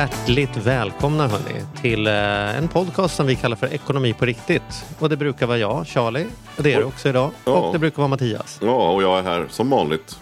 Hjärtligt 0.00 0.56
välkomna 0.56 1.28
hörni 1.28 1.64
till 1.82 2.06
eh, 2.06 2.58
en 2.58 2.68
podcast 2.68 3.16
som 3.16 3.26
vi 3.26 3.36
kallar 3.36 3.56
för 3.56 3.66
Ekonomi 3.66 4.12
på 4.12 4.24
riktigt. 4.24 4.84
Och 4.98 5.08
det 5.08 5.16
brukar 5.16 5.46
vara 5.46 5.58
jag, 5.58 5.86
Charlie, 5.86 6.26
och 6.56 6.62
det 6.62 6.72
är 6.72 6.78
det 6.78 6.84
också 6.84 7.08
idag. 7.08 7.30
Ja. 7.44 7.52
Och 7.52 7.72
det 7.72 7.78
brukar 7.78 7.96
vara 7.96 8.08
Mattias. 8.08 8.58
Ja, 8.62 8.92
och 8.92 9.02
jag 9.02 9.18
är 9.18 9.22
här 9.22 9.46
som 9.50 9.70
vanligt. 9.70 10.18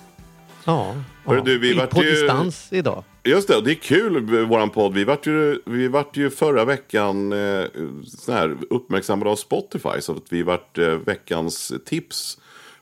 Ja, 0.65 0.95
ja. 1.25 1.41
du, 1.45 1.59
vi 1.59 1.75
vart 1.75 1.91
på 1.91 2.03
ju- 2.03 2.11
distans 2.11 2.69
idag. 2.73 3.05
Just 3.25 3.49
det, 3.49 3.61
det 3.61 3.71
är 3.71 3.75
kul 3.75 4.45
våran 4.45 4.71
podd. 4.71 4.95
Vi 4.95 5.05
vart 5.05 5.27
ju, 5.27 5.63
vi 5.67 5.89
vart 5.89 6.17
ju 6.17 6.31
förra 6.31 6.65
veckan 6.65 7.33
eh, 7.33 7.65
här 8.29 8.57
uppmärksammade 8.71 9.31
av 9.31 9.37
Spotify. 9.37 10.01
Så 10.01 10.13
att 10.13 10.25
vi 10.29 10.43
vart 10.43 10.79
eh, 10.79 10.89
veckans 10.89 11.73
tips 11.87 12.39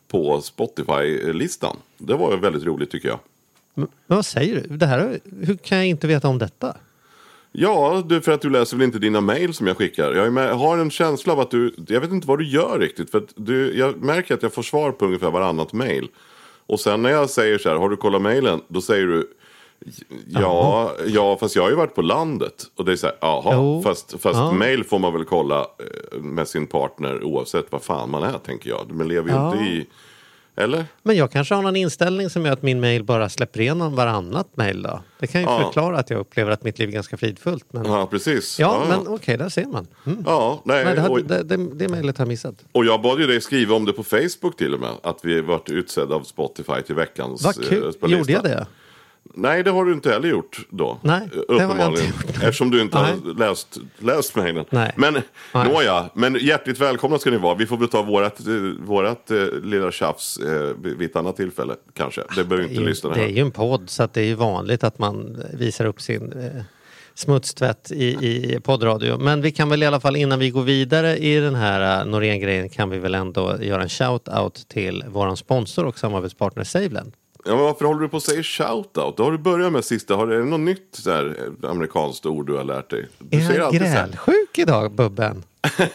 på 0.08 0.40
Spotify-listan. 0.40 1.76
Det 1.98 2.14
var 2.14 2.36
väldigt 2.36 2.64
roligt 2.64 2.90
tycker 2.90 3.08
jag. 3.08 3.18
Men 3.76 3.88
vad 4.06 4.26
säger 4.26 4.54
du? 4.68 4.76
Det 4.76 4.86
här, 4.86 5.20
hur 5.42 5.56
kan 5.56 5.78
jag 5.78 5.86
inte 5.86 6.06
veta 6.06 6.28
om 6.28 6.38
detta? 6.38 6.76
Ja, 7.52 8.02
du, 8.08 8.20
för 8.20 8.32
att 8.32 8.40
du 8.40 8.50
läser 8.50 8.76
väl 8.76 8.84
inte 8.84 8.98
dina 8.98 9.20
mejl 9.20 9.54
som 9.54 9.66
jag 9.66 9.76
skickar. 9.76 10.12
Jag 10.14 10.32
med, 10.32 10.50
har 10.58 10.78
en 10.78 10.90
känsla 10.90 11.32
av 11.32 11.40
att 11.40 11.50
du, 11.50 11.74
jag 11.88 12.00
vet 12.00 12.10
inte 12.10 12.28
vad 12.28 12.38
du 12.38 12.48
gör 12.48 12.78
riktigt. 12.78 13.10
För 13.10 13.22
du, 13.36 13.78
jag 13.78 14.02
märker 14.02 14.34
att 14.34 14.42
jag 14.42 14.52
får 14.52 14.62
svar 14.62 14.92
på 14.92 15.04
ungefär 15.04 15.30
varannat 15.30 15.72
mejl. 15.72 16.08
Och 16.66 16.80
sen 16.80 17.02
när 17.02 17.10
jag 17.10 17.30
säger 17.30 17.58
så 17.58 17.68
här, 17.68 17.76
har 17.76 17.88
du 17.88 17.96
kollat 17.96 18.22
mejlen? 18.22 18.60
Då 18.68 18.80
säger 18.80 19.06
du, 19.06 19.28
ja, 20.28 20.92
ja, 21.06 21.36
fast 21.40 21.56
jag 21.56 21.62
har 21.62 21.70
ju 21.70 21.76
varit 21.76 21.94
på 21.94 22.02
landet. 22.02 22.64
Och 22.76 22.84
det 22.84 22.92
är 22.92 22.96
så 22.96 23.06
här, 23.06 23.16
jaha, 23.20 23.82
fast, 23.82 24.10
fast 24.22 24.36
Ja. 24.38 24.52
mejl 24.52 24.84
får 24.84 24.98
man 24.98 25.12
väl 25.12 25.24
kolla 25.24 25.60
eh, 25.60 26.20
med 26.20 26.48
sin 26.48 26.66
partner 26.66 27.24
oavsett 27.24 27.66
vad 27.72 27.82
fan 27.82 28.10
man 28.10 28.22
är, 28.22 28.38
tänker 28.38 28.70
jag. 28.70 28.92
Man 28.92 29.08
lever 29.08 29.28
ju 29.30 29.34
Ja. 29.36 29.52
inte 29.52 29.64
i, 29.64 29.86
eller? 30.56 30.84
Men 31.02 31.16
jag 31.16 31.30
kanske 31.32 31.54
har 31.54 31.62
någon 31.62 31.76
inställning 31.76 32.30
som 32.30 32.46
gör 32.46 32.52
att 32.52 32.62
min 32.62 32.80
mail 32.80 33.04
bara 33.04 33.28
släpper 33.28 33.60
igenom 33.60 33.94
varannat 33.94 34.56
mail 34.56 34.82
då. 34.82 35.00
Det 35.20 35.26
kan 35.26 35.40
ju 35.40 35.46
Ja. 35.46 35.60
förklara 35.64 35.98
att 35.98 36.10
jag 36.10 36.20
upplever 36.20 36.50
att 36.50 36.64
mitt 36.64 36.78
liv 36.78 36.88
är 36.88 36.92
ganska 36.92 37.16
fridfullt. 37.16 37.64
Men... 37.72 37.84
Ja, 37.84 37.98
Ja, 37.98 38.06
precis. 38.06 38.58
men 38.88 39.08
okej, 39.08 39.36
där 39.36 39.48
ser 39.48 39.64
man. 39.66 39.86
Mm. 40.06 40.22
Ja, 40.26 40.62
nej, 40.64 40.84
Nej, 40.84 40.94
det, 40.94 41.08
och- 41.08 41.16
hade, 41.20 41.42
det, 41.42 41.56
det, 41.56 41.74
det 41.74 41.88
mejlet 41.88 42.18
har 42.18 42.24
jag 42.24 42.28
missat. 42.28 42.54
Och 42.72 42.84
jag 42.84 43.02
bad 43.02 43.20
ju 43.20 43.26
dig 43.26 43.40
skriva 43.40 43.74
om 43.74 43.84
det 43.84 43.92
på 43.92 44.02
Facebook 44.02 44.56
till 44.56 44.74
och 44.74 44.80
med. 44.80 44.90
Att 45.02 45.18
vi 45.22 45.40
varit 45.40 45.70
utsedda 45.70 46.14
av 46.14 46.22
Spotify 46.22 46.82
till 46.86 46.94
veckans 46.94 47.42
Vad 47.44 47.68
kul. 47.68 47.92
eh. 48.02 48.10
Gjorde 48.10 48.32
jag 48.32 48.42
det? 48.44 48.66
Nej, 49.38 49.62
det 49.62 49.70
har 49.70 49.84
du 49.84 49.92
inte 49.92 50.10
heller 50.10 50.28
gjort 50.28 50.66
då. 50.70 50.98
Nej, 51.02 51.20
Eh, 51.22 51.28
det 51.30 51.36
har 51.36 51.60
jag 51.60 51.64
Uppenbarligen. 51.70 52.06
inte 52.06 52.26
gjort. 52.26 52.36
Eftersom 52.36 52.70
du 52.70 52.80
inte 52.80 53.02
Nej. 53.02 53.12
har 53.24 53.34
läst, 53.38 53.76
läst 53.98 54.36
mejlen. 54.36 54.64
Nej. 54.70 54.92
Men 54.96 55.14
Nej. 55.54 55.68
nåja, 55.72 56.10
men 56.14 56.34
hjärtligt 56.40 56.78
välkomna 56.80 57.18
ska 57.18 57.30
ni 57.30 57.36
vara. 57.36 57.54
Vi 57.54 57.66
får 57.66 57.76
väl 57.76 57.88
ta 57.88 58.02
vårat, 58.02 58.40
eh, 58.46 58.54
vårat 58.86 59.30
eh, 59.30 59.36
lilla 59.62 59.90
tjafs 59.92 60.38
eh, 60.38 60.74
vid 60.82 61.02
ett 61.10 61.16
annat 61.16 61.36
tillfälle 61.36 61.74
kanske. 61.92 62.22
Det 62.36 62.44
behöver 62.44 62.68
inte 62.70 62.80
lyssna 62.82 63.10
det 63.10 63.16
är 63.20 63.24
här. 63.24 63.28
ju 63.28 63.40
en 63.40 63.50
podd 63.50 63.90
så 63.90 64.08
det 64.12 64.20
är 64.20 64.24
ju 64.24 64.34
vanligt 64.34 64.84
att 64.84 64.98
man 64.98 65.42
visar 65.52 65.84
upp 65.86 66.00
sin 66.00 66.32
eh, 66.32 66.62
smutstvätt 67.14 67.90
i, 67.92 68.06
i 68.06 68.60
poddradio. 68.60 69.18
Men 69.18 69.40
vi 69.42 69.50
kan 69.50 69.68
väl 69.68 69.82
i 69.82 69.86
alla 69.86 70.00
fall 70.00 70.16
innan 70.16 70.38
vi 70.38 70.50
går 70.50 70.62
vidare 70.62 71.16
i 71.16 71.40
den 71.40 71.54
här 71.54 72.04
uh, 72.04 72.10
Norén-grejen 72.10 72.68
kan 72.68 72.90
vi 72.90 72.98
väl 72.98 73.14
ändå 73.14 73.56
göra 73.62 73.82
en 73.82 73.88
shout-out 73.88 74.68
till 74.68 75.04
våran 75.08 75.36
sponsor 75.36 75.84
och 75.86 75.98
samarbetspartner 75.98 76.64
Saveland. 76.64 77.12
Ja, 77.46 77.56
varför 77.56 77.84
håller 77.84 78.00
du 78.00 78.08
på 78.08 78.16
att 78.16 78.22
säga 78.22 78.42
shout-out? 78.42 79.14
Då 79.16 79.24
har 79.24 79.32
du 79.32 79.38
börjat 79.38 79.72
med 79.72 79.84
sista. 79.84 80.14
Har, 80.14 80.28
är 80.28 80.38
det 80.38 80.44
något 80.44 80.60
nytt 80.60 80.88
så 80.92 81.10
här, 81.10 81.54
eh, 81.62 81.70
amerikanskt 81.70 82.26
ord 82.26 82.46
du 82.46 82.52
har 82.52 82.64
lärt 82.64 82.90
dig? 82.90 83.08
Du 83.18 83.38
Är 83.38 83.46
säger 83.46 83.60
han 83.60 83.72
grälsjuk 83.72 84.58
idag, 84.58 84.92
Bubben? 84.92 85.42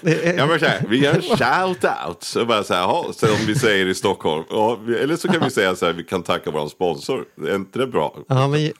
Det 0.01 0.35
Ja 0.37 0.45
men 0.45 0.59
så 0.59 0.65
här, 0.65 0.85
vi 0.89 0.97
gör 0.97 1.13
en 1.13 1.21
shout-out. 1.21 2.17
Så 2.19 2.45
bara 2.45 2.63
så 2.63 2.73
här, 2.73 2.81
jaha, 2.81 3.13
som 3.13 3.29
vi 3.47 3.55
säger 3.55 3.85
i 3.85 3.95
Stockholm. 3.95 4.43
Ja, 4.49 4.79
eller 4.99 5.15
så 5.15 5.27
kan 5.27 5.43
vi 5.43 5.49
säga 5.49 5.75
så 5.75 5.85
här, 5.85 5.93
vi 5.93 6.03
kan 6.03 6.23
tacka 6.23 6.51
vår 6.51 6.67
sponsor. 6.67 7.25
Är 7.47 7.55
inte 7.55 7.79
det 7.79 7.87
bra? 7.87 8.17
Ja, 8.27 8.47
men... 8.47 8.71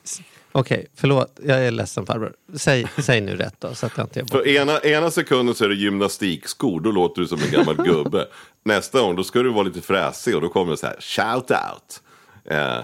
Okej, 0.52 0.88
förlåt. 0.96 1.40
Jag 1.44 1.66
är 1.66 1.72
ledsen 1.72 2.06
farbror. 2.06 2.34
Säg, 2.54 2.88
säg 2.98 3.22
nu 3.22 3.36
rätt 3.36 3.56
då, 3.60 3.76
så 3.76 3.86
att 3.86 3.98
jag 3.98 4.06
inte. 4.06 4.26
För 4.32 4.48
ena, 4.48 4.80
ena 4.80 5.12
sekunden 5.12 5.56
så 5.56 5.66
är 5.66 5.70
det 5.70 5.76
gymnastikskor, 5.76 6.80
då 6.80 6.92
låter 6.92 7.22
du 7.22 7.28
som 7.28 7.40
en 7.42 7.52
gammal 7.52 7.76
gubbe. 7.86 8.28
Nästa 8.66 9.02
gång 9.02 9.16
då 9.16 9.24
ska 9.24 9.40
du 9.40 9.50
vara 9.50 9.64
lite 9.64 9.82
fräsig 9.82 10.36
och 10.36 10.42
då 10.42 10.50
kommer 10.50 10.72
det 10.72 10.78
så 10.78 10.88
här, 10.88 10.96
shout-out. 11.00 12.02
Eh, 12.46 12.58
ja, 12.58 12.84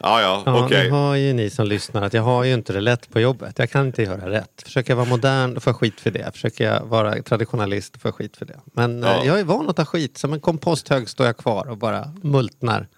ja, 0.00 0.42
Ja, 0.46 0.64
okej. 0.64 0.84
nu 0.84 0.90
har 0.90 1.14
ju 1.14 1.32
ni 1.32 1.50
som 1.50 1.66
lyssnar 1.66 2.02
att 2.02 2.12
jag 2.14 2.22
har 2.22 2.44
ju 2.44 2.54
inte 2.54 2.72
det 2.72 2.80
lätt 2.80 3.10
på 3.10 3.20
jobbet. 3.20 3.58
Jag 3.58 3.70
kan 3.70 3.86
inte 3.86 4.02
göra 4.02 4.30
rätt. 4.30 4.62
Försöker 4.64 4.90
jag 4.90 4.96
vara 4.96 5.08
modern, 5.08 5.60
får 5.60 5.70
jag 5.70 5.76
skit 5.76 6.00
för 6.00 6.10
det. 6.10 6.30
Försöker 6.32 6.64
jag 6.72 6.84
vara 6.84 7.22
traditionalist, 7.22 8.00
får 8.02 8.08
jag 8.08 8.14
skit 8.14 8.36
för 8.36 8.44
det. 8.46 8.56
Men 8.64 9.02
Ja. 9.02 9.20
eh, 9.20 9.26
jag 9.26 9.40
är 9.40 9.44
van 9.44 9.68
att 9.68 9.76
ta 9.76 9.84
skit. 9.84 10.18
Som 10.18 10.32
en 10.32 10.40
komposthög 10.40 11.08
står 11.08 11.26
jag 11.26 11.36
kvar 11.36 11.68
och 11.68 11.76
bara 11.78 12.12
multnar. 12.22 12.88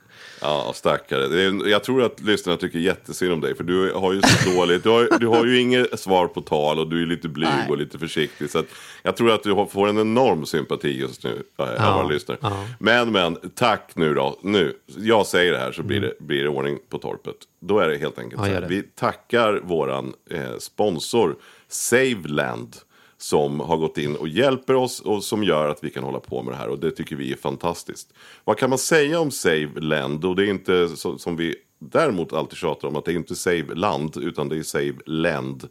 Ja, 0.41 0.73
stackare. 0.75 1.29
Det 1.29 1.43
är, 1.43 1.69
jag 1.69 1.85
tror 1.85 2.03
att 2.03 2.21
lyssnarna 2.21 2.59
tycker 2.59 2.79
jättesynd 2.79 3.33
om 3.33 3.41
dig. 3.41 3.55
För 3.57 3.65
du 3.65 3.93
har 3.93 4.13
ju 4.13 4.23
så 4.23 4.51
dåligt. 4.57 4.83
Du 4.83 4.89
har, 4.89 5.19
du 5.19 5.27
har 5.27 5.45
ju 5.47 5.61
inget 5.61 6.01
svar 6.01 6.27
på 6.27 6.41
tal 6.41 6.79
och 6.79 6.89
du 6.89 7.03
är 7.03 7.07
lite 7.07 7.29
blyg 7.29 7.49
Nej. 7.49 7.69
och 7.71 7.79
lite 7.79 7.99
försiktig. 7.99 8.51
Så 8.51 8.59
att 8.59 8.67
jag 9.03 9.17
tror 9.17 9.31
att 9.31 9.43
du 9.43 9.67
får 9.71 9.89
en 9.89 9.99
enorm 9.99 10.47
sympati 10.47 10.99
just 11.01 11.25
nu 11.25 11.43
av 11.57 11.69
Ja, 11.79 11.97
våra 11.97 12.07
lyssnare. 12.09 12.39
ja. 12.43 12.67
Men, 12.79 13.13
men, 13.13 13.37
tack 13.55 13.91
nu 13.95 14.15
då. 14.15 14.39
Nu, 14.43 14.77
jag 14.97 15.27
säger 15.27 15.53
det 15.53 15.59
här 15.59 15.73
så 15.73 15.83
blir 15.83 16.01
det, 16.01 16.13
blir 16.21 16.43
det 16.43 16.49
ordning 16.49 16.79
på 16.89 16.99
torpet. 16.99 17.37
Då 17.61 17.79
är 17.79 17.89
det 17.89 17.97
helt 17.99 18.19
enkelt 18.19 18.43
Ja, 18.43 18.49
så 18.49 18.53
här. 18.61 18.69
Vi 18.69 18.83
tackar 18.83 19.61
våran 19.65 20.13
eh, 20.31 20.57
sponsor 20.59 21.37
Saveland. 21.69 22.77
Som 23.19 23.61
har 23.61 23.77
gått 23.77 23.99
in 23.99 24.17
och 24.17 24.29
hjälper 24.29 24.75
oss 24.75 25.01
och 25.01 25.25
som 25.25 25.45
gör 25.45 25.69
att 25.69 25.85
vi 25.85 25.91
kan 25.91 26.05
hålla 26.05 26.21
på 26.21 26.43
med 26.43 26.55
det 26.55 26.59
här. 26.59 26.69
Och 26.69 26.79
det 26.79 26.91
tycker 26.91 27.17
vi 27.17 27.33
är 27.33 27.37
fantastiskt. 27.37 28.13
Vad 28.45 28.59
kan 28.59 28.71
man 28.71 28.79
säga 28.79 29.21
om 29.21 29.31
Saveland? 29.31 30.25
Och 30.25 30.37
det 30.37 30.47
är 30.47 30.51
inte 30.51 30.89
så, 30.89 31.19
som 31.19 31.37
vi 31.37 31.55
däremot 31.79 32.33
alltid 32.33 32.59
tjatar 32.59 32.89
om 32.89 32.97
att 32.97 33.05
det 33.05 33.13
är 33.13 33.17
inte 33.17 33.35
Save 33.35 33.75
Land 33.75 34.17
utan 34.17 34.49
det 34.49 34.57
är 34.59 34.63
Save 34.63 34.95
Land. 35.07 35.69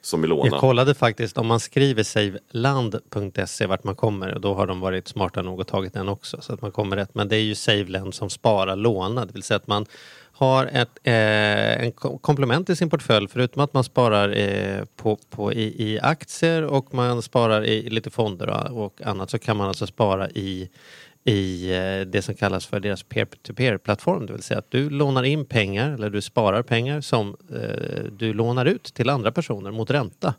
Som 0.00 0.24
är 0.24 0.28
låna. 0.28 0.50
Jag 0.50 0.60
kollade 0.60 0.94
faktiskt 0.94 1.38
om 1.38 1.46
man 1.46 1.60
skriver 1.60 2.02
saveland.se 2.02 3.66
vart 3.66 3.84
man 3.84 3.96
kommer 3.96 4.34
och 4.34 4.40
då 4.40 4.54
har 4.54 4.66
de 4.66 4.80
varit 4.80 5.08
smarta 5.08 5.42
nog 5.42 5.60
och 5.60 5.66
tagit 5.66 5.92
den 5.92 6.08
också 6.08 6.40
så 6.40 6.52
att 6.52 6.62
man 6.62 6.72
kommer 6.72 6.96
rätt. 6.96 7.14
Men 7.14 7.28
det 7.28 7.36
är 7.36 7.40
ju 7.40 7.54
Saveland 7.54 8.14
som 8.14 8.30
sparar 8.30 8.76
låna, 8.76 9.24
det 9.24 9.32
vill 9.32 9.42
säga 9.42 9.56
att 9.56 9.66
man 9.66 9.86
har 10.36 10.66
ett 10.66 10.98
eh, 11.02 11.84
en 11.84 11.92
komplement 12.20 12.70
i 12.70 12.76
sin 12.76 12.90
portfölj 12.90 13.28
förutom 13.28 13.62
att 13.62 13.74
man 13.74 13.84
sparar 13.84 14.36
eh, 14.36 14.84
på, 14.96 15.18
på, 15.30 15.52
i, 15.52 15.92
i 15.92 16.00
aktier 16.00 16.62
och 16.62 16.94
man 16.94 17.22
sparar 17.22 17.64
i 17.64 17.90
lite 17.90 18.10
fonder 18.10 18.46
och, 18.46 18.84
och 18.84 19.02
annat 19.02 19.30
så 19.30 19.38
kan 19.38 19.56
man 19.56 19.68
alltså 19.68 19.86
spara 19.86 20.30
i 20.30 20.70
i 21.24 21.70
eh, 21.74 22.00
det 22.06 22.22
som 22.22 22.34
kallas 22.34 22.66
för 22.66 22.80
deras 22.80 23.02
peer-to-peer-plattform. 23.02 24.26
Det 24.26 24.32
vill 24.32 24.42
säga 24.42 24.58
att 24.58 24.70
du 24.70 24.90
lånar 24.90 25.22
in 25.22 25.44
pengar 25.44 25.94
eller 25.94 26.10
du 26.10 26.22
sparar 26.22 26.62
pengar 26.62 27.00
som 27.00 27.36
eh, 27.54 28.04
du 28.12 28.32
lånar 28.32 28.66
ut 28.66 28.84
till 28.84 29.10
andra 29.10 29.32
personer 29.32 29.70
mot 29.70 29.90
ränta. 29.90 30.34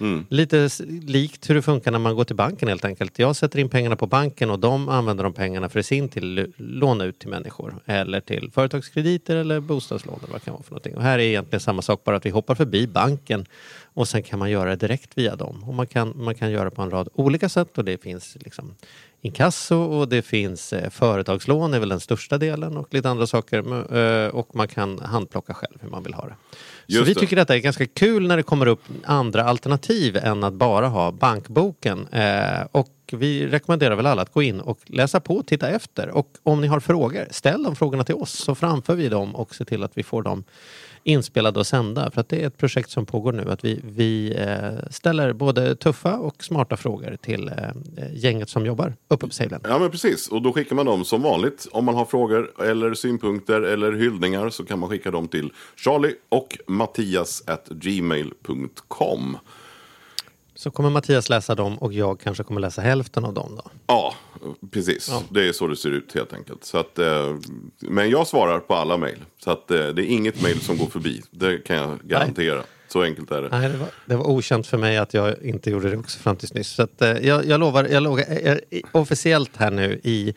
Mm. 0.00 0.26
Lite 0.28 0.68
likt 1.06 1.50
hur 1.50 1.54
det 1.54 1.62
funkar 1.62 1.90
när 1.90 1.98
man 1.98 2.14
går 2.16 2.24
till 2.24 2.36
banken 2.36 2.68
helt 2.68 2.84
enkelt. 2.84 3.18
Jag 3.18 3.36
sätter 3.36 3.58
in 3.58 3.68
pengarna 3.68 3.96
på 3.96 4.06
banken 4.06 4.50
och 4.50 4.58
de 4.58 4.88
använder 4.88 5.24
de 5.24 5.32
pengarna 5.32 5.68
för 5.68 5.82
sin 5.82 6.08
till 6.08 6.52
låna 6.56 7.04
ut 7.04 7.18
till 7.18 7.28
människor. 7.28 7.74
Eller 7.86 8.20
till 8.20 8.50
företagskrediter 8.54 9.36
eller 9.36 9.60
bostadslån 9.60 10.18
eller 10.18 10.32
vad 10.32 10.40
det 10.40 10.44
kan 10.44 10.54
vara 10.54 10.62
för 10.62 10.70
någonting. 10.70 10.96
Och 10.96 11.02
här 11.02 11.18
är 11.18 11.22
egentligen 11.22 11.60
samma 11.60 11.82
sak 11.82 12.04
bara 12.04 12.16
att 12.16 12.26
vi 12.26 12.30
hoppar 12.30 12.54
förbi 12.54 12.86
banken 12.86 13.46
och 13.94 14.08
sen 14.08 14.22
kan 14.22 14.38
man 14.38 14.50
göra 14.50 14.70
det 14.70 14.76
direkt 14.76 15.10
via 15.18 15.36
dem. 15.36 15.64
Och 15.64 15.74
man 15.74 15.86
kan, 15.86 16.12
man 16.16 16.34
kan 16.34 16.50
göra 16.50 16.70
på 16.70 16.82
en 16.82 16.90
rad 16.90 17.08
olika 17.14 17.48
sätt 17.48 17.78
och 17.78 17.84
det 17.84 18.02
finns 18.02 18.36
liksom 18.40 18.74
inkasso 19.20 19.76
och 19.76 20.08
det 20.08 20.22
finns 20.22 20.72
eh, 20.72 20.90
företagslån 20.90 21.74
är 21.74 21.80
väl 21.80 21.88
den 21.88 22.00
största 22.00 22.38
delen 22.38 22.76
och 22.76 22.94
lite 22.94 23.10
andra 23.10 23.26
saker. 23.26 23.58
Eh, 23.96 24.28
Och 24.28 24.56
man 24.56 24.68
kan 24.68 24.98
handplocka 24.98 25.54
själv 25.54 25.78
hur 25.80 25.88
man 25.88 26.02
vill 26.02 26.14
ha 26.14 26.26
det. 26.26 26.34
Så 26.90 26.94
Just 26.98 27.08
vi 27.08 27.14
det. 27.14 27.20
tycker 27.20 27.36
detta 27.36 27.54
är 27.54 27.58
ganska 27.58 27.86
kul 27.86 28.28
när 28.28 28.36
det 28.36 28.42
kommer 28.42 28.66
upp 28.66 28.82
andra 29.04 29.44
alternativ 29.44 30.16
än 30.16 30.44
att 30.44 30.54
bara 30.54 30.88
ha 30.88 31.12
bankboken. 31.12 32.06
Eh, 32.12 32.60
och 32.72 32.88
vi 33.12 33.46
rekommenderar 33.46 33.96
väl 33.96 34.06
alla 34.06 34.22
att 34.22 34.32
gå 34.32 34.42
in 34.42 34.60
och 34.60 34.78
läsa 34.86 35.20
på 35.20 35.36
och 35.36 35.46
titta 35.46 35.68
efter. 35.68 36.08
Och 36.08 36.28
om 36.42 36.60
ni 36.60 36.66
har 36.66 36.80
frågor, 36.80 37.26
ställ 37.30 37.62
de 37.62 37.76
frågorna 37.76 38.04
till 38.04 38.14
oss 38.14 38.30
så 38.30 38.54
framför 38.54 38.94
vi 38.94 39.08
dem 39.08 39.36
och 39.36 39.54
ser 39.54 39.64
till 39.64 39.82
att 39.82 39.98
vi 39.98 40.02
får 40.02 40.22
dem 40.22 40.44
inspelade 41.02 41.60
och 41.60 41.66
sända. 41.66 42.10
För 42.10 42.20
att 42.20 42.28
det 42.28 42.42
är 42.42 42.46
ett 42.46 42.56
projekt 42.56 42.90
som 42.90 43.06
pågår 43.06 43.32
nu. 43.32 43.50
Att 43.50 43.64
vi, 43.64 43.80
vi 43.84 44.34
eh, 44.38 44.90
ställer 44.90 45.32
både 45.32 45.76
tuffa 45.76 46.18
och 46.18 46.44
smarta 46.44 46.76
frågor 46.76 47.16
till 47.22 47.48
eh, 47.48 47.54
eh, 47.96 48.14
gänget 48.14 48.48
som 48.48 48.66
jobbar 48.66 48.94
uppe 49.08 49.26
på 49.26 49.32
Sailen. 49.32 49.60
Ja 49.64 49.78
men 49.78 49.90
precis, 49.90 50.28
och 50.28 50.42
då 50.42 50.52
skickar 50.52 50.76
man 50.76 50.86
dem 50.86 51.04
som 51.04 51.22
vanligt. 51.22 51.68
Om 51.72 51.84
man 51.84 51.94
har 51.94 52.04
frågor 52.04 52.62
eller 52.62 52.94
synpunkter 52.94 53.62
eller 53.62 53.92
hyllningar 53.92 54.50
så 54.50 54.64
kan 54.64 54.78
man 54.78 54.88
skicka 54.88 55.10
dem 55.10 55.28
till 55.28 55.52
Charlie 55.76 56.14
och 56.28 56.58
Mattias 56.66 57.42
at 57.46 57.68
gmail.com. 57.68 59.36
Så 60.58 60.70
kommer 60.70 60.90
Mattias 60.90 61.28
läsa 61.28 61.54
dem 61.54 61.78
och 61.78 61.92
jag 61.92 62.20
kanske 62.20 62.44
kommer 62.44 62.60
läsa 62.60 62.82
hälften 62.82 63.24
av 63.24 63.34
dem 63.34 63.56
då. 63.56 63.70
Ja, 63.86 64.14
precis. 64.70 65.12
Det 65.30 65.48
är 65.48 65.52
så 65.52 65.66
det 65.66 65.76
ser 65.76 65.90
ut 65.90 66.14
helt 66.14 66.32
enkelt. 66.32 66.64
Så 66.64 66.78
att, 66.78 66.98
eh, 66.98 67.36
men 67.78 68.10
jag 68.10 68.26
svarar 68.26 68.58
på 68.58 68.74
alla 68.74 68.96
mejl. 68.96 69.18
Så 69.44 69.50
att, 69.50 69.70
eh, 69.70 69.86
det 69.86 70.02
är 70.02 70.06
inget 70.06 70.42
mejl 70.42 70.60
som 70.60 70.78
går 70.78 70.86
förbi. 70.86 71.22
Det 71.30 71.58
kan 71.58 71.76
jag 71.76 71.98
garantera. 72.02 72.62
Så 72.88 73.02
enkelt 73.02 73.30
är 73.30 73.42
det. 73.42 73.48
Nej, 73.48 73.68
det 73.68 73.76
var, 73.76 73.88
det 74.06 74.16
var 74.16 74.26
okänt 74.26 74.66
för 74.66 74.78
mig 74.78 74.96
att 74.96 75.14
jag 75.14 75.42
inte 75.42 75.70
gjorde 75.70 75.90
det 75.90 75.96
också 75.96 76.18
fram 76.18 76.36
tills 76.36 76.54
nyss. 76.54 76.68
Så 76.68 76.82
att, 76.82 77.02
eh, 77.02 77.10
jag, 77.10 77.44
jag 77.46 77.60
lovar, 77.60 77.84
jag 77.84 78.02
lovar 78.02 78.24
jag, 78.44 78.60
officiellt 78.92 79.56
här 79.56 79.70
nu 79.70 80.00
i 80.04 80.34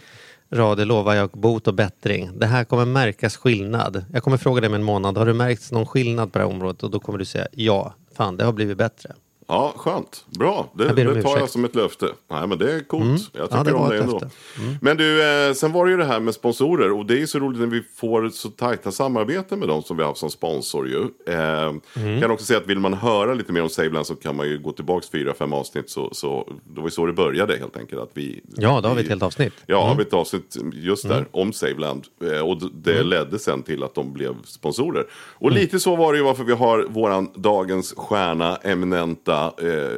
radio 0.52 0.86
lovar 0.86 1.16
jag 1.16 1.30
bot 1.30 1.68
och 1.68 1.74
bättring. 1.74 2.30
Det 2.40 2.46
här 2.46 2.64
kommer 2.64 2.86
märkas 2.86 3.38
skillnad. 3.38 4.06
Jag 4.14 4.24
kommer 4.24 4.38
fråga 4.38 4.62
dig 4.62 4.68
om 4.68 4.74
en 4.74 4.84
månad, 4.84 5.18
har 5.18 5.26
du 5.26 5.34
märkt 5.34 5.72
någon 5.72 5.86
skillnad 5.86 6.34
på 6.34 6.40
det 6.40 6.46
här 6.46 6.52
området? 6.52 6.84
Och 6.84 6.92
då 6.92 7.00
kommer 7.00 7.20
du 7.20 7.26
säga 7.26 7.48
ja, 7.52 7.96
fan 8.18 8.38
det 8.38 8.44
har 8.44 8.54
blivit 8.54 8.78
bättre. 8.78 9.14
Ja, 9.52 9.74
skönt. 9.78 10.26
Bra. 10.40 10.72
Det, 10.76 10.94
det 10.94 11.22
tar 11.22 11.38
jag 11.40 11.50
som 11.50 11.66
ett 11.66 11.76
löfte. 11.76 12.08
Nej, 12.32 12.48
men 12.48 12.58
det 12.58 12.74
är 12.74 12.80
coolt. 12.80 13.04
Mm. 13.06 13.18
Jag 13.34 13.44
Ja, 13.44 13.48
tycker 13.48 13.64
det 13.64 13.74
om 13.74 13.90
det 13.90 13.98
ändå. 13.98 14.18
Mm. 14.18 14.76
Men 14.82 14.98
du, 14.98 15.24
eh, 15.48 15.54
sen 15.54 15.72
var 15.72 15.86
det 15.86 15.92
ju 15.92 15.98
det 15.98 16.06
här 16.06 16.20
med 16.20 16.34
sponsorer. 16.34 16.92
Och 16.92 17.06
det 17.06 17.14
är 17.14 17.18
ju 17.18 17.28
så 17.28 17.40
roligt 17.40 17.60
när 17.60 17.68
vi 17.68 17.84
får 17.96 18.30
så 18.30 18.50
tajta 18.50 18.92
samarbeten 18.92 19.60
med 19.60 19.68
dem 19.68 19.84
som 19.84 19.98
vi 19.98 20.04
har 20.04 20.10
haft 20.10 20.20
som 20.20 20.30
sponsor 20.30 20.88
ju. 20.88 21.02
Eh, 21.34 21.72
Mm. 21.96 22.22
Kan 22.22 22.32
också 22.32 22.46
säga 22.46 22.60
att 22.60 22.68
vill 22.68 22.80
man 22.80 22.94
höra 22.94 23.34
lite 23.34 23.52
mer 23.54 23.62
om 23.64 23.70
Saveland 23.70 24.08
så 24.08 24.16
kan 24.16 24.36
man 24.36 24.48
ju 24.48 24.60
gå 24.60 24.72
tillbaka 24.72 25.08
fyra, 25.12 25.34
fem 25.34 25.54
avsnitt. 25.54 25.90
Så, 25.90 26.10
så, 26.14 26.48
det 26.64 26.80
var 26.82 26.88
ju 26.88 26.92
så 26.92 27.06
det 27.06 27.14
började 27.14 27.58
helt 27.58 27.78
enkelt. 27.78 28.02
Att 28.02 28.12
vi, 28.14 28.42
Ja, 28.58 28.82
då 28.82 28.88
har 28.90 28.96
vi 28.96 29.02
ett 29.02 29.10
helt 29.10 29.24
avsnitt. 29.24 29.54
Ja, 29.66 29.78
har 29.78 29.86
Mm. 29.86 29.98
vi 29.98 30.04
ett 30.04 30.14
avsnitt 30.14 30.58
just 30.74 31.08
där 31.08 31.26
om 31.32 31.54
Saveland. 31.54 32.04
Eh, 32.34 32.40
Och 32.42 32.58
det 32.74 33.04
ledde 33.04 33.40
sen 33.40 33.64
till 33.64 33.84
att 33.84 33.96
de 33.96 34.14
blev 34.14 34.36
sponsorer. 34.46 35.06
Och 35.14 35.50
Mm. 35.52 35.62
lite 35.62 35.80
så 35.80 35.96
var 35.96 36.14
det 36.14 36.18
ju 36.20 36.24
varför 36.26 36.44
vi 36.44 36.54
har 36.54 36.86
våran 36.90 37.30
dagens 37.36 37.94
stjärna, 37.98 38.56
eminenta, 38.56 39.41
eh, 39.48 39.98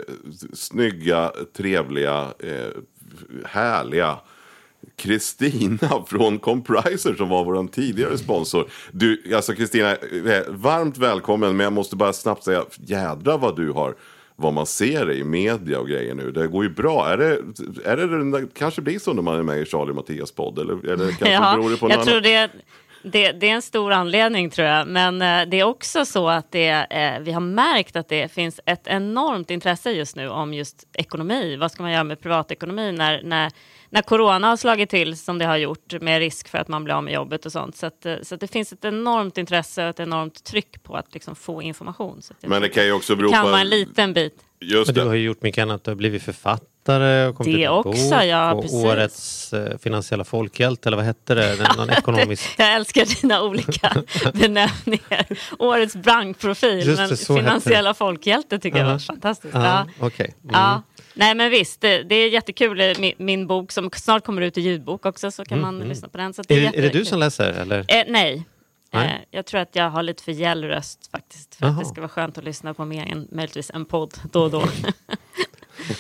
snygga, 0.53 1.31
trevliga, 1.57 2.33
eh, 2.39 2.69
härliga 3.45 4.17
Kristina 4.95 6.03
från 6.07 6.39
Compriser 6.39 7.15
som 7.17 7.29
var 7.29 7.43
vår 7.43 7.67
tidigare 7.67 8.17
sponsor. 8.17 8.69
Du, 8.91 9.35
alltså 9.35 9.53
Kristina, 9.53 9.91
eh, 9.91 10.43
varmt 10.47 10.97
välkommen 10.97 11.57
men 11.57 11.63
jag 11.63 11.73
måste 11.73 11.95
bara 11.95 12.13
snabbt 12.13 12.43
säga, 12.43 12.65
jädra 12.85 13.37
vad 13.37 13.55
du 13.55 13.71
har 13.71 13.95
vad 14.35 14.53
man 14.53 14.65
ser 14.65 15.11
i 15.11 15.23
media 15.23 15.79
och 15.79 15.87
grejer 15.87 16.15
nu. 16.15 16.31
Det 16.31 16.47
går 16.47 16.63
ju 16.63 16.69
bra. 16.69 17.09
Är 17.09 17.17
det, 17.17 17.37
är 17.85 17.97
det 17.97 18.07
där, 18.07 18.47
kanske 18.53 18.81
blir 18.81 18.99
så 18.99 19.13
när 19.13 19.21
man 19.21 19.39
är 19.39 19.43
med 19.43 19.61
i 19.61 19.65
Charlie 19.65 19.93
Mattias 19.93 20.31
podd? 20.31 20.59
Eller, 20.59 20.73
eller 20.89 21.07
kanske 21.07 21.29
Ja, 21.31 21.55
beror 21.57 21.69
det 21.69 21.77
på 21.77 21.87
något 21.87 21.95
jag 21.95 22.05
tror 22.05 22.15
annat? 22.15 22.23
det, 22.23 22.51
det, 23.03 23.31
det 23.31 23.49
är 23.49 23.53
en 23.53 23.61
stor 23.61 23.91
anledning 23.91 24.49
tror 24.49 24.67
jag. 24.67 24.87
Men 24.87 25.21
eh, 25.21 25.49
det 25.49 25.59
är 25.59 25.63
också 25.63 26.05
så 26.05 26.29
att 26.29 26.51
det, 26.51 26.69
eh, 26.69 27.19
vi 27.19 27.31
har 27.31 27.41
märkt 27.41 27.95
att 27.95 28.09
det 28.09 28.31
finns 28.31 28.59
ett 28.65 28.87
enormt 28.87 29.51
intresse 29.51 29.91
just 29.91 30.15
nu 30.15 30.29
om 30.29 30.53
just 30.53 30.87
ekonomi. 30.93 31.55
Vad 31.55 31.71
ska 31.71 31.83
man 31.83 31.91
göra 31.91 32.03
med 32.03 32.19
privatekonomi 32.21 32.91
när, 32.91 33.23
när, 33.23 33.51
när 33.93 34.01
corona 34.01 34.47
har 34.47 34.57
slagit 34.57 34.89
till 34.89 35.17
som 35.17 35.37
det 35.37 35.45
har 35.45 35.57
gjort 35.57 35.93
med 36.01 36.19
risk 36.19 36.47
för 36.47 36.57
att 36.57 36.67
man 36.67 36.83
blir 36.83 36.93
av 36.95 37.03
med 37.03 37.13
jobbet 37.13 37.45
och 37.45 37.51
sånt. 37.51 37.75
Så, 37.77 37.85
att, 37.85 38.05
eh, 38.05 38.15
så 38.23 38.35
att 38.35 38.41
det 38.41 38.47
finns 38.47 38.73
ett 38.73 38.85
enormt 38.85 39.37
intresse 39.37 39.83
och 39.83 39.89
ett 39.89 39.99
enormt 39.99 40.43
tryck 40.43 40.83
på 40.83 40.95
att 40.95 41.13
liksom 41.13 41.35
få 41.35 41.61
information. 41.61 42.21
Så 42.21 42.33
att 42.33 42.37
jag 42.41 42.49
Men 42.49 42.61
det 42.61 42.69
kan 42.69 42.85
ju 42.85 42.91
också 42.91 43.15
bero 43.15 43.27
det 43.27 43.33
kan 43.33 43.43
på... 43.43 43.49
vara 43.51 43.61
en 43.61 43.69
liten 43.69 44.13
bit. 44.13 44.33
Just 44.61 44.87
Men 44.87 44.95
du 44.95 45.01
det. 45.01 45.07
har 45.07 45.13
ju 45.15 45.23
gjort 45.23 45.41
mycket 45.41 45.61
annat. 45.61 45.83
Du 45.83 45.91
har 45.91 45.95
blivit 45.95 46.23
författare 46.23 47.25
och 47.27 47.35
kommit 47.35 47.55
Det 47.55 47.63
ut 47.63 47.69
också, 47.69 47.91
bok. 48.09 48.23
ja, 48.23 48.53
och 48.53 48.61
precis. 48.61 48.85
årets 48.85 49.53
eh, 49.53 49.77
finansiella 49.77 50.23
folkhjälte, 50.23 50.89
eller 50.89 50.97
vad 50.97 51.05
hette 51.05 51.35
det? 51.35 51.55
Den- 51.55 51.67
Någon 51.77 51.89
ekonomisk... 51.89 52.49
Jag 52.57 52.73
älskar 52.73 53.21
dina 53.21 53.43
olika 53.43 53.89
benämningar. 54.33 55.25
Årets 55.59 55.95
bankprofil, 55.95 56.87
Just 56.87 56.99
men 56.99 57.09
det, 57.09 57.17
finansiella 57.17 57.93
folkhjälte 57.93 58.59
tycker 58.59 58.77
jag 58.77 58.87
Ja. 58.87 58.91
var 58.91 58.99
fantastiskt. 58.99 59.53
Ja, 59.53 59.63
Ja. 59.99 60.07
Okej. 60.07 60.35
Mm. 60.43 60.55
Ja. 60.55 60.81
Nej 61.13 61.35
men 61.35 61.49
visst, 61.51 61.81
det, 61.81 62.03
det 62.03 62.15
är 62.15 62.29
jättekul. 62.29 62.77
Min, 62.99 63.13
min 63.17 63.47
bok 63.47 63.71
som 63.71 63.89
snart 63.95 64.25
kommer 64.25 64.41
ut 64.41 64.57
i 64.57 64.61
ljudbok 64.61 65.05
också 65.05 65.31
så 65.31 65.45
kan 65.45 65.61
man 65.61 65.79
lyssna 65.79 66.07
på 66.09 66.17
den. 66.17 66.33
Så 66.33 66.41
det 66.41 66.53
Mm, 66.57 66.65
Är, 66.67 66.73
är, 66.73 66.77
är 66.77 66.81
det 66.81 66.89
du 66.99 67.05
som 67.05 67.19
läser? 67.19 67.51
Eller? 67.53 67.79
Eh, 67.79 68.03
nej. 68.07 68.43
Nej. 68.93 69.05
Eh, 69.07 69.11
jag 69.31 69.45
tror 69.45 69.61
att 69.61 69.75
jag 69.75 69.89
har 69.89 70.03
lite 70.03 70.23
för 70.23 70.31
gäll 70.31 70.63
röst 70.63 71.09
faktiskt. 71.11 71.55
För 71.55 71.65
att 71.65 71.79
det 71.79 71.85
ska 71.85 72.01
vara 72.01 72.09
skönt 72.09 72.37
att 72.37 72.43
lyssna 72.43 72.73
på 72.73 72.85
mer 72.85 73.05
än 73.05 73.27
möjligtvis 73.31 73.71
en 73.73 73.85
podd 73.85 74.13
då 74.31 74.43
och 74.43 74.51
då. 74.51 74.63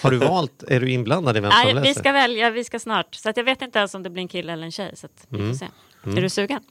Har 0.01 0.11
du 0.11 0.17
valt? 0.17 0.63
Är 0.67 0.79
du 0.79 0.91
inblandad 0.91 1.37
i 1.37 1.39
vem 1.39 1.51
som 1.51 1.59
Nej, 1.65 1.73
läser? 1.73 1.87
vi 1.87 1.93
ska 1.93 2.11
välja, 2.11 2.49
vi 2.49 2.63
ska 2.63 2.79
snart. 2.79 3.15
Så 3.15 3.29
att 3.29 3.37
jag 3.37 3.43
vet 3.43 3.61
inte 3.61 3.79
ens 3.79 3.95
om 3.95 4.03
det 4.03 4.09
blir 4.09 4.21
en 4.21 4.27
kille 4.27 4.53
eller 4.53 4.63
en 4.65 4.71
tjej. 4.71 4.91
Så 4.95 5.05
att 5.05 5.25
vi 5.29 5.37
Mm. 5.37 5.49
får 5.51 5.57
se. 5.57 5.65
Är 6.17 6.21
du 6.21 6.29
sugen? 6.29 6.61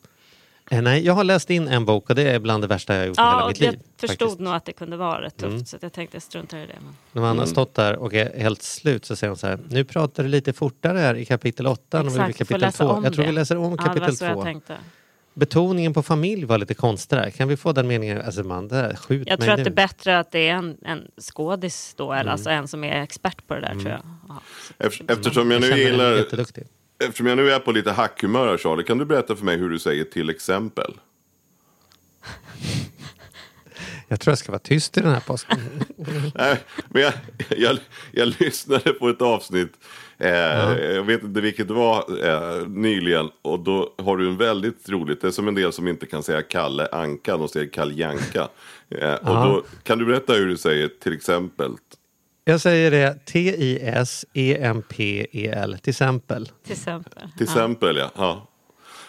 Eh, 0.71 0.83
Nej, 0.83 1.05
jag 1.07 1.13
har 1.15 1.25
läst 1.25 1.51
in 1.51 1.69
en 1.69 1.85
bok 1.85 2.11
och 2.11 2.17
det 2.17 2.23
är 2.31 2.39
bland 2.39 2.63
det 2.65 2.67
värsta 2.67 2.95
jag 2.95 3.01
har 3.01 3.07
gjort 3.07 3.19
i 3.19 3.21
hela 3.21 3.33
Ja, 3.41 3.49
mitt 3.49 3.61
jag 3.61 3.73
liv. 3.73 3.81
förstod 3.97 4.09
faktiskt. 4.11 4.39
Mm. 4.41 4.45
nog 4.45 4.55
att 4.55 4.65
det 4.65 4.73
kunde 4.73 4.97
vara 4.97 5.23
rätt 5.23 5.37
tufft. 5.37 5.69
Så 5.69 5.77
att 5.77 5.83
jag 5.83 5.93
tänkte 5.93 6.15
jag 6.17 6.23
struntar 6.23 6.59
i 6.59 6.61
det. 6.67 6.73
Men... 6.85 6.95
När 7.13 7.23
man 7.23 7.31
Mm. 7.31 7.39
har 7.39 7.47
stått 7.47 7.75
där 7.75 7.97
och 7.97 8.15
är 8.15 8.39
helt 8.39 8.63
slut 8.63 9.05
så 9.05 9.17
säger 9.17 9.29
hon 9.29 9.37
så 9.39 9.47
här, 9.47 9.59
nu 9.69 9.85
pratar 9.85 10.23
du 10.23 10.29
lite 10.29 10.53
fortare 10.53 10.99
här 10.99 11.15
i 11.15 11.25
kapitel 11.25 11.67
8 11.67 11.99
än 12.01 12.07
i 12.31 12.33
kapitel 12.33 12.61
läsa 12.61 12.85
2. 12.85 12.91
om 12.93 13.05
Jag 13.05 13.13
tror 13.15 13.25
det. 13.25 13.31
vi 13.31 13.35
läser 13.35 13.57
om 13.57 13.71
Ja, 13.79 13.85
kapitel 13.85 14.17
så 14.17 14.25
jag 14.25 14.35
2. 14.35 14.43
tänkte. 14.43 14.77
Betoningen 15.35 15.95
på 15.95 16.03
familj 16.03 16.45
var 16.45 16.59
lite 16.59 16.75
konstig 16.75 17.19
där. 17.19 17.31
Kan 17.31 17.49
vi 17.49 17.57
få 17.57 17.73
den 17.73 17.87
meningen? 17.87 18.21
Alltså 18.23 18.43
man, 18.43 18.69
det 18.69 18.97
skjut 18.97 19.29
Jag 19.29 19.39
mig 19.39 19.47
tror 19.47 19.53
att 19.53 19.59
nu. 19.59 19.65
det 19.65 19.71
är 19.71 19.75
bättre 19.89 20.19
att 20.19 20.31
det 20.33 20.49
är 20.49 20.53
en, 20.55 20.77
en 20.85 21.03
skådis 21.21 21.95
då, 21.97 22.05
Mm. 22.13 22.21
eller 22.21 22.33
alltså 22.33 22.51
en 22.51 22.69
som 22.69 22.85
är 22.85 23.03
expert 23.03 23.47
på 23.47 23.55
det 23.55 23.61
där 23.61 23.73
tror 23.73 23.89
jag. 23.89 24.01
Ja. 24.29 24.41
Eft- 24.79 25.13
Eftersom 25.13 25.51
jag 25.51 25.61
nu 25.61 25.79
gillar... 25.79 26.25
Eftersom 27.03 27.27
jag 27.27 27.37
nu 27.37 27.51
är 27.51 27.59
på 27.59 27.73
lite 27.73 27.91
hackhumör 27.93 28.47
här, 28.47 28.57
Charlie, 28.59 28.85
kan 28.85 28.99
du 28.99 29.05
berätta 29.05 29.37
för 29.37 29.45
mig 29.45 29.57
hur 29.57 29.71
du 29.71 29.79
säger 29.79 30.05
till 30.05 30.31
exempel? 30.31 30.95
Jag 34.09 34.21
tror 34.21 34.31
jag 34.31 34.39
ska 34.39 34.53
vara 34.53 34.59
tyst 34.59 34.97
i 34.99 35.01
den 35.01 35.13
här 35.13 35.21
påsken. 35.21 35.59
Nej, 36.35 36.59
men 36.89 37.03
jag, 37.03 37.13
jag, 37.49 37.79
jag 38.13 38.35
lyssnade 38.41 38.93
på 38.93 39.09
ett 39.09 39.23
avsnitt, 39.23 39.73
eh, 40.19 40.31
jag 40.79 41.03
vet 41.03 41.23
inte 41.23 41.41
vilket 41.41 41.69
det 41.69 41.75
var, 41.75 42.27
eh, 42.27 42.69
nyligen. 42.69 43.31
Och 43.43 43.59
då 43.59 43.95
har 43.99 44.17
du 44.17 44.29
en 44.29 44.37
väldigt 44.37 44.89
roligt, 44.89 45.21
det 45.21 45.27
är 45.27 45.31
som 45.31 45.49
en 45.49 45.55
del 45.55 45.73
som 45.73 45.89
inte 45.89 46.07
kan 46.07 46.23
säga 46.23 46.43
Kalle 46.43 46.89
Anka, 46.93 47.37
de 47.37 47.49
säger 47.49 47.69
Kalle 47.69 47.95
Janka. 47.95 48.49
Eh, 48.91 49.15
och 49.15 49.47
då, 49.47 49.63
kan 49.83 49.99
du 49.99 50.05
berätta 50.05 50.33
hur 50.33 50.47
du 50.47 50.57
säger 50.57 50.89
till 50.89 51.13
exempel? 51.13 51.73
Jag 52.45 52.61
säger 52.61 52.91
det 52.91 53.27
T-I-S-E-M-P-E-L, 54.53 55.79
till 55.83 55.91
exempel. 55.91 56.49
Till 56.65 56.73
exempel. 56.73 57.13
Till 57.37 57.45
exempel 57.47 57.97
ja. 57.97 58.11
ja. 58.17 58.49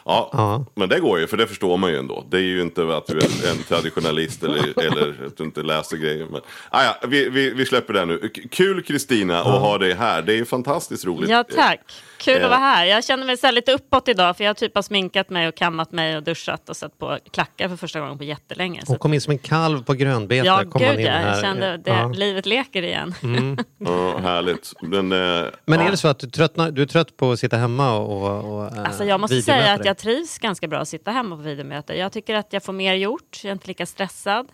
Ja, 0.06 0.30
Ja. 0.34 0.66
men 0.76 0.90
det 0.90 1.00
går 1.00 1.20
ju, 1.20 1.28
för 1.28 1.38
det 1.38 1.48
förstår 1.48 1.78
man 1.78 1.92
ju 1.92 1.98
ändå. 1.98 2.26
Det 2.30 2.38
är 2.38 2.42
ju 2.42 2.62
inte 2.62 2.98
att 2.98 3.08
du 3.08 3.18
är 3.18 3.52
en 3.52 3.64
traditionalist 3.68 4.44
eller, 4.44 4.80
eller 4.86 5.26
att 5.28 5.38
du 5.38 5.44
inte 5.44 5.64
läser 5.64 5.98
grejer. 5.98 6.28
Men, 6.32 6.42
ah, 6.70 6.84
ja, 6.84 6.98
vi, 7.08 7.30
vi, 7.30 7.50
vi 7.50 7.66
släpper 7.66 7.94
det 7.94 8.06
nu. 8.06 8.30
Kul 8.52 8.84
Kristina 8.84 9.40
att 9.40 9.62
ha 9.62 9.78
dig 9.78 9.94
här. 9.94 10.22
Det 10.22 10.34
är 10.34 10.38
ju 10.38 10.46
fantastiskt 10.46 11.06
roligt. 11.06 11.30
Ja, 11.30 11.44
tack. 11.44 11.80
Kul 12.24 12.44
att 12.44 12.50
vara 12.50 12.60
här. 12.60 12.86
Jag 12.86 13.04
känner 13.04 13.26
mig 13.26 13.38
så 13.38 13.48
här 13.48 13.52
lite 13.52 13.72
uppåt 13.72 14.08
idag 14.08 14.38
för 14.38 14.44
jag 14.44 14.58
typ 14.58 14.76
har 14.76 14.82
sminkat 14.82 15.30
mig 15.30 15.48
och 15.48 15.56
kammat 15.56 15.92
mig 15.92 16.18
och 16.18 16.24
duschat 16.24 16.70
och 16.70 16.78
satt 16.78 16.98
på 16.98 17.18
klackar 17.32 17.70
för 17.70 17.76
första 17.76 18.00
gången 18.00 18.18
på 18.18 18.24
jättelänge. 18.24 18.82
Hon 18.88 18.98
kom 18.98 19.14
in 19.14 19.22
som 19.22 19.32
en 19.32 19.38
kalv 19.38 19.84
på 19.84 19.94
grönbete. 19.94 20.48
ja, 20.48 20.64
kom 20.70 20.82
gud 20.82 21.00
in 21.00 21.06
ja. 21.06 21.12
här. 21.12 21.28
Jag 21.28 21.42
kände 21.42 21.78
det, 21.78 21.92
Ja. 21.92 22.08
livet 22.08 22.46
leker 22.46 22.84
igen. 22.84 23.16
Ja, 23.78 24.18
härligt. 24.18 24.74
Men, 24.82 25.12
eh, 25.12 25.46
Men 25.66 25.80
ja. 25.80 25.86
är 25.86 25.92
det 25.92 25.98
så 25.98 26.08
att 26.08 26.20
du, 26.20 26.30
tröttnar, 26.30 26.72
du 26.72 26.82
är 26.82 26.86
trött 26.86 27.18
på 27.18 27.32
att 27.32 27.40
sitta 27.40 27.58
hemma 27.58 27.98
och, 27.98 28.54
och 28.54 28.78
äh, 28.78 28.84
Alltså 28.84 29.04
jag 29.04 29.20
måste 29.20 29.42
säga 29.42 29.74
att 29.74 29.86
jag 29.86 29.98
trivs 29.98 30.40
ganska 30.40 30.68
bra 30.68 30.80
att 30.80 30.88
sitta 30.88 31.12
hemma 31.12 31.36
på 31.36 31.42
videomöte. 31.42 31.94
Jag 31.94 32.12
tycker 32.12 32.36
att 32.36 32.54
jag 32.54 32.64
får 32.64 32.74
mer 32.74 32.94
gjort, 32.94 33.40
jag 33.44 33.50
är 33.50 33.54
inte 33.54 33.68
lika 33.68 33.86
stressad. 33.86 34.48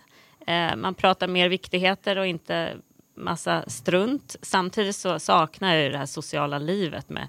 Eh, 0.46 0.76
man 0.76 0.94
pratar 0.94 1.28
mer 1.28 1.48
viktigheter 1.48 2.18
och 2.18 2.26
inte 2.26 2.72
massa 3.16 3.64
strunt. 3.66 4.36
Samtidigt 4.42 4.96
så 4.96 5.18
saknar 5.18 5.74
jag 5.74 5.84
ju 5.84 5.90
det 5.90 5.98
här 5.98 6.06
sociala 6.06 6.58
livet 6.58 7.08
med 7.08 7.28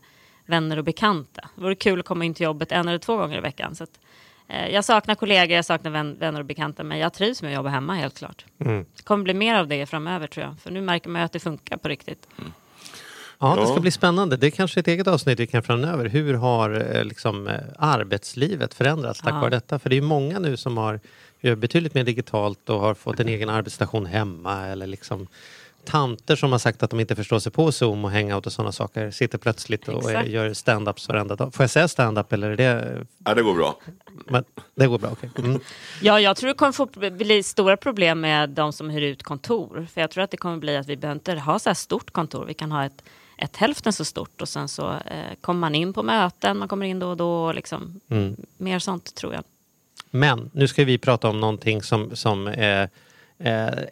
vänner 0.52 0.78
och 0.78 0.84
bekanta. 0.84 1.42
Det 1.56 1.62
vore 1.62 1.76
kul 1.76 2.00
att 2.00 2.06
komma 2.06 2.26
in 2.26 2.34
till 2.34 2.44
jobbet 2.44 2.72
en 2.72 2.88
eller 2.88 3.00
två 3.00 3.18
gånger 3.18 3.38
i 3.38 3.42
veckan. 3.42 3.76
Så 3.76 3.84
att, 3.84 4.00
eh, 4.48 4.68
jag 4.70 4.86
saknar 4.86 5.16
kollegor, 5.16 5.56
jag 5.56 5.66
saknar 5.66 5.92
vän, 5.92 6.18
vänner 6.20 6.40
och 6.40 6.46
bekanta, 6.46 6.84
men 6.84 6.98
jag 7.00 7.14
trivs 7.14 7.42
med 7.42 7.50
att 7.50 7.56
jobba 7.56 7.70
hemma 7.70 7.96
helt 7.96 8.18
klart. 8.18 8.46
Mm. 8.60 8.86
Det 8.96 9.04
kommer 9.04 9.24
bli 9.24 9.34
mer 9.34 9.56
av 9.56 9.68
det 9.68 9.86
framöver 9.86 10.28
tror 10.28 10.46
jag, 10.46 10.60
för 10.60 10.72
nu 10.72 10.82
märker 10.82 11.10
man 11.10 11.22
ju 11.22 11.26
att 11.26 11.32
det 11.32 11.40
funkar 11.40 11.78
på 11.78 11.88
riktigt. 11.88 12.28
Ja, 13.40 13.56
det 13.56 13.68
ska 13.68 13.80
bli 13.80 13.92
spännande. 13.92 14.38
Det 14.38 14.48
är 14.48 14.52
kanske 14.52 14.80
ett 14.80 14.88
eget 14.88 15.08
avsnitt 15.08 15.40
vi 15.40 15.48
kan 15.48 15.64
framöver. 15.64 16.06
Hur 16.06 16.34
har 16.34 16.96
eh, 16.96 17.04
liksom, 17.04 17.48
eh, 17.48 17.56
arbetslivet 17.80 18.74
förändrats 18.74 19.22
tack 19.22 19.34
Ja. 19.34 19.40
vare 19.40 19.50
detta? 19.50 19.80
För 19.80 19.90
det 19.90 19.98
är 19.98 20.02
många 20.02 20.40
nu 20.40 20.58
som 20.58 20.78
har 20.78 21.00
gör 21.42 21.56
betydligt 21.56 21.94
mer 21.94 22.04
digitalt 22.04 22.70
och 22.70 22.80
har 22.80 22.94
fått 22.94 23.20
en 23.20 23.28
egen 23.28 23.50
arbetsstation 23.50 24.06
hemma 24.06 24.68
eller 24.68 24.88
liksom 24.88 25.28
tanter 25.86 26.36
som 26.36 26.52
har 26.52 26.60
sagt 26.60 26.84
att 26.84 26.90
de 26.90 27.00
inte 27.00 27.16
förstår 27.16 27.40
sig 27.40 27.52
på 27.52 27.72
Zoom 27.72 28.06
och 28.06 28.12
hangout 28.12 28.46
och 28.46 28.52
sådana 28.54 28.72
saker 28.72 29.12
sitter 29.12 29.38
plötsligt 29.38 29.88
och 29.88 30.10
Exakt. 30.10 30.30
gör 30.30 30.50
stand-ups 30.50 31.08
varenda 31.08 31.36
dag. 31.36 31.54
Får 31.54 31.64
jag 31.64 31.70
säga 31.70 31.88
stand-up 31.88 32.34
eller 32.34 32.50
är 32.50 32.58
det... 32.58 33.06
Ja, 33.26 33.34
det 33.34 33.44
går 33.44 33.54
bra. 33.54 33.78
Men 34.26 34.44
det 34.76 34.88
går 34.88 35.00
bra, 35.00 35.10
okej. 35.12 35.30
Mm. 35.38 35.60
Ja, 36.02 36.20
jag 36.20 36.38
tror 36.38 36.48
det 36.48 36.54
kommer 36.54 36.72
få 36.72 36.86
bli 37.12 37.44
stora 37.44 37.78
problem 37.78 38.22
med 38.22 38.50
de 38.50 38.74
som 38.74 38.90
hyr 38.90 39.02
ut 39.02 39.24
kontor. 39.24 39.88
För 39.94 40.02
jag 40.02 40.12
tror 40.12 40.24
att 40.24 40.32
det 40.32 40.38
kommer 40.38 40.58
bli 40.58 40.78
att 40.78 40.88
vi 40.88 40.98
behöver 40.98 41.16
inte 41.16 41.34
ha 41.34 41.60
så 41.60 41.70
här 41.70 41.74
stort 41.76 42.12
kontor. 42.12 42.46
Vi 42.46 42.54
kan 42.54 42.72
ha 42.72 42.86
ett, 42.86 43.04
ett 43.38 43.58
hälften 43.58 43.94
så 43.94 44.06
stort 44.06 44.42
och 44.42 44.50
sen 44.50 44.68
så 44.68 44.90
eh, 44.90 45.36
kommer 45.42 45.60
man 45.60 45.76
in 45.76 45.94
på 45.94 46.04
möten, 46.04 46.58
man 46.58 46.68
kommer 46.68 46.86
in 46.86 47.00
då 47.00 47.10
och 47.10 47.18
då. 47.18 47.46
och 47.46 47.56
Liksom, 47.56 48.00
Mm. 48.10 48.36
Mer 48.58 48.80
sånt 48.80 49.16
tror 49.16 49.34
jag. 49.34 49.44
Men 50.12 50.50
nu 50.54 50.68
ska 50.68 50.86
vi 50.86 50.98
prata 50.98 51.30
om 51.30 51.40
någonting 51.40 51.82
som, 51.84 52.16
som 52.16 52.48
är 52.48 52.84
eh, 52.84 52.90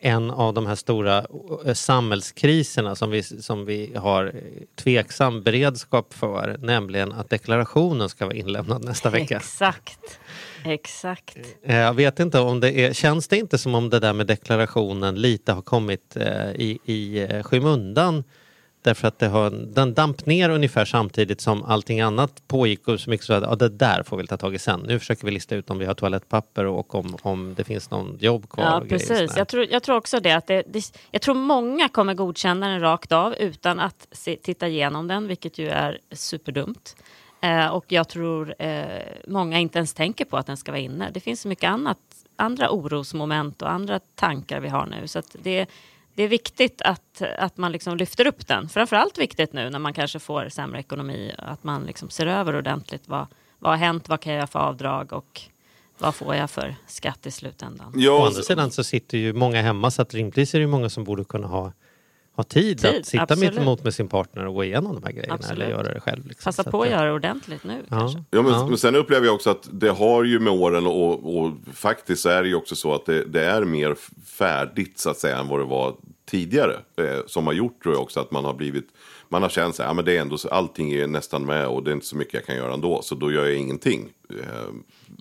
en 0.01 0.31
av 0.31 0.53
de 0.53 0.65
här 0.67 0.75
stora 0.75 1.25
eh, 1.65 1.73
samhällskriserna 1.73 2.95
som 2.95 3.09
vi, 3.09 3.23
som 3.23 3.65
vi 3.65 3.93
har 3.95 4.25
eh, 4.25 4.31
tveksam 4.75 5.43
beredskap 5.43 6.13
för, 6.13 6.57
nämligen 6.59 7.11
att 7.11 7.29
deklarationen 7.29 8.09
ska 8.09 8.25
vara 8.25 8.35
inlämnad 8.35 8.85
nästa 8.85 9.09
vecka. 9.09 9.35
Exakt. 9.37 10.19
Exakt. 10.65 11.37
Eh, 11.63 11.75
Jag 11.75 11.93
vet 11.93 12.19
inte 12.19 12.39
om 12.39 12.59
det 12.59 12.71
är, 12.71 12.93
känns 12.93 13.27
det 13.27 13.37
inte 13.37 13.57
som 13.57 13.75
om 13.75 13.89
det 13.89 13.99
där 13.99 14.13
med 14.13 14.27
deklarationen 14.27 15.21
lite 15.21 15.51
har 15.51 15.61
kommit 15.61 16.15
eh, 16.15 16.51
i, 16.51 16.79
i 16.85 17.19
eh, 17.19 17.43
skymundan? 17.43 18.23
Därför 18.81 19.07
att 19.07 19.19
det 19.19 19.27
har, 19.27 19.49
den 19.49 19.93
damp 19.93 20.25
ner 20.25 20.49
ungefär 20.49 20.85
samtidigt 20.85 21.41
som 21.41 21.63
allting 21.63 22.01
annat 22.01 22.47
pågick 22.47 22.87
och 22.87 22.99
så 22.99 23.09
mycket 23.09 23.25
så 23.25 23.33
att 23.33 23.43
ja, 23.43 23.55
det 23.55 23.69
där 23.69 24.03
får 24.03 24.17
vi 24.17 24.27
ta 24.27 24.37
tag 24.37 24.55
i 24.55 24.59
sen. 24.59 24.79
Nu 24.79 24.99
försöker 24.99 25.25
vi 25.25 25.31
lista 25.31 25.55
ut 25.55 25.69
om 25.69 25.77
vi 25.77 25.85
har 25.85 25.93
toalettpapper 25.93 26.65
och 26.65 26.95
om, 26.95 27.17
om 27.21 27.53
det 27.57 27.63
finns 27.63 27.91
någon 27.91 28.17
jobb 28.19 28.49
kvar. 28.49 28.63
Ja, 28.65 28.83
precis. 28.89 29.37
Jag 29.37 29.47
tror, 29.47 29.65
jag 29.69 29.83
tror 29.83 29.95
också 29.95 30.19
det. 30.19 30.31
Att 30.31 30.47
det, 30.47 30.63
det. 30.67 30.93
Jag 31.11 31.21
tror 31.21 31.35
många 31.35 31.89
kommer 31.89 32.13
godkänna 32.13 32.67
den 32.69 32.79
rakt 32.79 33.11
av 33.11 33.35
utan 33.35 33.79
att 33.79 34.07
se, 34.11 34.35
titta 34.35 34.67
igenom 34.67 35.07
den, 35.07 35.27
vilket 35.27 35.57
ju 35.57 35.69
är 35.69 35.99
superdumt. 36.11 36.95
Eh, 37.41 37.67
och 37.67 37.85
jag 37.87 38.09
tror 38.09 38.55
eh, 38.59 38.85
många 39.27 39.59
inte 39.59 39.77
ens 39.79 39.93
tänker 39.93 40.25
på 40.25 40.37
att 40.37 40.45
den 40.45 40.57
ska 40.57 40.71
vara 40.71 40.81
inne. 40.81 41.09
Det 41.13 41.19
finns 41.19 41.41
så 41.41 41.47
mycket 41.47 41.69
annat, 41.69 41.97
andra 42.35 42.71
orosmoment 42.71 43.61
och 43.61 43.71
andra 43.71 43.99
tankar 44.15 44.59
vi 44.59 44.69
har 44.69 44.85
nu. 44.85 45.07
Så 45.07 45.21
det, 45.43 45.65
det 46.19 46.23
är 46.23 46.27
viktigt 46.27 46.81
att, 46.81 47.21
att 47.37 47.57
man 47.57 47.71
liksom 47.71 47.97
lyfter 47.97 48.27
upp 48.27 48.47
den. 48.47 48.69
Framförallt 48.69 49.17
viktigt 49.17 49.53
nu 49.53 49.69
när 49.69 49.79
man 49.79 49.93
kanske 49.93 50.19
får 50.19 50.49
sämre 50.49 50.79
ekonomi. 50.79 51.35
Att 51.37 51.63
man 51.63 51.83
liksom 51.83 52.09
ser 52.09 52.25
över 52.27 52.55
ordentligt 52.55 53.01
vad, 53.05 53.27
vad 53.59 53.71
har 53.71 53.77
hänt, 53.77 54.09
vad 54.09 54.21
kan 54.21 54.33
jag 54.33 54.37
göra 54.37 54.47
för 54.47 54.59
avdrag 54.59 55.13
och 55.13 55.41
vad 55.97 56.15
får 56.15 56.35
jag 56.35 56.49
för 56.49 56.75
skatt 56.87 57.25
i 57.25 57.31
slutändan. 57.31 57.87
Å 57.87 57.91
Ja, 57.95 58.27
andra 58.27 58.41
sidan 58.41 58.71
så 58.71 58.83
sitter 58.83 59.17
ju 59.17 59.33
många 59.33 59.61
hemma 59.61 59.91
så 59.91 60.01
att 60.01 60.13
rimligtvis 60.13 60.55
är 60.55 60.59
det 60.59 60.67
många 60.67 60.89
som 60.89 61.03
borde 61.03 61.23
kunna 61.23 61.47
ha, 61.47 61.71
ha 62.39 62.43
tid, 62.43 62.79
Tid, 62.81 62.99
att 62.99 63.05
sitta 63.05 63.23
absolut. 63.23 63.53
mitt 63.53 63.61
emot 63.61 63.83
med 63.83 63.93
sin 63.93 64.07
partner 64.07 64.45
och 64.45 64.53
gå 64.53 64.63
igenom 64.63 64.95
de 64.95 65.03
här 65.03 65.11
grejerna 65.11 65.33
Absolut. 65.33 65.57
eller 65.63 65.69
göra 65.69 65.93
det 65.93 65.99
själv. 65.99 66.27
Liksom. 66.27 66.43
Passa 66.49 66.63
Så 66.63 66.71
på 66.71 66.81
att 66.81 66.87
eh, 66.87 66.91
göra 66.93 67.05
det 67.05 67.11
ordentligt 67.13 67.63
nu 67.63 67.83
kanske. 67.89 68.23
Ja, 68.31 68.41
men, 68.41 68.51
Ja. 68.51 68.67
men 68.67 68.77
sen 68.77 68.95
upplever 68.95 69.25
jag 69.25 69.35
också 69.35 69.49
att 69.49 69.69
det 69.71 69.89
har 69.89 70.23
ju 70.23 70.39
med 70.39 70.53
åren 70.53 70.87
och, 70.87 71.37
och 71.37 71.51
faktiskt 71.73 72.25
är 72.25 72.43
det 72.43 72.49
ju 72.49 72.55
också 72.55 72.75
så 72.75 72.93
att 72.95 73.05
det, 73.05 73.25
det 73.25 73.45
är 73.45 73.61
mer 73.65 73.95
färdigt 74.25 74.99
så 74.99 75.09
att 75.09 75.17
säga 75.17 75.37
än 75.37 75.47
vad 75.47 75.59
det 75.59 75.65
var 75.65 75.95
tidigare. 76.29 76.73
Eh, 76.97 77.19
som 77.27 77.45
har 77.47 77.53
gjort 77.53 77.83
tror 77.83 77.95
jag 77.95 78.03
också 78.03 78.19
att 78.19 78.31
man 78.31 78.45
har 78.45 78.53
blivit, 78.53 78.87
man 79.29 79.41
har 79.41 79.49
känt 79.49 79.75
sig, 79.75 79.85
ja 79.85 79.93
men 79.93 80.05
det 80.05 80.17
är 80.17 80.21
ändå 80.21 80.37
så, 80.37 80.49
allting 80.49 80.91
är 80.93 81.07
nästan 81.07 81.45
med 81.45 81.67
och 81.67 81.83
det 81.83 81.91
är 81.91 81.93
inte 81.93 82.05
så 82.07 82.15
mycket 82.17 82.33
jag 82.33 82.45
kan 82.45 82.55
göra 82.55 82.73
ändå. 82.73 83.01
Så 83.01 83.15
då 83.15 83.31
gör 83.31 83.45
jag 83.45 83.55
ingenting. 83.55 84.09
Eh. 84.29 84.35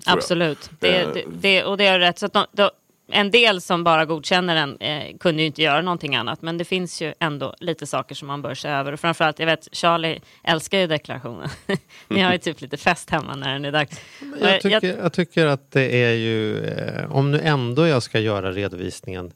Absolut. 0.06 0.70
Det, 0.80 0.88
Eh. 1.02 1.08
det, 1.14 1.24
det, 1.40 1.64
och 1.64 1.76
det 1.76 1.86
är 1.86 1.98
rätt. 1.98 2.18
Så 2.18 2.26
att 2.26 2.32
de, 2.32 2.46
de, 2.52 2.70
en 3.10 3.30
del 3.30 3.60
som 3.60 3.84
bara 3.84 4.04
godkänner 4.04 4.54
den 4.54 4.76
eh, 4.80 5.16
kunde 5.18 5.42
ju 5.42 5.46
inte 5.46 5.62
göra 5.62 5.82
någonting 5.82 6.16
annat. 6.16 6.42
Men 6.42 6.58
det 6.58 6.64
finns 6.64 7.02
ju 7.02 7.14
ändå 7.20 7.54
lite 7.60 7.86
saker 7.86 8.14
som 8.14 8.28
man 8.28 8.42
bör 8.42 8.54
se 8.54 8.68
över. 8.68 8.92
Och 8.92 9.00
framförallt, 9.00 9.38
jag 9.38 9.46
vet, 9.46 9.68
Charlie 9.72 10.20
älskar 10.44 10.78
ju 10.78 10.86
deklarationen. 10.86 11.48
Ni 12.08 12.20
har 12.20 12.32
ju 12.32 12.38
typ 12.38 12.60
lite 12.60 12.76
fest 12.76 13.10
hemma 13.10 13.36
när 13.36 13.52
den 13.52 13.64
är 13.64 13.72
dags. 13.72 14.00
Jag 14.40 14.60
tycker, 14.60 14.96
jag 14.98 15.12
tycker 15.12 15.46
att 15.46 15.70
det 15.70 16.02
är 16.04 16.12
ju, 16.12 16.64
eh, 16.66 17.12
om 17.16 17.30
nu 17.30 17.40
ändå 17.40 17.86
jag 17.86 18.02
ska 18.02 18.18
göra 18.20 18.52
redovisningen 18.52 19.32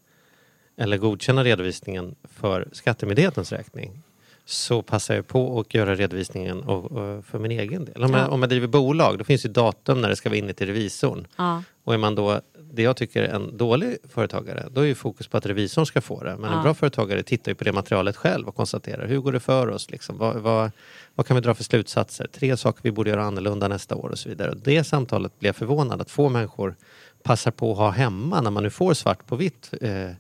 eller 0.79 0.97
godkänna 0.97 1.45
redovisningen 1.45 2.14
för 2.38 2.69
Skattemyndighetens 2.73 3.52
räkning 3.52 4.02
så 4.45 4.83
passar 4.83 5.14
jag 5.14 5.26
på 5.26 5.61
att 5.61 5.75
göra 5.75 5.95
redovisningen 5.95 6.61
och, 6.62 6.93
och 6.93 7.25
för 7.25 7.38
min 7.38 7.50
egen 7.50 7.85
del. 7.85 8.05
Om, 8.05 8.12
Ja. 8.14 8.19
jag, 8.19 8.33
om 8.33 8.43
jag 8.43 8.49
driver 8.49 8.67
bolag 8.67 9.19
då 9.19 9.25
finns 9.25 9.45
ju 9.45 9.49
datum 9.49 10.00
när 10.00 10.09
det 10.09 10.17
ska 10.17 10.29
vara 10.29 10.38
inne 10.38 10.52
till 10.52 10.67
revisorn. 10.67 11.26
ja, 11.37 11.62
Och 11.85 11.95
är 11.95 11.99
man 11.99 12.14
då 12.14 12.41
det 12.75 12.83
jag 12.83 12.97
tycker 12.97 13.23
är 13.23 13.35
en 13.35 13.57
dålig 13.57 13.97
företagare, 14.09 14.69
då 14.71 14.81
är 14.81 14.85
ju 14.85 14.95
fokus 14.95 15.29
på 15.29 15.37
att 15.37 15.47
revisorn 15.47 15.87
ska 15.87 16.00
få 16.00 16.23
det. 16.25 16.37
Men 16.37 16.50
Ja. 16.50 16.57
en 16.57 16.62
bra 16.62 16.75
företagare 16.75 17.23
tittar 17.23 17.50
ju 17.50 17.55
på 17.55 17.64
det 17.64 17.73
materialet 17.73 18.17
själv 18.17 18.49
och 18.49 18.57
konstaterar 18.57 19.07
hur 19.07 19.19
går 19.19 19.33
det 19.33 19.41
för 19.41 19.69
oss? 19.69 19.91
Liksom? 19.91 20.19
Vad, 20.19 20.37
vad, 20.37 20.71
vad 21.14 21.26
kan 21.26 21.35
vi 21.35 21.41
dra 21.41 21.55
för 21.55 21.64
slutsatser? 21.64 22.26
Tre 22.33 22.57
saker 22.57 22.81
vi 22.83 22.91
borde 22.93 23.11
göra 23.11 23.25
annorlunda 23.25 23.69
nästa 23.69 23.95
år 23.97 24.09
och 24.09 24.19
så 24.19 24.29
vidare. 24.29 24.50
Och 24.50 24.57
det 24.57 24.85
samtalet 24.85 25.38
blir 25.38 25.49
jag 25.49 25.57
förvånad 25.57 26.00
att 26.00 26.11
få 26.11 26.29
människor 26.29 26.75
passar 27.23 27.50
på 27.50 27.73
att 27.73 27.79
ha 27.79 27.91
hemma 27.91 28.41
när 28.41 28.50
man 28.50 28.62
nu 28.62 28.71
får 28.71 28.95
svart 28.95 29.26
på 29.26 29.37
vitt. 29.37 29.75
Eh, 29.81 30.11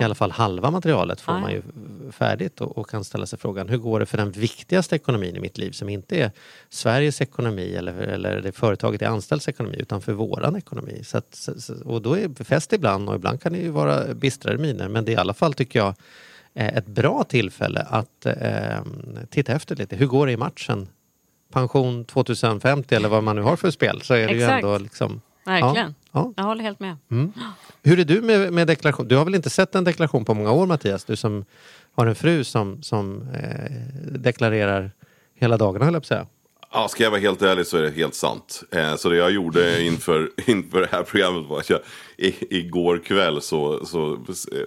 I 0.00 0.04
alla 0.04 0.14
fall 0.14 0.30
halva 0.30 0.70
materialet 0.70 1.20
får 1.20 1.34
Ja, 1.34 1.40
man 1.40 1.52
ju 1.52 1.62
färdigt 2.12 2.60
och, 2.60 2.78
och 2.78 2.88
kan 2.90 3.04
ställa 3.04 3.26
sig 3.26 3.38
frågan 3.38 3.68
hur 3.68 3.78
går 3.78 4.00
det 4.00 4.06
för 4.06 4.18
den 4.18 4.30
viktigaste 4.30 4.96
ekonomin 4.96 5.36
i 5.36 5.40
mitt 5.40 5.58
liv 5.58 5.70
som 5.70 5.88
inte 5.88 6.16
är 6.16 6.30
Sveriges 6.68 7.20
ekonomi 7.20 7.74
eller, 7.74 7.92
eller 7.92 8.40
det 8.40 8.52
företaget 8.52 9.00
jag 9.00 9.12
anställds 9.12 9.48
ekonomi 9.48 9.76
utan 9.78 10.02
för 10.02 10.12
våran 10.12 10.56
ekonomi. 10.56 11.00
Så 11.04 11.18
att, 11.18 11.48
och 11.84 12.02
då 12.02 12.18
är 12.18 12.28
det 12.28 12.44
fest 12.44 12.72
ibland 12.72 13.08
och 13.08 13.14
ibland 13.14 13.42
kan 13.42 13.52
det 13.52 13.58
ju 13.58 13.70
vara 13.70 14.14
bistrare 14.14 14.58
miner 14.58 14.88
men 14.88 15.04
det 15.04 15.12
är 15.12 15.14
i 15.14 15.16
alla 15.16 15.34
fall 15.34 15.54
tycker 15.54 15.78
jag 15.78 15.94
eh, 16.54 16.76
ett 16.76 16.86
bra 16.86 17.24
tillfälle 17.24 17.80
att 17.80 18.26
eh, 18.26 18.82
titta 19.30 19.52
efter 19.52 19.76
lite. 19.76 19.96
Hur 19.96 20.06
går 20.06 20.26
det 20.26 20.32
i 20.32 20.36
matchen? 20.36 20.88
Pension 21.52 22.04
2050 22.04 22.94
eller 22.94 23.08
vad 23.08 23.22
man 23.24 23.36
nu 23.36 23.42
har 23.42 23.56
för 23.56 23.70
spel 23.70 24.00
så 24.02 24.14
är 24.14 24.26
det 24.26 24.34
ju 24.34 24.42
Exakt. 24.42 24.64
ändå 24.64 24.78
liksom... 24.78 25.20
Verkligen. 25.44 25.94
Ja. 26.12 26.32
Jag 26.36 26.44
håller 26.44 26.62
helt 26.62 26.80
med. 26.80 26.96
Hur 27.82 28.00
är 28.00 28.04
du 28.04 28.22
med, 28.22 28.52
med 28.52 28.66
deklaration? 28.66 29.08
Du 29.08 29.16
har 29.16 29.24
väl 29.24 29.34
inte 29.34 29.50
sett 29.50 29.74
en 29.74 29.84
deklaration 29.84 30.24
på 30.24 30.34
många 30.34 30.52
år 30.52 30.66
Mattias? 30.66 31.04
Du 31.04 31.16
som 31.16 31.44
har 31.94 32.06
en 32.06 32.14
fru 32.14 32.44
som, 32.44 32.82
som 32.82 33.28
eh, 33.34 33.72
deklarerar 34.18 34.90
hela 35.34 35.56
dagarna 35.56 35.84
höll 35.84 35.94
jag 35.94 36.02
på 36.02 36.04
att 36.04 36.08
säga. 36.08 36.26
Ja, 36.74 36.88
ska 36.88 37.02
jag 37.02 37.10
vara 37.10 37.20
helt 37.20 37.42
ärlig 37.42 37.66
så 37.66 37.76
är 37.76 37.82
det 37.82 37.90
helt 37.90 38.14
sant. 38.14 38.62
Eh, 38.70 38.96
så 38.96 39.08
det 39.08 39.16
jag 39.16 39.30
gjorde 39.30 39.82
inför, 39.86 40.30
inför 40.46 40.80
det 40.80 40.88
här 40.92 41.02
programmet 41.02 41.48
var 41.48 41.58
att 41.58 41.70
jag 41.70 41.80
i, 42.16 42.58
igår 42.58 42.98
kväll 42.98 43.40
så, 43.40 43.86
så 43.86 44.18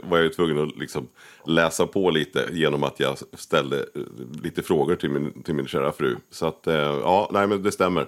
var 0.03 0.17
jag 0.17 0.33
tvungen 0.33 0.63
att 0.63 0.77
liksom 0.77 1.07
läsa 1.45 1.87
på 1.87 2.09
lite 2.09 2.47
genom 2.51 2.83
att 2.83 2.99
jag 2.99 3.17
ställde 3.33 3.77
eh, 3.77 4.41
lite 4.43 4.63
frågor 4.63 4.95
till 4.95 5.09
min, 5.09 5.43
till 5.43 5.55
min 5.55 5.67
kära 5.67 5.91
fru. 5.91 6.15
Så 6.31 6.47
att, 6.47 6.67
eh, 6.67 6.75
ja, 6.75 7.29
nej 7.33 7.47
men 7.47 7.63
det 7.63 7.71
stämmer. 7.71 8.07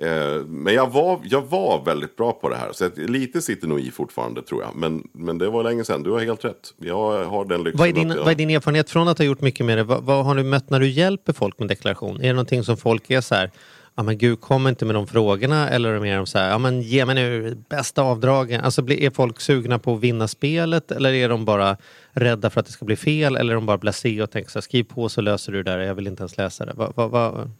Eh, 0.00 0.44
Men 0.46 0.74
jag 0.74 0.90
var, 0.90 1.20
jag 1.24 1.42
var 1.42 1.84
väldigt 1.84 2.16
bra 2.16 2.32
på 2.32 2.48
det 2.48 2.56
här. 2.56 2.72
Så 2.72 2.90
lite 2.96 3.42
sitter 3.42 3.68
nog 3.68 3.80
i 3.80 3.90
fortfarande 3.90 4.42
tror 4.42 4.62
jag. 4.62 4.76
Men, 4.76 5.08
men 5.12 5.38
det 5.38 5.50
var 5.50 5.62
länge 5.62 5.84
sedan. 5.84 6.02
Du 6.02 6.10
har 6.10 6.20
helt 6.20 6.44
rätt. 6.44 6.74
Jag 6.76 7.24
har 7.24 7.44
den 7.44 7.62
lyxen. 7.62 7.78
Vad 7.78 7.88
är, 7.88 7.92
din, 7.92 8.08
jag... 8.08 8.16
vad 8.16 8.28
är 8.28 8.34
din 8.34 8.50
erfarenhet 8.50 8.90
från 8.90 9.08
att 9.08 9.18
ha 9.18 9.24
gjort 9.24 9.40
mycket 9.40 9.66
med 9.66 9.78
det? 9.78 9.84
Vad, 9.84 10.02
vad 10.02 10.24
har 10.24 10.34
du 10.34 10.42
mött 10.42 10.70
när 10.70 10.80
du 10.80 10.88
hjälper 10.88 11.32
folk 11.32 11.58
med 11.58 11.68
deklaration? 11.68 12.16
Är 12.16 12.26
det 12.26 12.32
någonting 12.32 12.64
som 12.64 12.76
folk 12.76 13.10
är 13.10 13.20
så 13.20 13.34
här, 13.34 13.50
ja 13.94 14.02
men 14.02 14.18
gud 14.18 14.40
kom 14.40 14.68
inte 14.68 14.84
med 14.84 14.94
de 14.94 15.06
frågorna 15.06 15.68
eller 15.68 15.88
är 15.88 15.94
det 15.94 16.00
mer 16.00 16.20
om 16.20 16.26
så 16.26 16.38
här, 16.38 16.50
ja 16.50 16.58
men 16.58 16.82
ge 16.82 17.04
mig 17.06 17.14
nu 17.14 17.56
bästa 17.68 18.02
avdragen. 18.02 18.60
Alltså 18.60 18.90
är 18.90 19.10
folk 19.10 19.40
sugna 19.40 19.78
på 19.78 19.94
att 19.94 20.00
vinna 20.00 20.28
spelet 20.28 20.90
eller 20.90 21.12
är 21.12 21.28
de 21.28 21.44
bara 21.44 21.76
rädda 22.12 22.50
för 22.50 22.60
att 22.60 22.66
det 22.66 22.72
ska 22.72 22.84
bli 22.84 22.96
fel 22.96 23.36
eller 23.36 23.50
är 23.50 23.54
de 23.54 23.66
bara 23.66 23.78
blasé 23.78 24.22
och 24.22 24.30
tänker 24.30 24.50
så 24.50 24.58
här, 24.58 24.62
skriv 24.62 24.84
på 24.84 25.08
så 25.08 25.20
löser 25.20 25.52
du 25.52 25.62
det 25.62 25.70
där, 25.70 25.78
jag 25.78 25.94
vill 25.94 26.06
inte 26.06 26.22
ens 26.22 26.36
läsa 26.36 26.66
det. 26.66 26.72
Va, 26.72 26.92
va, 26.96 27.08
va, 27.08 27.50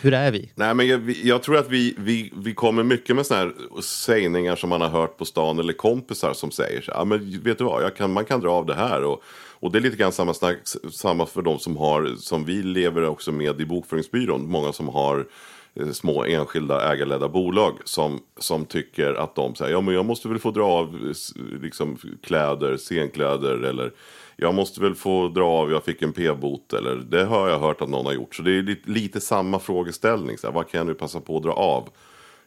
hur 0.00 0.14
är 0.14 0.30
vi? 0.30 0.50
Nej, 0.54 0.74
men 0.74 0.86
jag, 0.86 1.10
jag 1.10 1.42
tror 1.42 1.56
att 1.56 1.70
vi, 1.70 1.94
vi, 1.98 2.32
vi 2.36 2.54
kommer 2.54 2.82
mycket 2.82 3.16
med 3.16 3.26
såna 3.26 3.40
här 3.40 3.52
sägningar 3.82 4.56
som 4.56 4.70
man 4.70 4.80
har 4.80 4.88
hört 4.88 5.16
på 5.18 5.24
stan 5.24 5.58
eller 5.58 5.72
kompisar 5.72 6.32
som 6.32 6.50
säger 6.50 6.80
så 6.82 6.92
här, 6.92 6.98
ja, 6.98 7.04
men 7.04 7.40
vet 7.42 7.58
du 7.58 7.64
vad, 7.64 7.82
jag 7.82 7.96
kan, 7.96 8.12
man 8.12 8.24
kan 8.24 8.40
dra 8.40 8.50
av 8.52 8.66
det 8.66 8.74
här. 8.74 9.04
Och, 9.04 9.22
och 9.60 9.72
det 9.72 9.78
är 9.78 9.80
lite 9.80 9.96
grann 9.96 10.12
samma, 10.12 10.34
snack, 10.34 10.56
samma 10.92 11.26
för 11.26 11.42
de 11.42 11.58
som 11.58 11.76
har, 11.76 12.14
som 12.18 12.44
vi 12.44 12.62
lever 12.62 13.04
också 13.04 13.32
med 13.32 13.60
i 13.60 13.64
bokföringsbyrån, 13.64 14.50
många 14.50 14.72
som 14.72 14.88
har 14.88 15.26
eh, 15.74 15.90
små 15.90 16.24
enskilda 16.24 16.92
ägarledda 16.92 17.28
bolag 17.28 17.78
som, 17.84 18.20
som 18.38 18.64
tycker 18.64 19.14
att 19.14 19.34
de 19.34 19.54
säger, 19.54 19.72
ja 19.72 19.80
men 19.80 19.94
jag 19.94 20.04
måste 20.04 20.28
väl 20.28 20.38
få 20.38 20.50
dra 20.50 20.66
av 20.66 20.94
eh, 20.94 21.60
liksom, 21.62 21.98
kläder, 22.22 22.76
scenkläder 22.76 23.62
eller 23.62 23.92
jag 24.36 24.54
måste 24.54 24.80
väl 24.80 24.94
få 24.94 25.28
dra 25.28 25.46
av, 25.46 25.70
jag 25.70 25.84
fick 25.84 26.02
en 26.02 26.12
p-bot 26.12 26.72
eller 26.72 26.96
det 26.96 27.24
har 27.24 27.48
jag 27.48 27.58
hört 27.58 27.82
att 27.82 27.88
någon 27.88 28.06
har 28.06 28.12
gjort. 28.12 28.34
Så 28.34 28.42
det 28.42 28.58
är 28.58 28.62
lite, 28.62 28.90
lite 28.90 29.20
samma 29.20 29.58
frågeställning, 29.58 30.38
så 30.38 30.46
här, 30.46 30.54
vad 30.54 30.68
kan 30.68 30.78
jag 30.78 30.86
nu 30.86 30.94
passa 30.94 31.20
på 31.20 31.36
att 31.36 31.42
dra 31.42 31.52
av? 31.52 31.88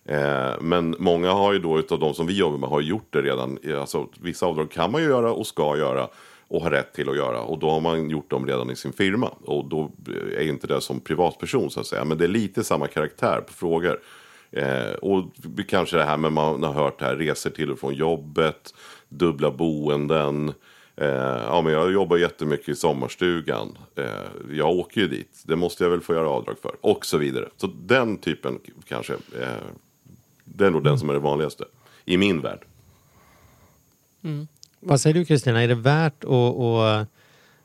Eh, 0.06 0.62
men 0.62 0.96
många 1.00 1.32
har 1.32 1.54
ju 1.54 1.60
då 1.60 1.80
utav 1.80 2.00
de 2.00 2.14
som 2.14 2.28
vi 2.28 2.38
jobbar 2.38 2.58
med 2.58 2.70
har 2.70 2.82
gjort 2.82 3.08
det 3.10 3.22
redan. 3.22 3.58
Eh, 3.64 3.82
alltså, 3.82 4.08
vissa 4.22 4.46
avdrag 4.46 4.72
kan 4.72 4.92
man 4.92 5.02
ju 5.02 5.08
göra 5.08 5.34
och 5.34 5.48
ska 5.48 5.78
göra 5.78 6.08
och 6.48 6.62
har 6.62 6.72
rätt 6.72 6.94
till 6.94 7.10
att 7.10 7.16
göra. 7.16 7.42
Och 7.42 7.60
då 7.60 7.70
har 7.70 7.80
man 7.80 8.10
gjort 8.10 8.30
dem 8.30 8.48
redan 8.48 8.70
i 8.70 8.76
sin 8.76 8.94
firma. 8.94 9.32
Och 9.46 9.66
då 9.66 9.92
eh, 10.08 10.40
är 10.40 10.50
inte 10.50 10.68
det 10.68 10.82
som 10.82 11.00
privatperson 11.00 11.72
så 11.72 11.80
att 11.80 11.88
säga. 11.88 12.06
Men 12.06 12.18
det 12.18 12.24
är 12.24 12.30
lite 12.30 12.64
samma 12.64 12.88
karaktär 12.88 13.42
på 13.48 13.54
frågor. 13.54 14.00
Eh, 14.52 14.92
och 15.02 15.26
kanske 15.68 15.98
det 15.98 16.04
här 16.04 16.18
med 16.18 16.34
man 16.34 16.64
har 16.64 16.74
hört 16.74 17.00
det 17.00 17.06
här 17.06 17.16
resor 17.16 17.50
till 17.50 17.72
och 17.72 17.80
från 17.80 17.94
jobbet, 17.94 18.74
dubbla 19.10 19.52
boenden. 19.52 20.54
Eh, 21.02 21.08
ja, 21.46 21.62
men 21.62 21.74
jag 21.74 21.92
jobbar 21.92 22.18
jättemycket 22.18 22.70
i 22.70 22.76
sommarstugan. 22.76 23.78
Eh, 23.96 24.06
jag 24.52 24.70
åker 24.70 25.02
ju 25.02 25.08
dit. 25.08 25.42
Det 25.44 25.56
måste 25.56 25.84
jag 25.84 25.92
väl 25.92 26.02
få 26.02 26.14
göra 26.14 26.30
avdrag 26.30 26.56
för. 26.62 26.76
Och 26.82 27.06
så 27.06 27.18
vidare. 27.18 27.50
Så 27.58 27.68
den 27.86 28.18
typen 28.18 28.60
kanske. 28.88 29.14
Eh, 29.14 29.48
Det 30.44 30.66
är 30.66 30.70
nog 30.70 30.84
den 30.84 31.00
som 31.00 31.10
är 31.10 31.14
det 31.14 31.20
vanligaste. 31.20 31.66
I 32.06 32.18
min 32.18 32.42
värld. 32.42 32.60
Mm. 34.24 34.48
Vad 34.80 35.02
säger 35.02 35.14
du 35.14 35.26
Kristina, 35.26 35.64
är 35.64 35.68
det 35.68 35.76
värt 35.76 36.24
att, 36.24 37.08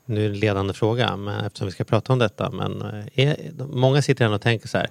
nu 0.05 0.25
är 0.25 0.29
det 0.29 0.35
en 0.35 0.39
ledande 0.39 0.73
fråga 0.73 1.17
men 1.17 1.45
eftersom 1.45 1.67
vi 1.67 1.71
ska 1.71 1.83
prata 1.83 2.13
om 2.13 2.19
detta, 2.19 2.51
men 2.51 2.81
eh, 2.81 3.19
är, 3.19 3.51
många 3.73 4.01
sitter 4.01 4.25
här 4.25 4.33
och 4.33 4.41
tänker 4.41 4.67
så 4.67 4.77
här, 4.77 4.87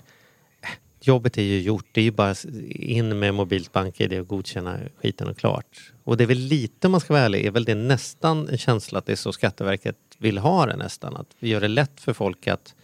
jobbet 1.06 1.38
är 1.38 1.42
ju 1.42 1.60
gjort, 1.60 1.86
det 1.92 2.00
är 2.00 2.04
ju 2.04 2.10
bara 2.10 2.34
in 2.70 3.18
med 3.18 3.34
mobilt 3.34 3.72
bank-id 3.72 4.20
och 4.20 4.26
godkänna 4.26 4.78
skiten 5.02 5.28
och 5.28 5.38
klart. 5.38 5.92
Och 6.04 6.16
det 6.16 6.24
är 6.24 6.28
väl 6.28 6.38
lite, 6.38 6.86
om 6.86 6.90
man 6.90 7.00
ska 7.00 7.12
vara 7.12 7.22
ärlig, 7.22 7.46
är 7.46 7.50
väl 7.50 7.64
det 7.64 7.74
nästan 7.74 8.48
en 8.48 8.58
känsla 8.58 8.98
att 8.98 9.06
det 9.06 9.12
är 9.12 9.16
så 9.16 9.32
Skatteverket 9.32 9.96
vill 10.18 10.38
ha 10.38 10.66
det 10.66 10.76
nästan, 10.76 11.16
att 11.16 11.26
vi 11.38 11.48
gör 11.48 11.60
det 11.60 11.68
lätt 11.68 12.00
för 12.00 12.12
folk 12.12 12.46
att 12.46 12.74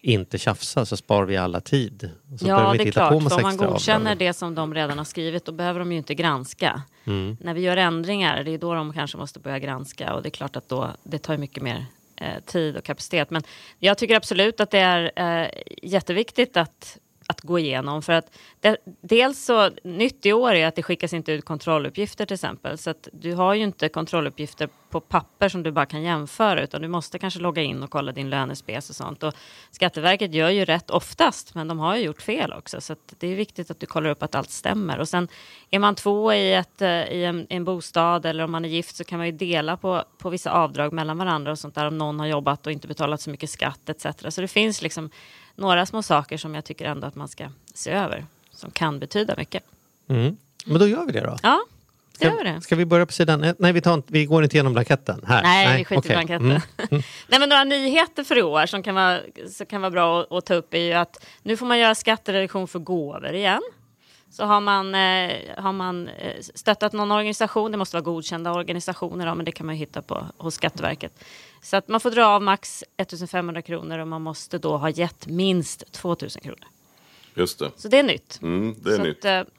inte 0.00 0.38
tjafsa 0.38 0.86
så 0.86 0.96
sparar 0.96 1.26
vi 1.26 1.36
alla 1.36 1.60
tid. 1.60 2.10
Så 2.38 2.48
Ja, 2.48 2.72
det 2.72 2.82
är 2.82 2.86
på 2.86 2.92
klart. 2.92 3.08
För 3.08 3.36
om 3.36 3.42
man 3.42 3.56
godkänner 3.56 4.12
avdrag. 4.12 4.18
det 4.28 4.32
som 4.32 4.54
de 4.54 4.74
redan 4.74 4.98
har 4.98 5.04
skrivit, 5.04 5.44
då 5.44 5.52
behöver 5.52 5.78
de 5.78 5.92
ju 5.92 5.98
inte 5.98 6.14
granska. 6.14 6.82
När 7.40 7.54
vi 7.54 7.60
gör 7.60 7.76
ändringar, 7.76 8.44
det 8.44 8.50
är 8.50 8.58
då 8.58 8.74
de 8.74 8.92
kanske 8.92 9.16
måste 9.16 9.40
börja 9.40 9.58
granska 9.58 10.14
och 10.14 10.22
det 10.22 10.28
är 10.28 10.30
klart 10.30 10.56
att 10.56 10.68
då, 10.68 10.90
det 11.02 11.18
tar 11.18 11.36
mycket 11.36 11.62
mer 11.62 11.86
eh, 12.16 12.40
tid 12.46 12.76
och 12.76 12.84
kapacitet. 12.84 13.30
Men 13.30 13.42
jag 13.78 13.98
tycker 13.98 14.16
absolut 14.16 14.60
att 14.60 14.70
det 14.70 14.78
är 14.78 15.12
eh, 15.16 15.48
jätteviktigt 15.82 16.56
att, 16.56 16.98
att 17.26 17.40
gå 17.40 17.58
igenom. 17.58 18.02
För 18.02 18.12
att 18.12 18.38
det, 18.60 18.76
dels 19.00 19.44
så, 19.44 19.70
nytt 19.84 20.26
i 20.26 20.32
år 20.32 20.54
är 20.54 20.66
att 20.66 20.76
det 20.76 20.82
skickas 20.82 21.12
inte 21.12 21.32
ut 21.32 21.44
kontrolluppgifter 21.44 22.26
till 22.26 22.34
exempel. 22.34 22.78
Så 22.78 22.90
att 22.90 23.08
du 23.12 23.34
har 23.34 23.54
ju 23.54 23.62
inte 23.62 23.88
kontrolluppgifter 23.88 24.68
på 24.90 25.00
papper 25.00 25.48
som 25.48 25.62
du 25.62 25.72
bara 25.72 25.86
kan 25.86 26.02
jämföra 26.02 26.62
utan 26.62 26.82
du 26.82 26.88
måste 26.88 27.18
kanske 27.18 27.40
logga 27.40 27.62
in 27.62 27.82
och 27.82 27.90
kolla 27.90 28.12
din 28.12 28.30
lönespec 28.30 28.90
och 28.90 28.96
sånt. 28.96 29.22
Och 29.22 29.34
Skatteverket 29.70 30.34
gör 30.34 30.50
ju 30.50 30.64
rätt 30.64 30.90
oftast 30.90 31.54
men 31.54 31.68
de 31.68 31.78
har 31.78 31.96
ju 31.96 32.02
gjort 32.02 32.22
fel 32.22 32.52
också. 32.52 32.80
Så 32.80 32.92
att 32.92 33.14
det 33.18 33.26
är 33.26 33.36
viktigt 33.36 33.70
att 33.70 33.80
du 33.80 33.86
kollar 33.86 34.10
upp 34.10 34.22
att 34.22 34.34
allt 34.34 34.50
stämmer. 34.50 34.98
Och 34.98 35.08
sen 35.08 35.28
är 35.70 35.78
man 35.78 35.94
två 35.94 36.32
i, 36.32 36.54
ett, 36.54 36.82
eh, 36.82 36.88
i 36.88 37.24
en, 37.24 37.46
en 37.50 37.64
bostad 37.64 38.26
eller 38.26 38.44
om 38.44 38.52
man 38.52 38.64
är 38.64 38.68
gift 38.68 38.96
så 38.96 39.04
kan 39.04 39.18
man 39.18 39.26
ju 39.26 39.32
dela 39.32 39.76
på, 39.76 40.04
på 40.18 40.30
vissa 40.30 40.50
avdrag 40.50 40.92
mellan 40.92 41.18
varandra 41.18 41.52
och 41.52 41.58
sånt 41.58 41.74
där 41.74 41.86
om 41.86 41.98
någon 41.98 42.20
har 42.20 42.26
jobbat 42.26 42.66
och 42.66 42.72
inte 42.72 42.88
betalat 42.88 43.20
så 43.20 43.30
mycket 43.30 43.50
skatt 43.50 43.88
etc. 43.88 44.06
Så 44.28 44.40
det 44.40 44.48
finns 44.48 44.82
liksom 44.82 45.10
några 45.56 45.86
små 45.86 46.02
saker 46.02 46.36
som 46.36 46.54
jag 46.54 46.64
tycker 46.64 46.84
ändå 46.84 47.06
att 47.06 47.14
man 47.14 47.28
ska 47.28 47.48
se 47.74 47.90
över 47.90 48.26
som 48.50 48.70
kan 48.70 48.98
betyda 48.98 49.34
mycket. 49.36 49.62
Mm. 50.08 50.36
Men 50.66 50.78
då 50.78 50.86
gör 50.86 51.06
vi 51.06 51.12
det 51.12 51.20
då. 51.20 51.36
Ja, 51.42 51.64
det 52.18 52.24
gör 52.24 52.36
vi 52.36 52.44
det. 52.44 52.60
ska 52.60 52.76
vi 52.76 52.84
börja 52.84 53.06
på 53.06 53.12
sidan 53.12 53.44
ett? 53.44 53.58
Nej, 53.58 53.72
vi, 53.72 53.80
tar 53.80 53.94
inte, 53.94 54.12
vi 54.12 54.24
går 54.24 54.44
inte 54.44 54.56
igenom 54.56 54.72
blanketten. 54.72 55.24
Här. 55.26 55.42
Nej, 55.42 55.78
vi 55.78 55.84
skiter 55.84 55.98
okej. 55.98 56.10
i 56.10 56.14
blanketten. 56.14 56.60
Mm. 56.90 57.02
Nej, 57.28 57.40
men 57.40 57.48
några 57.48 57.64
nyheter 57.64 58.24
för 58.24 58.38
i 58.38 58.42
år 58.42 58.66
som 58.66 58.82
kan 58.82 58.94
vara, 58.94 59.20
som 59.50 59.66
kan 59.66 59.80
vara 59.80 59.90
bra 59.90 60.20
att, 60.20 60.32
att 60.32 60.46
ta 60.46 60.54
upp 60.54 60.74
är 60.74 60.78
ju 60.78 60.92
att 60.92 61.26
nu 61.42 61.56
får 61.56 61.66
man 61.66 61.78
göra 61.78 61.94
skattereduktion 61.94 62.68
för 62.68 62.78
gåvor 62.78 63.34
igen. 63.34 63.62
Så 64.34 64.44
har 64.44 64.60
man, 64.60 64.94
eh, 64.94 65.62
har 65.62 65.72
man 65.72 66.08
eh, 66.08 66.40
stöttat 66.54 66.92
någon 66.92 67.12
organisation, 67.12 67.72
det 67.72 67.78
måste 67.78 67.96
vara 67.96 68.04
godkända 68.04 68.52
organisationer, 68.52 69.26
då, 69.26 69.34
men 69.34 69.44
det 69.44 69.52
kan 69.52 69.66
man 69.66 69.74
hitta 69.74 70.02
på 70.02 70.26
hos 70.36 70.54
Skatteverket. 70.54 71.24
Så 71.62 71.76
att 71.76 71.88
man 71.88 72.00
får 72.00 72.10
dra 72.10 72.26
av 72.26 72.42
max 72.42 72.84
1500 72.96 73.62
kronor 73.62 73.98
och 73.98 74.08
man 74.08 74.22
måste 74.22 74.58
då 74.58 74.76
ha 74.76 74.90
gett 74.90 75.26
minst 75.26 75.92
2000 75.92 76.42
kronor. 76.42 76.64
Just 77.34 77.58
det. 77.58 77.70
Så 77.76 77.88
det 77.88 77.98
är 77.98 78.02
nytt. 78.02 78.38
Mm, 78.42 78.74
det 78.78 78.90
är 78.90 78.96
så 78.96 79.02
nytt. 79.02 79.24
Att, 79.24 79.46
eh, 79.46 79.52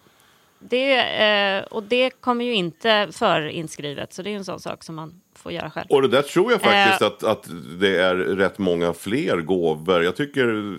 det, 0.69 0.97
eh, 0.99 1.63
och 1.63 1.83
det 1.83 2.09
kommer 2.09 2.45
ju 2.45 2.53
inte 2.53 3.07
förinskrivet, 3.11 4.13
så 4.13 4.21
det 4.21 4.29
är 4.29 4.35
en 4.35 4.45
sån 4.45 4.59
sak 4.59 4.83
som 4.83 4.95
man 4.95 5.21
får 5.35 5.51
göra 5.51 5.71
själv. 5.71 5.87
Och 5.89 6.01
det 6.01 6.07
där 6.07 6.21
tror 6.21 6.51
jag 6.51 6.61
faktiskt 6.61 7.01
Eh. 7.01 7.07
att, 7.07 7.23
att 7.23 7.49
det 7.79 7.97
är 7.97 8.15
rätt 8.15 8.57
många 8.57 8.93
fler 8.93 9.37
gåvor. 9.37 10.03
Jag 10.03 10.15
tycker 10.15 10.77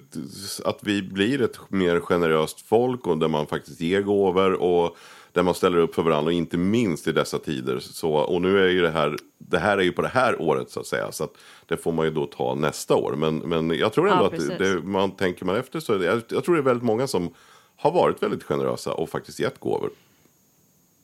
att 0.64 0.78
vi 0.82 1.02
blir 1.02 1.42
ett 1.42 1.58
mer 1.68 2.00
generöst 2.00 2.60
folk 2.68 3.06
och 3.06 3.18
där 3.18 3.28
man 3.28 3.46
faktiskt 3.46 3.80
ger 3.80 4.02
gåvor 4.02 4.52
och 4.52 4.96
där 5.32 5.42
man 5.42 5.54
ställer 5.54 5.78
upp 5.78 5.94
för 5.94 6.02
varandra 6.02 6.26
och 6.26 6.32
inte 6.32 6.56
minst 6.58 7.08
i 7.08 7.12
dessa 7.12 7.38
tider. 7.38 7.78
Så, 7.80 8.12
och 8.12 8.42
nu 8.42 8.64
är 8.64 8.68
ju 8.68 8.82
det 8.82 8.90
här, 8.90 9.16
det 9.38 9.58
här 9.58 9.78
är 9.78 9.82
ju 9.82 9.92
på 9.92 10.02
det 10.02 10.08
här 10.08 10.42
året 10.42 10.70
så 10.70 10.80
att 10.80 10.86
säga. 10.86 11.12
Så 11.12 11.24
att 11.24 11.32
det 11.66 11.76
får 11.76 11.92
man 11.92 12.04
ju 12.04 12.10
då 12.10 12.26
ta 12.26 12.54
nästa 12.54 12.94
år. 12.94 13.12
Men, 13.16 13.36
men 13.38 13.70
jag 13.78 13.92
tror 13.92 14.08
ändå 14.08 14.30
Ja, 14.32 14.52
att 14.52 14.58
det, 14.58 14.82
man 14.82 15.10
tänker 15.10 15.44
man 15.44 15.56
efter 15.56 15.80
så, 15.80 15.92
jag, 15.92 16.22
jag 16.28 16.44
tror 16.44 16.54
det 16.54 16.60
är 16.60 16.64
väldigt 16.64 16.84
många 16.84 17.06
som 17.06 17.30
har 17.76 17.90
varit 17.90 18.22
väldigt 18.22 18.42
generösa 18.42 18.92
och 18.92 19.08
faktiskt 19.08 19.40
gett 19.40 19.60
gåvor. 19.60 19.90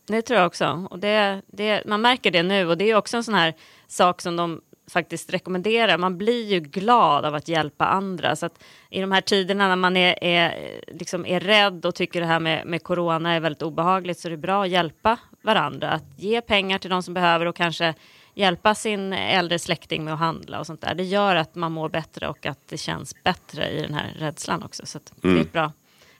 Det 0.06 0.22
tror 0.22 0.38
jag 0.38 0.46
också. 0.46 0.86
Och 0.90 0.98
det, 0.98 1.42
det, 1.46 1.82
man 1.86 2.00
märker 2.00 2.30
det 2.30 2.42
nu 2.42 2.68
och 2.68 2.78
det 2.78 2.90
är 2.90 2.94
också 2.94 3.16
en 3.16 3.24
sån 3.24 3.34
här 3.34 3.54
sak 3.86 4.20
som 4.20 4.36
de 4.36 4.60
faktiskt 4.90 5.32
rekommenderar. 5.32 5.98
Man 5.98 6.18
blir 6.18 6.44
ju 6.44 6.60
glad 6.60 7.24
av 7.24 7.34
att 7.34 7.48
hjälpa 7.48 7.86
andra. 7.86 8.36
Så 8.36 8.46
att 8.46 8.64
i 8.90 9.00
de 9.00 9.12
här 9.12 9.20
tiderna 9.20 9.68
när 9.68 9.76
man 9.76 9.96
är, 9.96 10.24
är, 10.24 10.80
liksom 10.86 11.26
är 11.26 11.40
rädd 11.40 11.86
och 11.86 11.94
tycker 11.94 12.20
det 12.20 12.26
här 12.26 12.40
med, 12.40 12.66
med 12.66 12.82
corona 12.82 13.32
är 13.32 13.40
väldigt 13.40 13.62
obehagligt 13.62 14.18
så 14.18 14.28
är 14.28 14.30
det 14.30 14.36
bra 14.36 14.62
att 14.62 14.70
hjälpa 14.70 15.18
varandra. 15.42 15.90
Att 15.90 16.04
ge 16.16 16.40
pengar 16.40 16.78
till 16.78 16.90
de 16.90 17.02
som 17.02 17.14
behöver 17.14 17.46
och 17.46 17.56
kanske 17.56 17.94
hjälpa 18.34 18.74
sin 18.74 19.12
äldre 19.12 19.58
släkting 19.58 20.04
med 20.04 20.14
att 20.14 20.20
handla 20.20 20.60
och 20.60 20.66
sånt 20.66 20.80
där. 20.80 20.94
Det 20.94 21.04
gör 21.04 21.36
att 21.36 21.54
man 21.54 21.72
mår 21.72 21.88
bättre 21.88 22.28
och 22.28 22.46
att 22.46 22.68
det 22.68 22.78
känns 22.78 23.22
bättre 23.24 23.70
i 23.70 23.82
den 23.82 23.94
här 23.94 24.14
rädslan 24.18 24.62
också. 24.62 24.86
Så 24.86 24.98
att 24.98 25.12
det 25.16 25.28
är 25.28 25.40
ett 25.40 25.52
bra, 25.52 25.72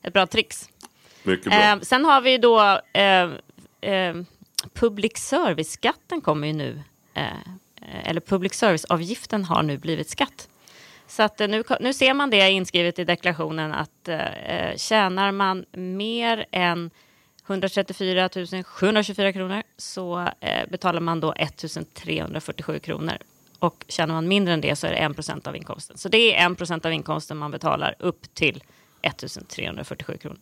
ett 0.03 0.13
bra 0.13 0.27
trix. 0.27 0.69
Mycket 1.23 1.45
bra. 1.45 1.55
Eh, 1.55 1.81
sen 1.81 2.05
har 2.05 2.21
vi 2.21 2.39
då 2.39 2.81
eh, 2.93 3.31
eh, 3.93 4.15
public 4.75 5.17
service-skatten 5.17 6.21
kommer 6.21 6.47
ju 6.47 6.53
nu. 6.53 6.83
Eh, 7.15 7.25
eller 8.05 8.21
public 8.21 8.55
service-avgiften 8.55 9.45
har 9.45 9.63
nu 9.63 9.79
blivit 9.79 10.11
skatt. 10.11 10.49
Så 11.07 11.23
att 11.23 11.41
eh, 11.41 11.49
nu, 11.49 11.63
nu 11.81 11.93
ser 11.93 12.15
man 12.15 12.31
det 12.31 12.51
inskrivet 12.51 12.99
i 12.99 13.05
deklarationen 13.05 13.73
att 13.73 14.09
eh, 14.09 14.77
tjänar 14.77 15.33
man 15.33 15.65
mer 15.73 16.47
än 16.51 16.91
134 17.47 18.29
724 18.65 19.33
kronor 19.33 19.63
så 19.77 20.29
eh, 20.41 20.69
betalar 20.69 21.01
man 21.01 21.21
då 21.21 21.33
1 21.37 21.65
347 21.95 22.79
kronor. 22.79 23.19
Och 23.59 23.85
tjänar 23.89 24.15
man 24.15 24.29
mindre 24.29 24.55
än 24.55 24.61
det 24.61 24.77
så 24.77 24.87
är 24.87 24.91
det 24.91 24.97
1 24.97 25.15
procent 25.15 25.47
av 25.47 25.57
inkomsten. 25.57 25.99
Så 25.99 26.09
det 26.09 26.37
är 26.37 26.51
1 26.53 26.59
procent 26.59 26.87
av 26.87 26.93
inkomsten 26.93 27.37
man 27.37 27.51
betalar 27.51 27.95
upp 27.99 28.35
till 28.35 28.63
1 29.03 29.25
347 29.49 30.17
kronor. 30.19 30.39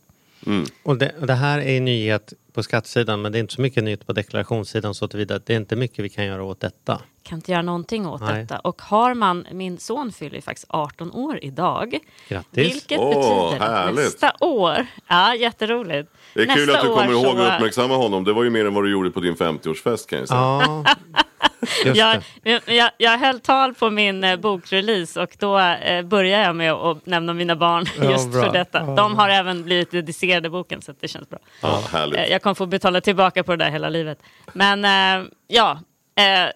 Och 0.83 0.97
det, 0.97 1.15
det 1.21 1.33
här 1.33 1.59
är 1.59 1.77
en 1.77 1.85
nyhet 1.85 2.33
på 2.53 2.63
skattsidan 2.63 3.21
men 3.21 3.31
det 3.31 3.37
är 3.37 3.39
inte 3.39 3.53
så 3.53 3.61
mycket 3.61 3.83
nyhet 3.83 4.07
på 4.07 4.13
deklarationssidan 4.13 4.93
så 4.93 5.07
tillvida 5.07 5.35
att 5.35 5.45
det 5.45 5.53
är 5.53 5.57
inte 5.57 5.75
mycket 5.75 6.05
vi 6.05 6.09
kan 6.09 6.25
göra 6.25 6.43
åt 6.43 6.59
detta. 6.59 7.01
kan 7.23 7.37
inte 7.37 7.51
göra 7.51 7.61
någonting 7.61 8.07
åt 8.07 8.21
Nej. 8.21 8.41
detta. 8.41 8.59
Och 8.59 8.81
har 8.81 9.13
man, 9.13 9.47
min 9.51 9.77
son 9.77 10.11
fyller 10.11 10.35
ju 10.35 10.41
faktiskt 10.41 10.67
18 10.69 11.11
år 11.11 11.39
idag. 11.41 11.99
Grattis! 12.27 12.73
Vilket 12.75 12.99
Åh, 12.99 13.09
betyder 13.09 13.65
att 13.65 13.71
härligt. 13.71 13.95
nästa 13.95 14.33
år, 14.39 14.85
ja 15.07 15.35
jätteroligt. 15.35 16.11
Det 16.33 16.41
är 16.41 16.55
kul 16.55 16.65
Nästa 16.67 16.79
att 16.79 16.85
du 16.85 16.93
kommer 16.93 17.11
ihåg 17.11 17.39
att 17.39 17.53
uppmärksamma 17.55 17.95
honom. 17.97 18.23
Det 18.23 18.33
var 18.33 18.43
ju 18.43 18.49
mer 18.49 18.65
än 18.65 18.73
vad 18.73 18.83
du 18.83 18.91
gjorde 18.91 19.11
på 19.11 19.19
din 19.19 19.35
50-årsfest 19.35 20.09
kan 20.09 20.19
jag 20.19 20.27
säga. 20.27 20.39
Ja, 20.39 20.85
Jag, 21.95 22.23
jag, 22.65 22.91
jag, 22.97 23.17
höll 23.17 23.39
tal 23.39 23.73
på 23.73 23.89
min 23.89 24.23
eh, 24.23 24.35
bokrelease 24.35 25.21
och 25.21 25.35
då 25.39 25.59
eh, 25.59 26.05
började 26.05 26.43
jag 26.43 26.55
med 26.55 26.71
att 26.73 27.05
nämna 27.05 27.33
mina 27.33 27.55
barn 27.55 27.85
Ja, 28.01 28.11
just 28.11 28.31
bra. 28.31 28.43
för 28.43 28.51
detta. 28.53 28.79
Ja. 28.87 28.95
De 28.95 29.15
har 29.15 29.29
även 29.29 29.63
blivit 29.63 29.91
dedicerade 29.91 30.49
boken 30.49 30.81
så 30.81 30.91
att 30.91 31.01
det 31.01 31.07
känns 31.07 31.29
bra. 31.29 31.39
Ja, 31.61 31.81
härligt. 31.91 32.17
Eh, 32.19 32.25
Jag 32.25 32.41
kommer 32.41 32.53
få 32.53 32.65
betala 32.65 33.01
tillbaka 33.01 33.43
på 33.43 33.51
det 33.55 33.63
där 33.65 33.71
hela 33.71 33.89
livet. 33.89 34.19
Men 34.53 34.85
eh, 34.85 35.27
ja, 35.47 35.79
eh, 36.15 36.51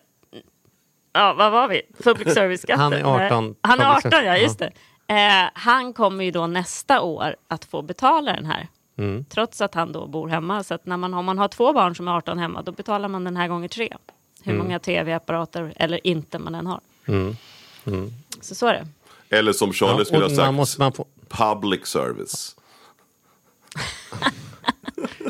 ja, 1.14 1.34
vad 1.34 1.52
var 1.52 1.68
vi? 1.68 1.82
Public 2.04 2.34
service-skatten. 2.34 2.80
Han 2.82 2.94
är 2.94 3.26
18. 3.26 3.46
Nej, 3.46 3.54
Han 3.62 3.80
är 3.80 3.86
Public 3.86 4.06
18, 4.06 4.12
service. 4.12 4.26
ja 4.28 4.38
just 4.38 4.60
det. 4.60 4.72
Eh, 5.08 5.50
han 5.54 5.94
kommer 5.94 6.24
ju 6.24 6.32
då 6.32 6.48
nästa 6.48 7.02
år 7.02 7.36
att 7.48 7.66
få 7.66 7.82
betala 7.82 8.34
den 8.34 8.46
här. 8.46 8.68
Mm. 8.98 9.26
Trots 9.26 9.62
att 9.62 9.76
han 9.76 9.92
då 9.92 10.08
bor 10.08 10.28
hemma. 10.28 10.64
Så 10.64 10.74
att 10.74 10.86
när 10.86 10.98
man, 10.98 11.14
om 11.14 11.26
man 11.26 11.38
har 11.38 11.48
två 11.48 11.74
barn 11.74 11.96
som 11.96 12.08
är 12.08 12.12
18 12.12 12.38
hemma, 12.40 12.62
då 12.62 12.72
betalar 12.72 13.10
man 13.10 13.24
den 13.24 13.38
här 13.38 13.48
gånger 13.48 13.68
tre. 13.68 13.94
Hur 14.46 14.54
Mm. 14.54 14.66
många 14.66 14.80
tv-apparater 14.80 15.74
eller 15.76 16.08
inte 16.08 16.40
man 16.40 16.56
än 16.56 16.68
har. 16.68 16.80
Så 18.42 18.56
så 18.56 18.68
är 18.68 18.74
det. 18.74 18.88
Eller 19.38 19.54
som 19.54 19.74
Charlie 19.74 20.00
Ja, 20.00 20.06
skulle 20.06 20.22
ha 20.24 20.30
sagt, 20.30 20.38
man 20.38 20.54
måste, 20.54 20.82
man 20.82 20.94
få, 20.94 21.06
public 21.30 21.86
service. 21.88 22.56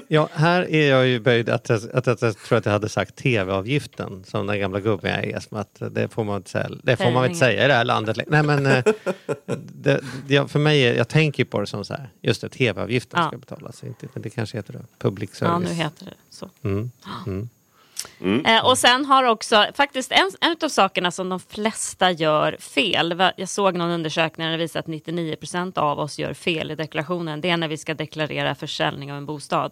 ja, 0.08 0.30
här 0.34 0.70
är 0.72 0.90
jag 0.90 1.08
ju 1.08 1.20
böjd 1.20 1.50
att, 1.50 1.70
jag- 1.70 1.90
att, 1.94 2.08
att 2.08 2.22
jag 2.22 2.38
tror 2.38 2.58
att 2.58 2.66
jag 2.66 2.72
hade 2.74 2.90
sagt 2.90 3.16
tv-avgiften 3.16 4.24
som 4.28 4.48
den 4.48 4.60
gamla 4.60 4.80
gubben 4.80 5.12
jag 5.12 5.24
är. 5.26 5.40
Som 5.40 5.58
att 5.58 5.82
det 5.92 6.08
får 6.14 6.24
man 6.24 6.36
inte 6.38 6.50
säga, 6.50 6.70
det 6.84 6.96
får 6.98 7.12
man 7.12 7.22
väl 7.22 7.32
inte 7.32 7.40
säga 7.40 7.66
i 7.66 7.68
det 7.68 7.74
här 7.74 7.84
landet. 7.86 8.18
Nej, 8.28 8.44
men, 8.44 8.66
eh, 8.66 8.84
det, 9.56 10.02
det, 10.28 10.48
för 10.52 10.60
mig, 10.60 10.82
är, 10.82 10.94
jag 10.96 11.08
tänker 11.08 11.46
på 11.46 11.60
det 11.60 11.68
som 11.68 11.86
så 11.86 11.94
här, 11.94 12.10
just 12.22 12.42
det, 12.42 12.50
tv-avgiften 12.50 13.20
Ja. 13.22 13.28
ska 13.28 13.38
betalas. 13.38 13.84
Inte, 13.84 14.08
men 14.14 14.22
det 14.22 14.30
kanske 14.30 14.58
heter 14.58 14.74
det, 14.74 14.86
public 15.00 15.30
Ja, 15.34 15.48
service. 15.48 15.70
nu 15.70 15.76
heter 15.76 16.06
det 16.06 16.14
så. 16.30 16.50
Mm. 16.64 16.92
Mm. 17.28 17.50
Mm. 18.22 18.46
Eh, 18.46 18.66
och 18.66 18.78
sen 18.78 19.06
har 19.06 19.24
också, 19.24 19.66
faktiskt 19.74 20.12
en, 20.12 20.32
en 20.42 20.56
av 20.64 20.70
sakerna 20.70 21.12
som 21.12 21.30
de 21.30 21.40
flesta 21.40 22.12
gör 22.12 22.58
fel. 22.60 23.32
Jag 23.38 23.50
såg 23.50 23.76
någon 23.76 23.90
undersökning 23.90 24.46
där 24.46 24.52
det 24.52 24.58
visar 24.58 24.80
att 24.80 24.86
99% 24.86 25.78
av 25.80 26.00
oss 26.00 26.20
gör 26.20 26.34
fel 26.34 26.72
i 26.72 26.76
deklarationen. 26.76 27.42
Det 27.42 27.50
är 27.50 27.58
när 27.58 27.68
vi 27.68 27.78
ska 27.78 27.94
deklarera 27.94 28.56
försäljning 28.56 29.12
av 29.12 29.18
en 29.18 29.26
bostad. 29.26 29.72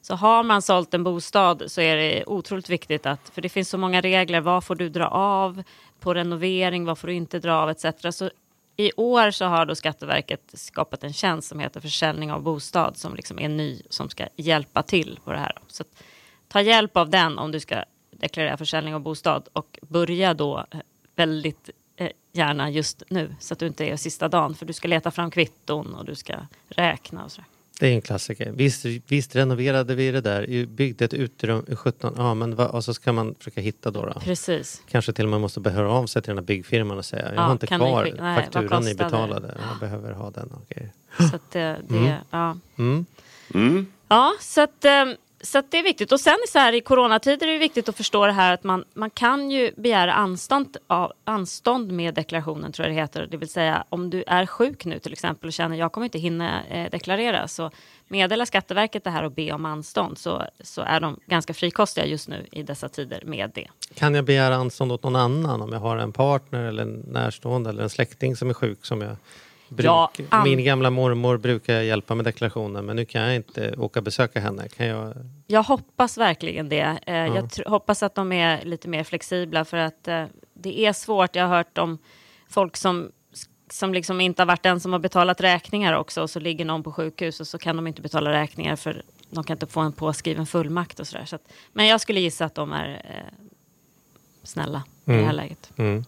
Så 0.00 0.14
har 0.14 0.42
man 0.42 0.62
sålt 0.62 0.94
en 0.94 1.04
bostad 1.04 1.62
så 1.66 1.80
är 1.80 1.96
det 1.96 2.24
otroligt 2.26 2.68
viktigt 2.68 3.06
att, 3.06 3.30
för 3.34 3.42
det 3.42 3.48
finns 3.48 3.68
så 3.68 3.78
många 3.78 4.00
regler, 4.00 4.40
vad 4.40 4.64
får 4.64 4.74
du 4.74 4.88
dra 4.88 5.06
av 5.08 5.62
på 6.00 6.14
renovering, 6.14 6.84
vad 6.84 6.98
får 6.98 7.08
du 7.08 7.14
inte 7.14 7.38
dra 7.38 7.54
av 7.54 7.70
etc. 7.70 7.84
Så 8.10 8.30
i 8.76 8.92
år 8.96 9.30
så 9.30 9.44
har 9.44 9.66
då 9.66 9.74
Skatteverket 9.74 10.50
skapat 10.54 11.04
en 11.04 11.12
tjänst 11.12 11.48
som 11.48 11.60
heter 11.60 11.80
försäljning 11.80 12.32
av 12.32 12.42
bostad 12.42 12.96
som 12.96 13.14
liksom 13.14 13.38
är 13.38 13.48
ny 13.48 13.82
som 13.90 14.08
ska 14.08 14.26
hjälpa 14.36 14.82
till 14.82 15.20
på 15.24 15.32
det 15.32 15.38
här. 15.38 15.58
Så 15.66 15.82
att, 15.82 16.02
ta 16.48 16.60
hjälp 16.60 16.96
av 16.96 17.10
den 17.10 17.38
om 17.38 17.52
du 17.52 17.60
ska 17.60 17.84
deklarera 18.10 18.56
försäljning 18.56 18.94
av 18.94 19.00
bostad 19.00 19.48
och 19.52 19.78
börja 19.82 20.34
då 20.34 20.66
eh, 20.70 20.78
väldigt 21.16 21.70
eh, 21.96 22.08
gärna 22.32 22.70
just 22.70 23.02
nu 23.08 23.34
så 23.40 23.54
att 23.54 23.58
du 23.60 23.66
inte 23.66 23.84
är 23.84 23.96
sista 23.96 24.28
dagen 24.28 24.54
för 24.54 24.66
du 24.66 24.72
ska 24.72 24.88
leta 24.88 25.10
fram 25.10 25.30
kvitton 25.30 25.94
och 25.94 26.04
du 26.04 26.14
ska 26.14 26.34
räkna 26.68 27.24
och 27.24 27.32
sådär. 27.32 27.46
Det 27.80 27.86
är 27.88 27.92
en 27.92 28.02
klassiker. 28.02 28.50
Visst, 28.52 28.84
visst 28.84 29.36
renoverade 29.36 29.94
vi 29.94 30.10
det 30.10 30.20
där, 30.20 30.66
byggde 30.66 31.04
ett 31.04 31.14
uterum 31.14 31.64
i 31.68 31.76
17, 31.76 32.14
ja 32.16 32.34
men 32.34 32.54
vad, 32.56 32.70
och 32.70 32.84
så 32.84 32.94
ska 32.94 33.12
man 33.12 33.34
försöka 33.38 33.60
hitta 33.60 33.90
då. 33.90 34.06
då. 34.06 34.20
Precis. 34.20 34.82
Kanske 34.90 35.12
till 35.12 35.24
och 35.24 35.30
med 35.30 35.40
måste 35.40 35.70
höra 35.70 35.90
av 35.92 36.06
sig 36.06 36.22
till 36.22 36.28
den 36.30 36.38
här 36.38 36.44
byggfirman 36.44 36.98
och 36.98 37.04
säga 37.04 37.24
jag 37.24 37.34
Ja, 37.34 37.40
har 37.40 37.52
inte 37.52 37.66
ni 37.70 37.76
kvar 37.76 38.04
skicka- 38.04 38.22
nej, 38.22 38.36
fakturan 38.42 38.84
ni 38.84 38.94
betalade. 38.94 39.54
Jag 39.70 39.78
behöver 39.80 40.12
ha 40.12 40.30
den. 40.30 40.52
Okay. 40.62 40.86
Så 41.30 41.36
att 41.36 41.50
det, 41.50 41.76
det, 41.88 42.16
ja. 42.30 42.56
Mm. 42.78 43.06
Mm. 43.54 43.86
Ja, 44.08 44.32
så 44.40 44.60
att, 44.60 44.84
ehm, 44.84 45.14
så 45.46 45.58
att 45.58 45.70
det 45.70 45.78
är 45.78 45.82
viktigt. 45.82 46.12
Och 46.12 46.20
sen 46.20 46.36
så 46.48 46.58
här, 46.58 46.72
i 46.72 46.80
coronatider 46.80 47.46
är 47.46 47.52
det 47.52 47.58
viktigt 47.58 47.88
att 47.88 47.96
förstå 47.96 48.26
det 48.26 48.32
här 48.32 48.54
att 48.54 48.64
man, 48.64 48.84
man 48.94 49.10
kan 49.10 49.50
ju 49.50 49.72
begära 49.76 50.12
anstånd, 50.12 50.76
av, 50.86 51.12
anstånd 51.24 51.92
med 51.92 52.14
deklarationen, 52.14 52.72
tror 52.72 52.88
jag 52.88 52.96
det 52.96 53.00
heter. 53.00 53.26
Det 53.30 53.36
vill 53.36 53.48
säga 53.48 53.84
om 53.88 54.10
du 54.10 54.24
är 54.26 54.46
sjuk 54.46 54.84
nu 54.84 54.98
till 54.98 55.12
exempel 55.12 55.46
och 55.46 55.52
känner 55.52 55.76
jag 55.76 55.92
kommer 55.92 56.04
inte 56.04 56.18
hinna 56.18 56.64
eh, 56.64 56.90
deklarera 56.90 57.48
så 57.48 57.70
meddela 58.08 58.46
Skatteverket 58.46 59.04
det 59.04 59.10
här 59.10 59.22
och 59.22 59.32
be 59.32 59.52
om 59.52 59.64
anstånd 59.64 60.18
så, 60.18 60.42
så 60.60 60.82
är 60.82 61.00
de 61.00 61.20
ganska 61.26 61.54
frikostiga 61.54 62.06
just 62.06 62.28
nu 62.28 62.46
i 62.52 62.62
dessa 62.62 62.88
tider 62.88 63.22
med 63.24 63.50
det. 63.54 63.68
Kan 63.94 64.14
jag 64.14 64.24
begära 64.24 64.54
anstånd 64.54 64.92
åt 64.92 65.02
någon 65.02 65.16
annan 65.16 65.62
om 65.62 65.72
jag 65.72 65.80
har 65.80 65.96
en 65.96 66.12
partner 66.12 66.64
eller 66.64 66.82
en 66.82 67.04
närstående 67.08 67.70
eller 67.70 67.82
en 67.82 67.90
släkting 67.90 68.36
som 68.36 68.50
är 68.50 68.54
sjuk 68.54 68.84
som 68.84 69.00
jag 69.00 69.16
bruk... 69.68 69.86
Ja, 69.86 70.10
an- 70.28 70.44
Min 70.44 70.64
gamla 70.64 70.90
mormor 70.90 71.36
brukar 71.36 71.74
jag 71.74 71.84
hjälpa 71.84 72.14
med 72.14 72.24
deklarationen 72.24 72.84
men 72.86 72.96
nu 72.96 73.04
kan 73.04 73.22
jag 73.22 73.34
inte 73.36 73.74
åka 73.76 74.00
besöka 74.00 74.40
henne. 74.40 74.68
Kan 74.68 74.86
jag... 74.86 75.14
Jag 75.46 75.62
hoppas 75.62 76.18
verkligen 76.18 76.68
det. 76.68 76.98
Eh, 77.06 77.14
Jag 77.16 77.44
tr- 77.44 77.68
hoppas 77.68 78.02
att 78.02 78.14
de 78.14 78.32
är 78.32 78.64
lite 78.64 78.88
mer 78.88 79.04
flexibla 79.04 79.64
för 79.64 79.76
att 79.76 80.08
eh, 80.08 80.24
det 80.54 80.80
är 80.80 80.92
svårt. 80.92 81.36
Jag 81.36 81.46
har 81.48 81.56
hört 81.56 81.78
om 81.78 81.98
folk 82.48 82.76
som, 82.76 83.10
som 83.70 83.94
liksom 83.94 84.20
inte 84.20 84.42
har 84.42 84.46
varit 84.46 84.62
den 84.62 84.80
som 84.80 84.92
har 84.92 85.00
betalat 85.00 85.40
räkningar 85.40 85.92
också 85.92 86.22
och 86.22 86.30
så 86.30 86.40
ligger 86.40 86.64
någon 86.64 86.82
på 86.82 86.92
sjukhus 86.92 87.40
och 87.40 87.46
så 87.46 87.58
kan 87.58 87.76
de 87.76 87.86
inte 87.86 88.02
betala 88.02 88.32
räkningar 88.32 88.76
för 88.76 89.02
de 89.30 89.44
kan 89.44 89.54
inte 89.54 89.66
få 89.66 89.80
en 89.80 89.92
påskriven 89.92 90.46
fullmakt 90.46 91.00
och 91.00 91.06
sådär. 91.06 91.24
Så 91.24 91.36
att, 91.36 91.42
men 91.72 91.86
jag 91.86 92.00
skulle 92.00 92.20
gissa 92.20 92.44
att 92.44 92.54
de 92.54 92.72
är 92.72 92.90
eh, 93.04 93.34
snälla 94.42 94.82
i 95.04 95.10
det 95.12 95.24
här 95.24 95.32
läget. 95.32 95.70
Mm. 95.76 96.04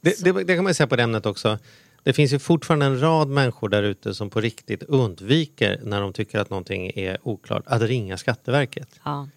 Det, 0.00 0.24
det, 0.24 0.32
det 0.44 0.54
kan 0.54 0.64
man 0.64 0.74
säga 0.74 0.86
på 0.86 0.96
det 0.96 1.02
ämnet 1.02 1.26
också. 1.26 1.58
Det 2.04 2.12
finns 2.12 2.32
ju 2.32 2.38
fortfarande 2.38 2.86
en 2.86 3.00
rad 3.00 3.28
människor 3.28 3.68
där 3.68 3.82
ute 3.82 4.14
som 4.14 4.30
på 4.30 4.40
riktigt 4.40 4.82
undviker 4.82 5.80
när 5.82 6.00
de 6.00 6.12
tycker 6.12 6.38
att 6.38 6.50
någonting 6.50 6.92
är 6.94 7.18
oklart 7.22 7.62
att 7.66 7.82
ringa 7.82 8.16
Skatteverket. 8.16 8.88
Ja. 9.04 9.28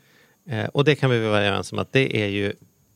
Eh, 0.49 0.65
och 0.65 0.83
det 0.83 0.95
kan 0.95 1.09
vi 1.09 1.19
väl 1.19 1.29
vara 1.29 1.41
överens 1.43 1.71
om 1.71 1.79
att 1.79 1.91
det 1.91 2.23
är 2.23 2.27
ju 2.27 2.53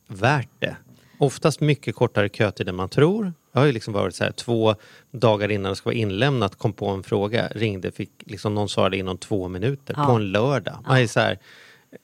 värt 0.08 0.48
det. 0.58 0.76
Oftast 1.18 1.60
mycket 1.60 1.94
kortare 1.94 2.28
kötid 2.28 2.68
än 2.68 2.74
man 2.74 2.88
tror. 2.88 3.32
Jag 3.52 3.60
har 3.60 3.66
ju 3.66 3.72
liksom 3.72 3.92
varit 3.94 4.14
så 4.14 4.24
här 4.24 4.32
två 4.32 4.74
dagar 5.10 5.50
innan 5.50 5.70
det 5.72 5.76
ska 5.76 5.88
vara 5.90 5.96
inlämnat, 5.96 6.58
kom 6.58 6.72
på 6.72 6.88
en 6.88 7.02
fråga, 7.02 7.48
ringde, 7.54 7.92
fick 7.92 8.10
liksom 8.18 8.54
någon 8.54 8.68
svarade 8.68 8.96
inom 8.96 9.18
två 9.18 9.48
minuter 9.48 9.94
Ja. 9.98 10.06
på 10.06 10.12
en 10.12 10.32
lördag. 10.32 10.78
Man 10.86 10.96
är 10.96 11.06
så 11.06 11.20
här, 11.20 11.38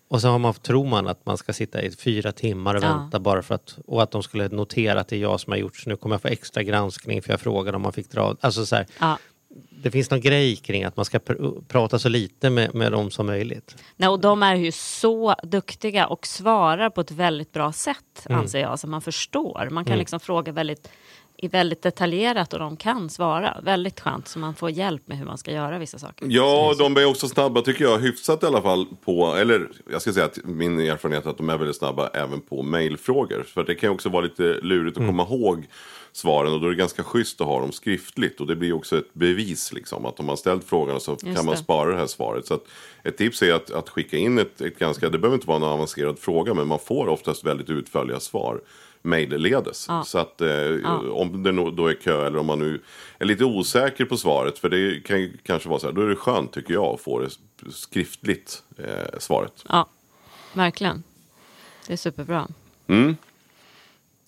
och 0.08 0.20
så 0.20 0.28
har 0.28 0.38
man, 0.38 0.54
tror 0.54 0.86
man 0.86 1.08
att 1.08 1.26
man 1.26 1.36
ska 1.38 1.52
sitta 1.52 1.82
i 1.82 1.90
fyra 1.90 2.32
timmar 2.32 2.74
och 2.74 2.82
Ja. 2.82 2.96
vänta 2.98 3.18
bara 3.20 3.42
för 3.42 3.54
att, 3.54 3.78
och 3.86 4.02
att 4.02 4.10
de 4.10 4.22
skulle 4.22 4.48
notera 4.48 5.00
att 5.00 5.08
det 5.08 5.16
är 5.16 5.20
jag 5.20 5.40
som 5.40 5.50
har 5.50 5.58
gjort 5.58 5.76
så 5.76 5.90
nu 5.90 5.96
kommer 5.96 6.14
jag 6.14 6.22
få 6.22 6.28
extra 6.28 6.62
granskning 6.62 7.22
för 7.22 7.30
jag 7.30 7.40
frågade 7.40 7.76
om 7.76 7.82
man 7.82 7.92
fick 7.92 8.10
dra, 8.10 8.36
alltså 8.40 8.66
så 8.66 8.76
här, 8.76 8.86
Ja. 9.00 9.18
det 9.82 9.90
finns 9.90 10.10
någon 10.10 10.20
grej 10.20 10.56
kring 10.56 10.84
att 10.84 10.96
man 10.96 11.04
ska 11.04 11.18
pr- 11.18 11.64
prata 11.68 11.98
så 11.98 12.08
lite 12.08 12.50
med, 12.50 12.74
med 12.74 12.92
dem 12.92 13.10
som 13.10 13.26
möjligt. 13.26 13.76
Nej, 13.96 14.08
och 14.08 14.20
de 14.20 14.42
är 14.42 14.54
ju 14.54 14.72
så 14.72 15.34
duktiga 15.42 16.06
och 16.06 16.26
svarar 16.26 16.90
på 16.90 17.00
ett 17.00 17.10
väldigt 17.10 17.52
bra 17.52 17.72
sätt 17.72 18.26
anser 18.30 18.60
jag, 18.60 18.78
så 18.78 18.86
man 18.86 19.00
förstår. 19.02 19.68
Man 19.70 19.84
kan 19.84 19.98
liksom 19.98 20.20
fråga 20.20 20.52
väldigt, 20.52 20.88
i 21.40 21.48
väldigt 21.48 21.82
detaljerat 21.82 22.52
och 22.52 22.58
de 22.58 22.76
kan 22.76 23.10
svara. 23.10 23.60
Väldigt 23.62 24.00
skönt, 24.00 24.28
så 24.28 24.38
man 24.38 24.54
får 24.54 24.70
hjälp 24.70 25.02
med 25.06 25.18
hur 25.18 25.24
man 25.24 25.38
ska 25.38 25.52
göra 25.52 25.78
vissa 25.78 25.98
saker. 25.98 26.26
Ja, 26.30 26.74
de 26.78 26.96
är 26.96 27.04
också 27.04 27.28
snabba 27.28 27.62
tycker 27.62 27.84
jag, 27.84 27.98
hyfsat 27.98 28.42
i 28.42 28.46
alla 28.46 28.62
fall 28.62 28.86
på, 29.04 29.34
eller 29.34 29.68
jag 29.90 30.02
ska 30.02 30.12
säga 30.12 30.26
att 30.26 30.38
min 30.44 30.80
erfarenhet 30.80 31.26
är 31.26 31.30
att 31.30 31.36
de 31.36 31.50
är 31.50 31.58
väldigt 31.58 31.76
snabba 31.76 32.08
även 32.08 32.40
på 32.40 32.62
mejlfrågor. 32.62 33.42
För 33.42 33.64
det 33.64 33.74
kan 33.74 33.88
ju 33.88 33.94
också 33.94 34.08
vara 34.08 34.22
lite 34.22 34.42
lurigt 34.42 34.98
att 34.98 35.06
komma 35.06 35.22
ihåg 35.22 35.66
svaren 36.12 36.52
och 36.52 36.60
då 36.60 36.66
är 36.66 36.70
det 36.70 36.76
ganska 36.76 37.02
schysst 37.02 37.40
att 37.40 37.46
ha 37.46 37.60
dem 37.60 37.72
skriftligt. 37.72 38.40
Och 38.40 38.46
det 38.46 38.56
blir 38.56 38.72
också 38.72 38.98
ett 38.98 39.14
bevis 39.14 39.72
liksom, 39.72 40.06
att 40.06 40.20
om 40.20 40.26
man 40.26 40.36
ställt 40.36 40.64
frågan 40.64 41.00
så 41.00 41.16
kan 41.16 41.34
man 41.34 41.46
det. 41.46 41.56
spara 41.56 41.90
det 41.90 41.98
här 41.98 42.06
svaret. 42.06 42.46
Så 42.46 42.54
att 42.54 42.64
ett 43.02 43.16
tips 43.16 43.42
är 43.42 43.52
att, 43.52 43.70
att 43.70 43.88
skicka 43.88 44.16
in 44.16 44.38
ett, 44.38 44.60
ett 44.60 44.78
ganska, 44.78 45.08
det 45.08 45.18
behöver 45.18 45.36
inte 45.36 45.46
vara 45.46 45.56
en 45.56 45.62
avancerad 45.62 46.18
fråga, 46.18 46.54
men 46.54 46.66
man 46.66 46.78
får 46.78 47.08
oftast 47.08 47.44
väldigt 47.44 47.70
utförliga 47.70 48.20
svar 48.20 48.60
mejlledes. 49.02 49.86
Ja. 49.88 50.04
Så 50.04 50.18
att 50.18 50.40
eh, 50.40 51.10
om 51.12 51.42
det 51.42 51.52
då 51.52 51.86
är 51.86 51.94
kö 51.94 52.26
eller 52.26 52.38
om 52.38 52.46
man 52.46 52.58
nu 52.58 52.80
är 53.18 53.24
lite 53.24 53.44
osäker 53.44 54.04
på 54.04 54.16
svaret, 54.16 54.58
för 54.58 54.68
det 54.68 55.00
kan 55.06 55.20
ju 55.20 55.36
kanske 55.42 55.68
vara 55.68 55.80
så 55.80 55.86
här, 55.86 55.94
då 55.94 56.02
är 56.02 56.06
det 56.06 56.16
skönt 56.16 56.52
tycker 56.52 56.74
jag 56.74 56.94
att 56.94 57.00
få 57.00 57.20
det 57.20 57.30
skriftligt 57.70 58.62
eh, 58.76 59.18
svaret. 59.18 59.64
Ja, 59.68 59.88
verkligen. 60.52 61.02
Det 61.86 61.92
är 61.92 61.96
superbra. 61.96 62.48
Mm. 62.86 63.16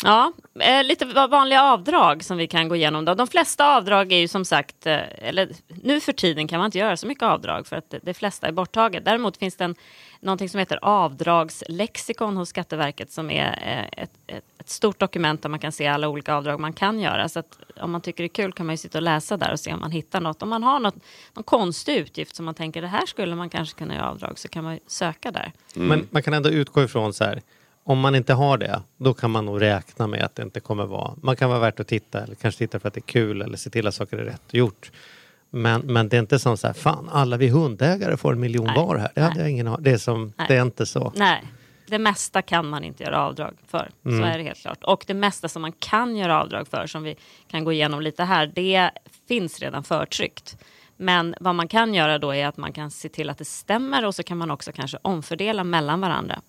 Ja, 0.04 0.32
eh, 0.60 0.84
lite 0.84 1.04
va- 1.04 1.26
vanliga 1.26 1.62
avdrag 1.62 2.24
som 2.24 2.36
vi 2.36 2.46
kan 2.46 2.68
gå 2.68 2.76
igenom. 2.76 3.04
Då. 3.04 3.14
De 3.14 3.26
flesta 3.26 3.76
avdrag 3.76 4.12
är 4.12 4.18
ju 4.18 4.28
som 4.28 4.44
sagt, 4.44 4.86
eh, 4.86 4.98
eller 5.28 5.48
nu 5.82 6.00
för 6.00 6.12
tiden 6.12 6.48
kan 6.48 6.58
man 6.58 6.66
inte 6.66 6.78
göra 6.78 6.96
så 6.96 7.06
mycket 7.06 7.22
avdrag 7.24 7.66
för 7.66 7.76
att 7.76 7.90
det, 7.90 7.98
det 8.02 8.14
flesta 8.14 8.46
är 8.48 8.52
borttaget. 8.52 9.04
Däremot 9.04 9.36
finns 9.36 9.56
det 9.56 9.64
en, 9.64 9.74
någonting 10.20 10.48
som 10.48 10.58
heter 10.60 10.78
avdragslexikon 10.82 12.36
hos 12.36 12.48
Skatteverket 12.48 13.12
som 13.12 13.30
är 13.30 13.58
eh, 13.66 14.02
ett, 14.04 14.10
ett, 14.26 14.44
ett 14.58 14.68
stort 14.68 14.98
dokument 15.00 15.42
där 15.42 15.48
man 15.48 15.58
kan 15.58 15.72
se 15.72 15.86
alla 15.86 16.08
olika 16.08 16.34
avdrag 16.34 16.60
man 16.60 16.72
kan 16.72 17.00
göra. 17.00 17.28
Så 17.28 17.38
att 17.38 17.58
om 17.80 17.90
man 17.90 18.00
tycker 18.00 18.22
det 18.22 18.26
är 18.26 18.28
kul 18.28 18.52
kan 18.52 18.66
man 18.66 18.72
ju 18.72 18.76
sitta 18.76 18.98
och 18.98 19.02
läsa 19.02 19.36
där 19.36 19.52
och 19.52 19.60
se 19.60 19.72
om 19.74 19.80
man 19.80 19.90
hittar 19.90 20.20
något. 20.20 20.42
Om 20.42 20.48
man 20.48 20.62
har 20.62 20.80
något, 20.80 20.96
någon 21.34 21.44
konstig 21.44 21.96
utgift 21.96 22.36
som 22.36 22.44
man 22.44 22.54
tänker 22.54 22.82
det 22.82 22.88
här 22.88 23.06
skulle 23.06 23.34
man 23.36 23.50
kanske 23.50 23.78
kunna 23.78 23.94
göra 23.94 24.10
avdrag 24.10 24.38
så 24.38 24.48
kan 24.48 24.64
man 24.64 24.78
söka 24.86 25.30
där. 25.30 25.52
Men 25.74 26.08
man 26.10 26.22
kan 26.22 26.34
ändå 26.34 26.48
utgå 26.48 26.82
ifrån 26.82 27.12
så 27.12 27.24
här. 27.24 27.40
Om 27.90 28.00
man 28.00 28.14
inte 28.14 28.34
har 28.34 28.58
det, 28.58 28.82
då 28.96 29.14
kan 29.14 29.30
man 29.30 29.46
nog 29.46 29.60
räkna 29.60 30.06
med 30.06 30.22
att 30.22 30.34
det 30.34 30.42
inte 30.42 30.60
kommer 30.60 30.86
vara... 30.86 31.14
Man 31.22 31.36
kan 31.36 31.48
vara 31.50 31.58
värt 31.58 31.80
att 31.80 31.88
titta, 31.88 32.22
eller 32.22 32.34
kanske 32.34 32.58
titta 32.58 32.80
för 32.80 32.88
att 32.88 32.94
det 32.94 33.00
är 33.00 33.12
kul 33.12 33.42
eller 33.42 33.56
se 33.56 33.70
till 33.70 33.86
att 33.86 33.94
saker 33.94 34.16
är 34.16 34.24
rätt 34.24 34.54
gjort. 34.54 34.90
Men, 35.50 35.80
men 35.80 36.08
det 36.08 36.16
är 36.16 36.20
inte 36.20 36.38
som 36.38 36.56
så 36.56 36.66
här, 36.66 36.74
fan 36.74 37.08
alla 37.12 37.36
vi 37.36 37.48
hundägare 37.48 38.16
får 38.16 38.32
en 38.32 38.40
miljon 38.40 38.66
Nej, 38.66 38.76
var 38.76 38.96
här. 38.96 39.10
Det 39.14 39.20
hade 39.20 39.34
nej. 39.34 39.42
jag 39.42 39.50
ingen 39.50 39.76
Det 39.82 39.90
är 39.90 39.98
som, 39.98 40.32
Nej. 40.36 40.46
det 40.48 40.56
är 40.56 40.62
inte 40.62 40.86
så. 40.86 41.12
Nej, 41.16 41.42
det 41.86 41.98
mesta 41.98 42.42
kan 42.42 42.68
man 42.68 42.84
inte 42.84 43.02
göra 43.04 43.18
avdrag 43.18 43.54
för. 43.66 43.90
Så 44.02 44.22
är 44.22 44.38
det 44.38 44.44
helt 44.44 44.58
klart. 44.58 44.84
Och 44.84 45.04
det 45.06 45.14
mesta 45.14 45.48
som 45.48 45.62
man 45.62 45.72
kan 45.72 46.16
göra 46.16 46.42
avdrag 46.42 46.68
för, 46.68 46.86
som 46.86 47.02
vi 47.02 47.16
kan 47.50 47.64
gå 47.64 47.72
igenom 47.72 48.00
lite 48.00 48.24
här, 48.24 48.52
det 48.54 48.90
finns 49.28 49.58
redan 49.58 49.84
förtryckt. 49.84 50.56
Men 50.96 51.34
vad 51.40 51.54
man 51.54 51.68
kan 51.68 51.94
göra 51.94 52.18
då 52.18 52.34
är 52.34 52.46
att 52.46 52.56
man 52.56 52.72
kan 52.72 52.90
se 52.90 53.08
till 53.08 53.30
att 53.30 53.38
det 53.38 53.44
stämmer 53.44 54.06
och 54.06 54.14
så 54.14 54.22
kan 54.22 54.38
man 54.38 54.50
också 54.50 54.72
kanske 54.72 54.98
omfördela 55.02 55.64
mellan 55.64 56.00
varandra. 56.00 56.40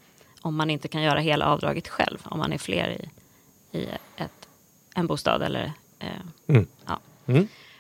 Om 0.41 0.55
man 0.55 0.69
inte 0.69 0.87
kan 0.87 1.01
göra 1.01 1.19
hela 1.19 1.45
avdraget 1.45 1.87
själv, 1.87 2.17
om 2.23 2.37
man 2.37 2.53
är 2.53 2.57
fler 2.57 2.89
i, 2.89 3.09
i 3.79 3.87
ett, 4.15 4.47
en 4.95 5.07
bostad 5.07 5.41
eller 5.41 5.73
eh, 5.99 6.09
ja. 6.85 6.99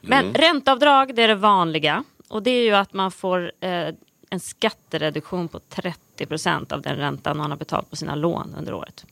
Men 0.01 0.33
ränteavdrag, 0.33 1.15
det 1.15 1.21
är 1.21 1.27
det 1.27 1.35
vanliga. 1.35 2.03
Och 2.27 2.43
det 2.43 2.51
är 2.51 2.63
ju 2.63 2.71
att 2.75 2.93
man 2.93 3.11
får 3.11 3.51
eh, 3.59 3.89
en 4.29 4.39
skattereduktion 4.39 5.47
på 5.47 5.59
30 5.59 6.25
procent 6.25 6.71
av 6.71 6.81
den 6.81 6.95
räntan 6.95 7.37
man 7.37 7.51
har 7.51 7.57
betalt 7.57 7.89
på 7.89 7.95
sina 7.95 8.15
lån 8.15 8.55
under 8.57 8.73
året. 8.73 9.05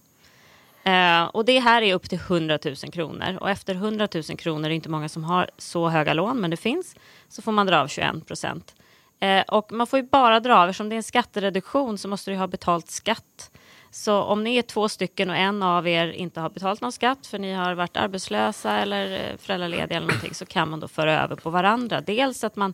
Eh, 0.83 1.23
och 1.23 1.45
det 1.45 1.59
här 1.59 1.81
är 1.81 1.95
upp 1.95 2.09
till 2.09 2.19
100 2.19 2.59
000 2.65 2.75
kronor. 2.75 3.37
Och 3.41 3.49
efter 3.49 3.75
100 3.75 4.07
000 4.13 4.23
kronor 4.23 4.65
är 4.65 4.69
det 4.69 4.75
inte 4.75 4.89
många 4.89 5.09
som 5.09 5.23
har 5.23 5.49
så 5.57 5.89
höga 5.89 6.13
lån, 6.13 6.39
men 6.39 6.51
det 6.51 6.57
finns. 6.57 6.95
Så 7.29 7.41
får 7.41 7.51
man 7.51 7.65
dra 7.65 7.79
av 7.79 7.87
21 7.87 8.27
procent. 8.27 8.75
Eh, 9.19 9.41
och 9.41 9.71
man 9.71 9.87
får 9.87 9.99
ju 9.99 10.05
bara 10.05 10.39
dra 10.39 10.55
av, 10.55 10.69
eftersom 10.69 10.89
det 10.89 10.95
är 10.95 10.97
en 10.97 11.03
skattereduktion 11.03 11.97
så 11.97 12.07
måste 12.07 12.31
du 12.31 12.37
ha 12.37 12.47
betalt 12.47 12.91
skatt. 12.91 13.51
Så 13.91 14.21
om 14.21 14.43
ni 14.43 14.55
är 14.55 14.61
två 14.61 14.89
stycken 14.89 15.29
och 15.29 15.35
en 15.35 15.63
av 15.63 15.87
er 15.87 16.07
inte 16.07 16.39
har 16.39 16.49
betalt 16.49 16.81
någon 16.81 16.91
skatt 16.91 17.27
för 17.27 17.39
ni 17.39 17.53
har 17.53 17.73
varit 17.73 17.97
arbetslösa 17.97 18.77
eller 18.77 19.29
eh, 19.31 19.37
föräldralediga 19.37 19.97
eller 19.97 20.07
någonting 20.07 20.33
så 20.33 20.45
kan 20.45 20.69
man 20.69 20.79
då 20.79 20.87
föra 20.87 21.23
över 21.23 21.35
på 21.35 21.49
varandra. 21.49 22.01
Dels 22.01 22.43
att 22.43 22.55
man 22.55 22.73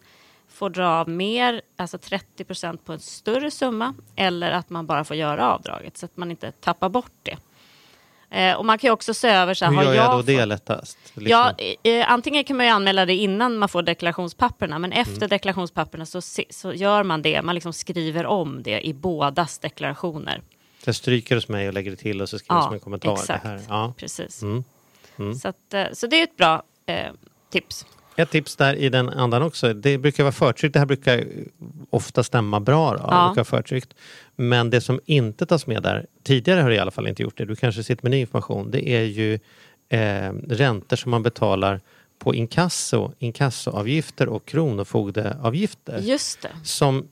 får 0.50 0.70
dra 0.70 0.88
av 0.88 1.10
mer, 1.10 1.62
alltså 1.76 1.98
30 1.98 2.44
procent 2.44 2.86
på 2.86 2.94
en 2.94 3.00
större 3.00 3.52
summa 3.52 3.94
eller 4.16 4.52
att 4.52 4.70
man 4.70 4.86
bara 4.86 5.04
får 5.04 5.16
göra 5.16 5.54
avdraget 5.54 5.98
så 5.98 6.06
att 6.06 6.18
man 6.18 6.32
inte 6.32 6.52
tappar 6.52 6.90
bort 6.90 7.12
det. 7.24 7.38
Eh, 8.32 8.54
och 8.54 8.66
man 8.66 8.78
kan 8.78 8.88
ju 8.88 8.92
också 8.92 9.14
se 9.14 9.28
över 9.28 9.54
så 9.54 9.66
här, 9.66 9.72
Hur 9.72 9.78
har 9.78 9.84
gör 9.86 9.94
jag 9.94 10.12
då 10.12 10.18
fått- 10.18 10.26
det 10.26 10.46
lättast? 10.46 10.98
Liksom? 11.14 11.28
Ja, 11.28 11.54
eh, 11.84 12.12
antingen 12.12 12.44
kan 12.44 12.58
man 12.58 12.66
ju 12.66 12.72
anmäla 12.72 13.06
det 13.06 13.14
innan 13.16 13.58
man 13.58 13.70
får 13.70 13.82
deklarationspapperna, 13.84 14.80
men 14.80 14.92
efter 14.92 15.16
Mm. 15.18 15.30
deklarationspapperna 15.30 16.06
så, 16.06 16.22
så 16.50 16.74
gör 16.74 17.04
man 17.04 17.22
det. 17.22 17.42
Man 17.42 17.56
liksom 17.56 17.74
skriver 17.74 18.26
om 18.26 18.64
det 18.64 18.88
i 18.88 18.94
bådas 18.94 19.60
deklarationer. 19.60 20.42
Jag 20.86 20.96
stryker 20.96 21.36
hos 21.36 21.48
mig 21.48 21.68
och 21.68 21.74
lägger 21.74 21.92
det 21.92 21.98
till 21.98 22.22
och 22.22 22.30
så 22.30 22.40
skriver 22.40 22.56
jag 22.56 22.64
som 22.64 22.74
en 22.74 22.80
kommentar. 22.80 23.14
exakt. 23.14 23.44
Det 23.44 23.50
här. 23.50 23.62
Ja. 23.70 23.94
Precis. 23.98 24.42
Mm. 24.42 24.64
Så, 25.36 25.48
att, 25.48 25.74
eh, 25.74 25.84
så 25.94 26.08
det 26.08 26.20
är 26.20 26.24
ett 26.24 26.38
bra 26.38 26.64
eh, 26.86 27.12
tips. 27.52 27.86
Ett 28.18 28.30
tips 28.32 28.56
där 28.56 28.76
i 28.76 28.90
den 28.90 29.10
andan 29.10 29.42
också. 29.44 29.74
Det 29.74 29.98
brukar 29.98 30.24
vara 30.24 30.32
förtryckt. 30.32 30.74
Det 30.74 30.80
här 30.80 30.86
brukar 30.86 31.24
ofta 31.90 32.24
stämma 32.24 32.60
bra. 32.60 32.92
Då. 32.92 32.98
Det 32.98 33.04
Ja. 33.04 33.26
brukar 33.28 33.36
vara 33.52 33.62
förtryckt. 33.62 33.94
Men 34.36 34.70
det 34.70 34.82
som 34.82 35.00
inte 35.06 35.46
tas 35.46 35.68
med 35.68 35.84
där, 35.84 36.06
tidigare 36.24 36.62
har 36.62 36.70
det 36.70 36.76
i 36.76 36.80
alla 36.80 36.92
fall 36.92 37.08
inte 37.08 37.24
gjort 37.24 37.38
det, 37.38 37.46
du 37.46 37.56
kanske 37.56 37.84
sitter 37.84 38.04
med 38.04 38.12
ny 38.12 38.20
information, 38.20 38.72
det 38.72 38.90
är 38.90 39.04
ju 39.04 39.40
eh, 39.90 40.34
räntor 40.48 40.96
som 40.96 41.12
man 41.12 41.24
betalar 41.24 41.82
på 42.20 42.36
inkasso, 42.36 43.12
inkassoavgifter 43.20 44.30
och 44.30 44.46
kronofogdeavgifter. 44.46 46.00
Just 46.00 46.42
det. 46.42 46.50
Som, 46.64 47.08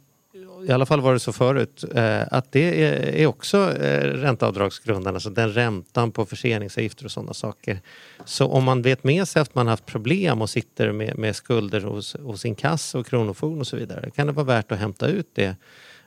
i 0.67 0.71
alla 0.71 0.85
fall 0.85 1.01
var 1.01 1.13
det 1.13 1.19
så 1.19 1.33
förut, 1.33 1.83
eh, 1.95 2.21
att 2.31 2.51
det 2.51 2.83
är, 2.83 3.15
är 3.15 3.25
också 3.25 3.57
eh, 3.77 4.07
ränteavdragsgrundande, 4.07 5.17
alltså 5.17 5.29
den 5.29 5.53
räntan 5.53 6.11
på 6.11 6.25
förseningsavgifter 6.25 7.05
och 7.05 7.11
sådana 7.11 7.33
saker. 7.33 7.79
Så 8.25 8.47
om 8.47 8.63
man 8.63 8.81
vet 8.81 9.03
med 9.03 9.27
sig 9.27 9.41
att 9.41 9.55
man 9.55 9.67
haft 9.67 9.85
problem 9.85 10.41
och 10.41 10.49
sitter 10.49 10.91
med, 10.91 11.17
med 11.17 11.35
skulder 11.35 11.81
hos, 11.81 12.15
hos 12.15 12.45
inkasso 12.45 12.99
och 12.99 13.07
kronofogden 13.07 13.59
och 13.59 13.67
så 13.67 13.77
vidare, 13.77 14.09
kan 14.15 14.27
det 14.27 14.33
vara 14.33 14.45
värt 14.45 14.71
att 14.71 14.79
hämta 14.79 15.07
ut 15.07 15.29
det. 15.33 15.55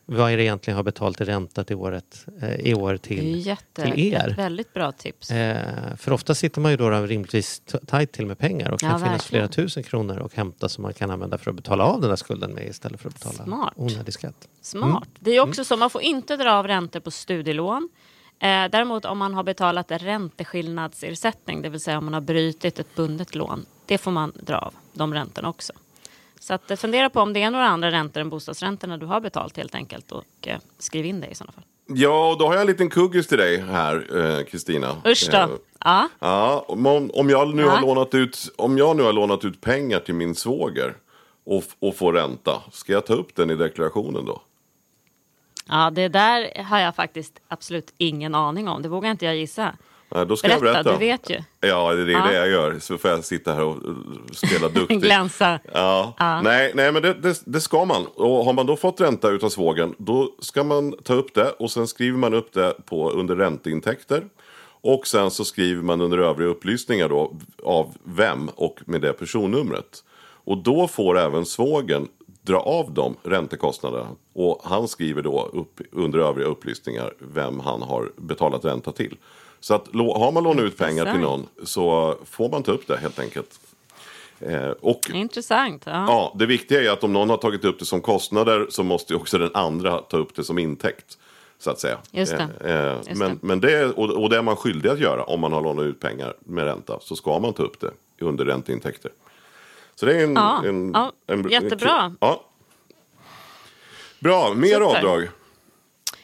Vad 0.08 0.32
är 0.32 0.36
det 0.36 0.42
egentligen 0.42 0.76
har 0.76 0.84
betalt 0.84 1.20
i 1.20 1.24
ränta 1.24 1.64
till 1.64 1.76
året, 1.76 2.26
eh, 2.42 2.54
i 2.54 2.74
år 2.74 2.96
till, 2.96 3.46
jätte, 3.46 3.82
till 3.92 4.12
er? 4.14 4.28
ett 4.30 4.38
väldigt 4.38 4.74
bra 4.74 4.92
tips. 4.92 5.30
Eh, 5.30 5.96
för 5.96 6.12
ofta 6.12 6.34
sitter 6.34 6.60
man 6.60 6.70
ju 6.70 6.76
då 6.76 6.90
rimligtvis 6.90 7.62
tajt 7.86 8.12
till 8.12 8.26
med 8.26 8.38
pengar 8.38 8.70
och 8.70 8.80
kan 8.80 8.90
Ja, 8.90 8.96
finnas 8.98 9.12
verkligen. 9.12 9.48
flera 9.48 9.48
tusen 9.48 9.82
kronor 9.82 10.18
och 10.18 10.34
hämta 10.34 10.68
som 10.68 10.82
man 10.82 10.92
kan 10.94 11.10
använda 11.10 11.38
för 11.38 11.50
att 11.50 11.56
betala 11.56 11.84
av 11.84 12.00
den 12.00 12.08
där 12.10 12.16
skulden 12.16 12.50
med 12.52 12.66
istället 12.68 13.00
för 13.00 13.08
att 13.08 13.14
betala 13.14 13.44
Smart. 13.44 13.72
onödig 13.76 14.14
skatt. 14.14 14.48
Smart. 14.60 15.08
Det 15.20 15.30
är 15.30 15.40
också 15.40 15.64
så, 15.64 15.76
man 15.76 15.90
får 15.90 16.02
inte 16.02 16.36
dra 16.36 16.52
av 16.52 16.66
räntor 16.66 17.00
på 17.00 17.10
studielån. 17.10 17.88
Eh, 18.38 18.46
däremot 18.48 19.04
om 19.04 19.18
man 19.18 19.34
har 19.34 19.42
betalat 19.44 19.90
ränteskillnadsersättning, 19.90 21.62
det 21.62 21.68
vill 21.68 21.80
säga 21.80 21.98
om 21.98 22.04
man 22.04 22.14
har 22.14 22.20
brutit 22.20 22.78
ett 22.78 22.94
bundet 22.94 23.34
lån, 23.34 23.66
det 23.86 23.98
får 23.98 24.10
man 24.10 24.32
dra 24.40 24.56
av, 24.58 24.74
de 24.92 25.14
räntorna 25.14 25.48
också. 25.48 25.72
Så 26.46 26.54
att, 26.54 26.70
eh, 26.70 26.76
fundera 26.76 27.10
på 27.10 27.20
om 27.20 27.32
det 27.32 27.42
är 27.42 27.50
några 27.50 27.66
andra 27.66 27.90
räntor 27.90 28.20
än 28.20 28.30
bostadsräntorna 28.30 28.96
du 28.96 29.06
har 29.06 29.20
betalt 29.20 29.56
helt 29.56 29.74
enkelt 29.74 30.12
och 30.12 30.24
eh, 30.42 30.58
skriv 30.78 31.04
in 31.04 31.20
det 31.20 31.26
i 31.26 31.34
sådana 31.34 31.52
fall. 31.52 31.64
Ja, 31.86 32.30
och 32.30 32.38
då 32.38 32.46
har 32.46 32.52
jag 32.54 32.60
en 32.60 32.66
liten 32.66 32.90
kuggis 32.90 33.26
till 33.26 33.38
dig 33.38 33.60
här, 33.60 34.16
eh, 34.38 34.44
Kristina. 34.44 34.96
Usch 35.06 35.28
då. 35.30 35.36
Eh, 35.36 35.48
Ja, 35.84 36.08
Ja, 36.18 36.64
om, 36.68 37.10
om, 37.14 37.30
jag 37.30 37.54
nu 37.54 37.62
Ja. 37.62 37.70
har 37.70 37.80
lånat 37.80 38.14
ut, 38.14 38.38
om 38.56 38.78
jag 38.78 38.96
nu 38.96 39.02
har 39.02 39.12
lånat 39.12 39.44
ut 39.44 39.60
pengar 39.60 40.00
till 40.00 40.14
min 40.14 40.34
svåger 40.34 40.94
och, 41.44 41.64
och 41.78 41.96
får 41.96 42.12
ränta, 42.12 42.62
ska 42.72 42.92
jag 42.92 43.06
ta 43.06 43.14
upp 43.14 43.34
den 43.34 43.50
i 43.50 43.54
deklarationen 43.56 44.24
då? 44.24 44.40
ja, 45.68 45.90
det 45.90 46.08
där 46.08 46.62
har 46.64 46.78
jag 46.78 46.94
faktiskt 46.96 47.40
absolut 47.48 47.94
ingen 47.98 48.34
aning 48.34 48.68
om. 48.68 48.82
Det 48.82 48.88
vågar 48.88 49.10
inte 49.10 49.24
jag 49.24 49.36
gissa. 49.36 49.76
Då 50.08 50.36
ska 50.36 50.48
Berätta, 50.48 50.66
jag 50.66 50.74
berätta. 50.74 50.92
du 50.92 50.98
vet 50.98 51.30
ju. 51.30 51.36
Ja, 51.60 51.92
det 51.94 52.02
är 52.02 52.06
Ja. 52.06 52.26
det 52.26 52.34
jag 52.34 52.48
gör. 52.48 52.78
Så 52.78 52.98
får 52.98 53.10
jag 53.10 53.24
sitta 53.24 53.54
här 53.54 53.64
och 53.64 53.76
spela 54.32 54.68
duktig. 54.74 55.02
Glänsa. 55.02 55.58
Ja. 55.72 56.14
Nej, 56.44 56.72
nej, 56.74 56.92
men 56.92 57.02
det, 57.02 57.14
det, 57.14 57.42
det 57.46 57.60
ska 57.60 57.84
man. 57.84 58.06
Och 58.06 58.44
har 58.44 58.52
man 58.52 58.66
då 58.66 58.76
fått 58.76 59.00
ränta 59.00 59.30
utav 59.30 59.48
svågen, 59.48 59.94
då 59.98 60.32
ska 60.40 60.64
man 60.64 60.92
ta 61.04 61.14
upp 61.14 61.34
det 61.34 61.50
och 61.50 61.70
sen 61.70 61.86
skriver 61.86 62.18
man 62.18 62.34
upp 62.34 62.52
det 62.52 62.74
på, 62.86 63.10
under 63.10 63.36
ränteintäkter. 63.36 64.24
Och 64.80 65.06
sen 65.06 65.30
så 65.30 65.44
skriver 65.44 65.82
man 65.82 66.00
under 66.00 66.18
övriga 66.18 66.48
upplysningar 66.50 67.08
då 67.08 67.32
av 67.64 67.94
vem 68.04 68.48
och 68.54 68.80
med 68.86 69.00
det 69.00 69.12
personnumret. 69.12 70.04
Och 70.44 70.58
då 70.58 70.88
får 70.88 71.18
även 71.18 71.46
svågen 71.46 72.08
dra 72.42 72.58
av 72.60 72.92
de 72.92 73.16
räntekostnaderna. 73.22 74.08
Och 74.34 74.60
han 74.64 74.88
skriver 74.88 75.22
då 75.22 75.50
upp 75.52 75.80
under 75.92 76.18
övriga 76.18 76.48
upplysningar 76.48 77.12
vem 77.18 77.60
han 77.60 77.82
har 77.82 78.12
betalat 78.16 78.64
ränta 78.64 78.92
till. 78.92 79.16
Så 79.60 79.74
att 79.74 79.86
har 79.94 80.32
man 80.32 80.44
lånat 80.44 80.64
ut 80.64 80.78
pengar 80.78 81.12
till 81.12 81.20
någon 81.20 81.46
så 81.64 82.16
får 82.24 82.48
man 82.48 82.62
ta 82.62 82.72
upp 82.72 82.86
det 82.86 82.96
helt 82.96 83.18
enkelt. 83.18 83.60
Eh, 84.40 84.70
och 84.70 85.10
Intressant. 85.14 85.82
Ja. 85.86 85.92
Ja, 85.92 86.34
det 86.38 86.46
viktiga 86.46 86.82
är 86.82 86.90
att 86.90 87.04
om 87.04 87.12
någon 87.12 87.30
har 87.30 87.36
tagit 87.36 87.64
upp 87.64 87.78
det 87.78 87.84
som 87.84 88.00
kostnader 88.00 88.66
så 88.70 88.82
måste 88.82 89.14
också 89.14 89.38
den 89.38 89.50
andra 89.54 89.98
ta 89.98 90.16
upp 90.16 90.34
det 90.34 90.44
som 90.44 90.58
intäkt. 90.58 91.18
Så 91.58 91.70
att 91.70 91.80
säga. 91.80 91.98
Just 92.10 92.36
det. 92.36 92.48
Eh, 92.64 92.76
eh, 92.76 92.96
Just 92.96 93.18
men, 93.18 93.30
det. 93.30 93.38
men 93.40 93.60
det, 93.60 93.84
och, 93.84 94.10
och 94.10 94.30
det 94.30 94.36
är 94.36 94.42
man 94.42 94.56
skyldig 94.56 94.88
att 94.88 94.98
göra 94.98 95.24
om 95.24 95.40
man 95.40 95.52
har 95.52 95.62
lånat 95.62 95.84
ut 95.84 96.00
pengar 96.00 96.34
med 96.38 96.64
ränta. 96.64 96.98
Så 97.00 97.16
ska 97.16 97.38
man 97.38 97.52
ta 97.52 97.62
upp 97.62 97.80
det 97.80 97.90
under 98.20 98.44
ränteintäkter. 98.44 99.10
Så 99.94 100.06
det 100.06 100.16
är 100.16 100.24
en... 100.24 100.34
Ja, 100.34 100.62
en, 100.64 100.92
ja, 100.94 101.12
en, 101.26 101.48
jättebra. 101.48 102.14
ja. 102.20 102.44
Bra, 104.18 104.54
mer 104.54 104.66
Super. 104.68 104.84
avdrag. 104.84 105.28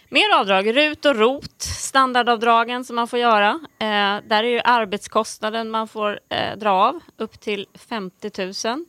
Mer 0.08 0.40
avdrag, 0.40 0.76
RUT 0.76 1.04
och 1.04 1.16
ROT, 1.16 1.64
standardavdragen 1.92 2.84
som 2.84 2.96
man 2.96 3.08
får 3.08 3.18
göra. 3.18 3.60
Eh, 3.78 4.16
där 4.28 4.44
är 4.44 4.48
ju 4.48 4.60
arbetskostnaden 4.64 5.70
man 5.70 5.88
får 5.88 6.20
eh, 6.28 6.56
dra 6.56 6.70
av 6.70 7.00
upp 7.16 7.40
till 7.40 7.66
50 7.74 8.30
000. 8.68 8.84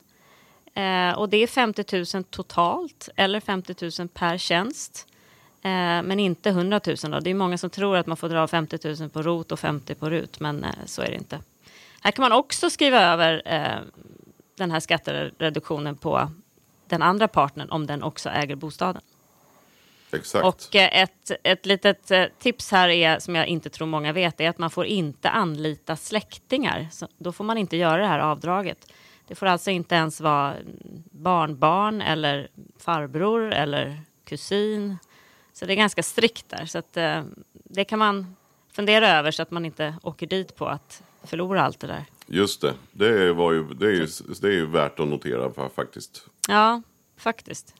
Eh, 0.73 1.17
och 1.17 1.29
det 1.29 1.37
är 1.37 1.47
50 1.47 2.17
000 2.17 2.23
totalt 2.23 3.09
eller 3.15 3.39
50 3.39 3.91
000 3.99 4.07
per 4.07 4.37
tjänst. 4.37 5.07
Eh, 5.61 5.69
men 6.03 6.19
inte 6.19 6.49
100 6.49 6.81
000 6.87 6.95
då. 7.11 7.19
Det 7.19 7.29
är 7.29 7.33
många 7.33 7.57
som 7.57 7.69
tror 7.69 7.97
att 7.97 8.07
man 8.07 8.17
får 8.17 8.29
dra 8.29 8.39
av 8.39 8.47
50 8.47 8.95
000 8.99 9.09
på 9.09 9.21
ROT 9.21 9.51
och 9.51 9.59
50 9.59 9.95
på 9.95 10.09
RUT, 10.09 10.39
men 10.39 10.63
eh, 10.63 10.69
så 10.85 11.01
är 11.01 11.07
det 11.07 11.15
inte. 11.15 11.39
Här 12.01 12.11
kan 12.11 12.23
man 12.23 12.31
också 12.31 12.69
skriva 12.69 13.01
över 13.01 13.41
eh, 13.45 13.79
den 14.57 14.71
här 14.71 14.79
skattereduktionen 14.79 15.95
på 15.95 16.31
den 16.87 17.01
andra 17.01 17.27
partnern 17.27 17.69
om 17.69 17.85
den 17.87 18.03
också 18.03 18.29
äger 18.29 18.55
bostaden. 18.55 19.01
Exakt. 20.13 20.45
Och 20.45 20.75
eh, 20.75 21.01
ett, 21.01 21.31
ett 21.43 21.65
litet 21.65 22.11
eh, 22.11 22.25
tips 22.39 22.71
här 22.71 22.89
är, 22.89 23.19
som 23.19 23.35
jag 23.35 23.47
inte 23.47 23.69
tror 23.69 23.87
många 23.87 24.13
vet, 24.13 24.41
är 24.41 24.49
att 24.49 24.57
man 24.57 24.69
får 24.69 24.85
inte 24.85 25.29
anlita 25.29 25.95
släktingar. 25.95 26.87
Så 26.91 27.07
då 27.17 27.31
får 27.31 27.43
man 27.43 27.57
inte 27.57 27.77
göra 27.77 27.97
det 28.01 28.07
här 28.07 28.19
avdraget. 28.19 28.91
Det 29.27 29.35
får 29.35 29.45
alltså 29.45 29.71
inte 29.71 29.95
ens 29.95 30.21
vara 30.21 30.55
barnbarn 31.11 32.01
eller 32.01 32.47
farbror 32.79 33.53
eller 33.53 34.01
kusin. 34.25 34.97
Så 35.53 35.65
det 35.65 35.73
är 35.73 35.77
ganska 35.77 36.03
strikt 36.03 36.49
där. 36.49 36.65
Så 36.65 36.77
att, 36.77 36.97
eh, 36.97 37.23
det 37.53 37.83
kan 37.85 37.99
man 37.99 38.35
fundera 38.71 39.09
över 39.09 39.31
så 39.31 39.41
att 39.41 39.51
man 39.51 39.65
inte 39.65 39.95
åker 40.03 40.27
dit 40.27 40.55
på 40.55 40.67
att 40.67 41.03
förlora 41.23 41.63
allt 41.63 41.79
det 41.79 41.87
där. 41.87 42.05
Just 42.27 42.61
det. 42.61 42.73
Det, 42.91 43.33
var 43.33 43.51
ju, 43.51 43.63
det, 43.73 43.85
är 43.85 43.91
ju, 43.91 44.07
det 44.41 44.47
är 44.47 44.51
ju 44.51 44.65
värt 44.65 44.99
att 44.99 45.07
notera 45.07 45.49
fa- 45.49 45.69
faktiskt. 45.75 46.25
Ja, 46.47 46.81
faktiskt. 47.17 47.75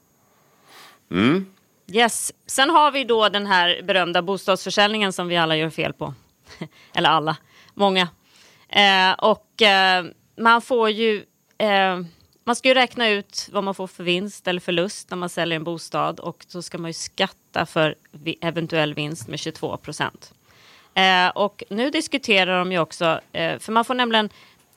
Mm. 1.11 1.45
Yes. 1.87 2.33
Sen 2.45 2.69
har 2.69 2.91
vi 2.91 3.03
då 3.03 3.29
den 3.29 3.45
här 3.45 3.81
berömda 3.83 4.21
bostadsförsäljningen 4.21 5.13
som 5.13 5.27
vi 5.27 5.37
alla 5.37 5.55
gör 5.55 5.69
fel 5.69 5.93
på. 5.93 6.13
Eller 6.93 7.09
alla, 7.09 7.37
många. 7.73 8.07
Eh, 8.69 9.11
och 9.17 9.61
eh, 9.61 10.05
man 10.37 10.61
får 10.61 10.89
ju... 10.89 11.23
Eh, 11.57 11.99
man 12.45 12.55
ska 12.55 12.67
ju 12.67 12.73
räkna 12.73 13.09
ut 13.09 13.49
vad 13.51 13.63
man 13.63 13.75
får 13.75 13.87
för 13.87 14.03
vinst 14.03 14.47
eller 14.47 14.59
förlust 14.59 15.09
när 15.09 15.17
man 15.17 15.29
säljer 15.29 15.55
en 15.55 15.63
bostad 15.63 16.19
och 16.19 16.45
så 16.47 16.61
ska 16.61 16.77
man 16.77 16.89
ju 16.89 16.93
skatta 16.93 17.65
för 17.65 17.95
eventuell 18.41 18.93
vinst 18.93 19.27
med 19.27 19.39
22 19.39 19.77
procent. 19.77 20.33
Eh, 20.93 21.27
och 21.27 21.63
nu 21.69 21.89
diskuterar 21.89 22.59
de 22.59 22.71
ju 22.71 22.79
också, 22.79 23.19
eh, 23.31 23.59
för 23.59 23.71
man 23.71 23.85
får 23.85 23.93
nämligen 23.93 24.29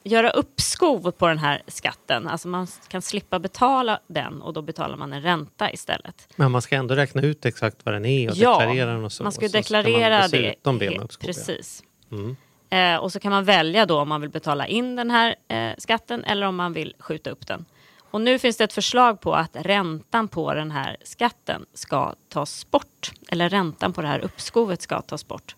göra 0.07 0.31
uppskov 0.31 1.11
på 1.11 1.29
den 1.29 1.39
här 1.39 1.63
skatten. 1.67 2.29
Alltså 2.29 2.49
man 2.49 2.67
kan 2.89 3.03
slippa 3.03 3.39
betala 3.39 4.01
den 4.07 4.43
och 4.43 4.53
då 4.53 4.63
betalar 4.63 4.97
man 4.97 5.13
en 5.13 5.23
ränta 5.23 5.73
istället. 5.73 6.29
Men 6.37 6.51
man 6.51 6.63
ska 6.63 6.77
ändå 6.77 6.95
räkna 6.95 7.23
ut 7.23 7.47
exakt 7.47 7.77
vad 7.85 7.95
den 7.95 8.05
är 8.05 8.29
och 8.31 8.37
deklarera 8.37 8.93
den 8.93 9.05
och 9.05 9.13
så. 9.13 9.23
man 9.23 9.33
ska 9.33 9.45
och 9.45 9.51
så 9.51 9.57
deklarera 9.57 10.21
man 10.21 10.31
det. 10.31 10.55
om 10.65 11.05
uppskov, 11.05 11.29
ja. 11.29 11.33
Precis. 11.33 11.83
Mm. 12.13 12.37
Eh, 12.71 12.97
och 12.97 13.13
så 13.13 13.21
kan 13.21 13.33
man 13.33 13.45
välja 13.45 13.87
då 13.87 14.01
om 14.01 14.09
man 14.09 14.21
vill 14.21 14.31
betala 14.31 14.67
in 14.67 14.97
den 14.97 15.11
här 15.11 15.35
eh, 15.49 15.71
skatten 15.79 16.25
eller 16.25 16.47
om 16.47 16.57
man 16.57 16.73
vill 16.73 16.95
skjuta 16.99 17.31
upp 17.31 17.47
den. 17.47 17.65
Och 18.11 18.21
nu 18.21 18.39
finns 18.39 18.57
det 18.57 18.65
ett 18.65 18.73
förslag 18.73 19.21
på 19.21 19.35
att 19.35 19.57
räntan 19.57 20.29
på 20.29 20.55
den 20.55 20.71
här 20.71 20.97
skatten 21.03 21.67
ska 21.75 22.15
tas 22.29 22.71
bort. 22.71 23.13
Eller 23.29 23.49
räntan 23.49 23.93
på 23.93 24.03
det 24.03 24.09
här 24.09 24.19
uppskovet 24.19 24.83
ska 24.83 25.03
tas 25.03 25.29
bort. 25.29 25.55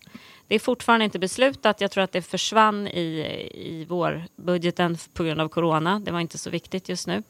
Det 0.49 0.55
är 0.55 0.59
fortfarande 0.59 1.05
inte 1.05 1.19
beslutat. 1.19 1.81
Jag 1.81 1.91
tror 1.91 2.03
att 2.03 2.11
det 2.11 2.21
försvann 2.21 2.87
i, 2.87 3.03
i 3.53 3.85
vårbudgeten 3.89 4.97
på 5.13 5.23
grund 5.23 5.41
av 5.41 5.47
corona. 5.47 5.99
Det 5.99 6.11
var 6.11 6.19
inte 6.19 6.37
så 6.37 6.49
viktigt 6.49 6.89
just 6.89 7.07
nu. 7.07 7.23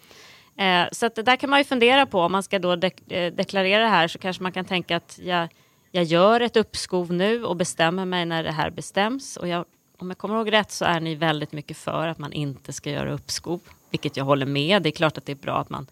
Eh, 0.58 0.88
så 0.92 1.06
att 1.06 1.16
det 1.16 1.24
där 1.24 1.36
kan 1.36 1.50
man 1.50 1.60
ju 1.60 1.64
fundera 1.64 2.06
på. 2.06 2.20
Om 2.20 2.32
man 2.32 2.44
ska 2.44 2.60
då 2.60 2.76
dek- 2.76 3.14
eh, 3.14 3.34
deklarera 3.34 3.84
det 3.84 3.90
här 3.90 4.08
så 4.08 4.20
kanske 4.20 4.44
man 4.44 4.52
kan 4.52 4.66
tänka 4.66 4.96
att 4.96 5.20
jag, 5.24 5.48
jag 5.92 6.04
gör 6.04 6.42
ett 6.42 6.58
uppskov 6.58 7.14
nu 7.14 7.46
och 7.46 7.56
bestämmer 7.56 8.06
mig 8.06 8.26
när 8.26 8.44
det 8.44 8.52
här 8.52 8.70
bestäms. 8.70 9.38
Och 9.38 9.48
jag, 9.48 9.66
om 9.98 10.10
jag 10.10 10.18
kommer 10.18 10.36
ihåg 10.36 10.52
rätt 10.52 10.72
så 10.72 10.86
är 10.86 11.00
ni 11.00 11.16
väldigt 11.16 11.52
mycket 11.52 11.78
för 11.78 12.08
att 12.08 12.18
man 12.18 12.34
inte 12.34 12.74
ska 12.74 12.90
göra 12.90 13.12
uppskov. 13.14 13.60
Vilket 13.90 14.18
jag 14.18 14.26
håller 14.26 14.46
med. 14.46 14.84
Det 14.84 14.90
är 14.90 14.92
klart 14.92 15.18
att 15.18 15.26
det 15.26 15.32
är 15.32 15.36
bra 15.36 15.58
att 15.58 15.70
man 15.70 15.88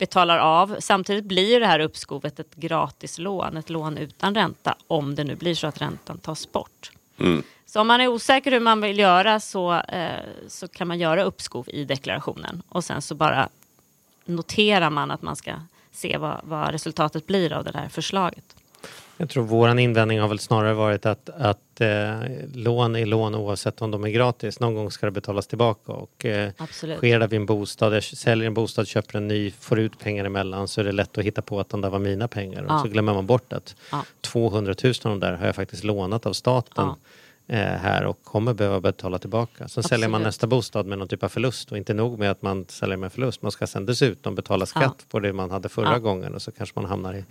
betalar 0.00 0.38
av. 0.38 0.76
Samtidigt 0.78 1.24
blir 1.24 1.60
det 1.60 1.66
här 1.66 1.80
uppskovet 1.80 2.40
ett 2.40 2.54
gratis 2.54 3.18
lån, 3.18 3.56
ett 3.56 3.70
lån 3.70 3.98
utan 3.98 4.34
ränta. 4.34 4.74
Om 4.86 5.14
det 5.14 5.24
nu 5.24 5.34
blir 5.34 5.54
så 5.54 5.66
att 5.66 5.80
räntan 5.80 6.18
tas 6.18 6.52
bort. 6.52 6.90
Så 7.66 7.80
om 7.80 7.86
man 7.86 8.00
är 8.00 8.08
osäker 8.08 8.52
hur 8.52 8.60
man 8.60 8.80
vill 8.80 8.98
göra 8.98 9.40
så, 9.40 9.74
eh, 9.74 10.24
så 10.48 10.68
kan 10.68 10.88
man 10.88 10.98
göra 10.98 11.22
uppskov 11.22 11.68
i 11.68 11.84
deklarationen. 11.84 12.62
Och 12.68 12.84
sen 12.84 13.02
så 13.02 13.14
bara 13.14 13.48
noterar 14.24 14.90
man 14.90 15.10
att 15.10 15.22
man 15.22 15.36
ska 15.36 15.52
se 15.92 16.16
vad, 16.16 16.40
vad 16.42 16.70
resultatet 16.70 17.26
blir 17.26 17.52
av 17.52 17.64
det 17.64 17.78
här 17.78 17.88
förslaget. 17.88 18.56
Jag 19.20 19.28
tror 19.28 19.44
våran 19.44 19.78
invändning 19.78 20.20
har 20.20 20.28
väl 20.28 20.38
snarare 20.38 20.74
varit 20.74 21.06
att, 21.06 21.30
att 21.30 21.80
eh, 21.80 22.20
lån 22.54 22.96
är 22.96 23.06
lån 23.06 23.34
oavsett 23.34 23.82
om 23.82 23.90
de 23.90 24.04
är 24.04 24.08
gratis. 24.08 24.60
Någon 24.60 24.74
gång 24.74 24.90
ska 24.90 25.06
det 25.06 25.12
betalas 25.12 25.46
tillbaka 25.46 25.92
och 25.92 26.24
eh, 26.26 26.50
Absolut. 26.56 26.96
sker 26.98 27.20
det 27.20 27.26
vid 27.26 27.40
en 27.40 27.46
bostad, 27.46 27.94
jag 27.96 28.02
säljer 28.04 28.46
en 28.46 28.54
bostad, 28.54 28.86
köper 28.88 29.16
en 29.18 29.28
ny, 29.28 29.50
får 29.50 29.78
ut 29.78 29.98
pengar 29.98 30.24
emellan 30.24 30.68
så 30.68 30.80
är 30.80 30.84
det 30.84 30.92
lätt 30.92 31.18
att 31.18 31.24
hitta 31.24 31.42
på 31.42 31.60
att 31.60 31.68
de 31.68 31.80
där 31.80 31.90
var 31.90 31.98
mina 31.98 32.28
pengar. 32.28 32.62
Och 32.62 32.70
Ja. 32.70 32.78
så 32.82 32.88
glömmer 32.88 33.14
man 33.14 33.26
bort 33.26 33.52
att 33.52 33.74
Ja. 33.92 34.04
200 34.20 34.74
000 34.84 34.92
av 35.04 35.10
de 35.10 35.20
där 35.20 35.32
har 35.32 35.46
jag 35.46 35.54
faktiskt 35.56 35.84
lånat 35.84 36.26
av 36.26 36.32
staten 36.32 36.88
eh, 37.46 37.56
här 37.58 38.04
och 38.04 38.24
kommer 38.24 38.54
behöva 38.54 38.80
betala 38.80 39.18
tillbaka. 39.18 39.68
Sen 39.68 39.82
säljer 39.82 40.08
man 40.08 40.14
Absolut. 40.20 40.26
nästa 40.28 40.46
bostad 40.46 40.86
med 40.86 40.98
någon 40.98 41.08
typ 41.08 41.22
av 41.22 41.28
förlust 41.28 41.72
och 41.72 41.78
inte 41.78 41.94
nog 41.94 42.18
med 42.18 42.30
att 42.30 42.42
man 42.42 42.64
säljer 42.68 42.96
med 42.96 43.12
förlust, 43.12 43.42
man 43.42 43.52
ska 43.52 43.66
sen 43.66 43.86
dessutom 43.86 44.34
betala 44.34 44.66
skatt 44.66 45.04
på 45.10 45.20
det 45.20 45.32
man 45.32 45.50
hade 45.50 45.68
förra 45.68 45.92
Ja. 45.92 45.98
gången 45.98 46.34
och 46.34 46.42
så 46.42 46.52
kanske 46.52 46.80
man 46.80 46.90
hamnar 46.90 47.14
i 47.14 47.24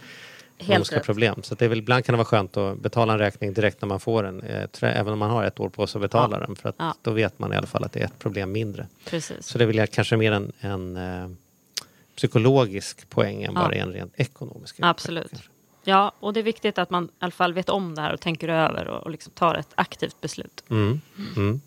Helt 0.59 0.91
rätt. 0.93 1.03
problem. 1.03 1.43
Så 1.43 1.55
det 1.55 1.65
är 1.65 1.69
väl, 1.69 1.77
ibland 1.77 2.05
kan 2.05 2.13
det 2.13 2.17
vara 2.17 2.25
skönt 2.25 2.57
att 2.57 2.77
betala 2.79 3.13
en 3.13 3.19
räkning 3.19 3.53
direkt 3.53 3.81
när 3.81 3.87
man 3.89 3.99
får 3.99 4.23
den, 4.23 4.41
eh, 4.41 4.67
även 4.81 5.13
om 5.13 5.19
man 5.19 5.29
har 5.29 5.43
ett 5.43 5.59
år 5.59 5.69
på 5.69 5.87
sig 5.87 5.99
att 5.99 6.01
betala 6.01 6.39
Ja. 6.39 6.45
den. 6.45 6.55
För 6.55 6.69
att 6.69 6.75
Ja. 6.77 6.95
då 7.01 7.11
vet 7.11 7.39
man 7.39 7.53
i 7.53 7.55
alla 7.55 7.67
fall 7.67 7.83
att 7.83 7.91
det 7.93 7.99
är 7.99 8.05
ett 8.05 8.19
problem 8.19 8.51
mindre. 8.51 8.87
Precis. 9.05 9.45
Så 9.47 9.57
det 9.57 9.65
vill 9.65 9.75
jag 9.77 9.91
kanske 9.91 10.17
mer 10.17 10.31
en, 10.31 10.51
en 10.59 10.97
eh, 10.97 11.29
psykologisk 12.15 13.09
poäng 13.09 13.43
än 13.43 13.53
Ja. 13.55 13.61
bara 13.61 13.73
en 13.73 13.93
rent 13.93 14.13
ekonomisk. 14.19 14.75
Absolut. 14.79 15.29
kanske. 15.29 15.49
Ja, 15.83 16.11
och 16.19 16.33
det 16.33 16.39
är 16.39 16.43
viktigt 16.43 16.77
att 16.77 16.89
man 16.89 17.03
i 17.05 17.09
alla 17.19 17.31
fall 17.31 17.53
vet 17.53 17.69
om 17.69 17.95
det 17.95 18.01
här 18.01 18.13
och 18.13 18.19
tänker 18.21 18.47
över 18.49 18.87
och, 18.87 19.03
och 19.03 19.11
liksom 19.11 19.33
tar 19.33 19.55
ett 19.55 19.69
aktivt 19.75 20.21
beslut. 20.21 20.63
Mm. 20.69 21.01
Mm. 21.35 21.61